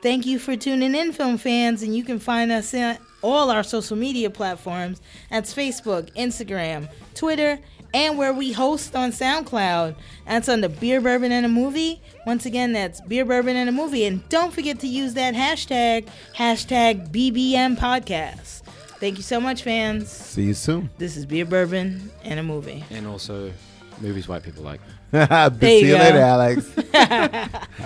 thank 0.03 0.27
you 0.27 0.39
for 0.39 0.57
tuning 0.57 0.95
in, 0.95 1.13
film 1.13 1.39
fans. 1.39 1.83
And 1.83 1.95
you 1.95 2.03
can 2.05 2.19
find 2.19 2.51
us 2.53 2.73
on 2.75 2.99
all 3.23 3.51
our 3.51 3.63
social 3.63 3.97
media 3.97 4.31
platforms 4.31 5.01
that's 5.31 5.55
Facebook, 5.55 6.15
Instagram, 6.15 6.89
Twitter, 7.15 7.59
and 7.95 8.19
where 8.19 8.33
we 8.33 8.53
host 8.53 8.97
on 8.97 9.13
SoundCloud. 9.13 9.95
That's 10.27 10.49
on 10.49 10.61
the 10.61 10.69
Beer 10.69 11.01
Bourbon 11.01 11.31
and 11.31 11.47
a 11.47 11.49
Movie. 11.49 12.03
Once 12.27 12.45
again, 12.45 12.73
that's 12.73 13.01
Beer 13.03 13.25
Bourbon 13.25 13.57
and 13.57 13.69
a 13.69 13.73
Movie. 13.73 14.05
And 14.05 14.29
don't 14.31 14.53
forget 14.53 14.81
to 14.81 14.89
use 14.89 15.15
that 15.15 15.35
hashtag, 15.35 16.09
hashtag 16.37 17.11
BBM 17.13 17.77
Podcast. 17.79 18.63
Thank 19.05 19.19
you 19.19 19.23
so 19.23 19.39
much, 19.39 19.63
fans. 19.65 20.11
See 20.11 20.45
you 20.45 20.55
soon. 20.55 20.89
This 20.97 21.19
is 21.19 21.27
Beer 21.27 21.45
Bourbon 21.45 22.11
and 22.23 22.41
a 22.41 22.43
Movie. 22.43 22.83
And 22.89 23.07
also 23.07 23.53
movies 24.01 24.27
white 24.27 24.43
people 24.43 24.65
like. 24.65 24.81
See 25.61 25.81
you 25.81 25.89
you 25.89 25.93
go. 25.93 25.99
later, 25.99 26.21
Alex. 26.21 26.71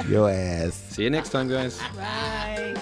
Your 0.08 0.30
ass. 0.30 0.74
See 0.90 1.02
you 1.02 1.10
next 1.10 1.30
time, 1.30 1.48
guys. 1.48 1.80
Bye. 1.96 2.76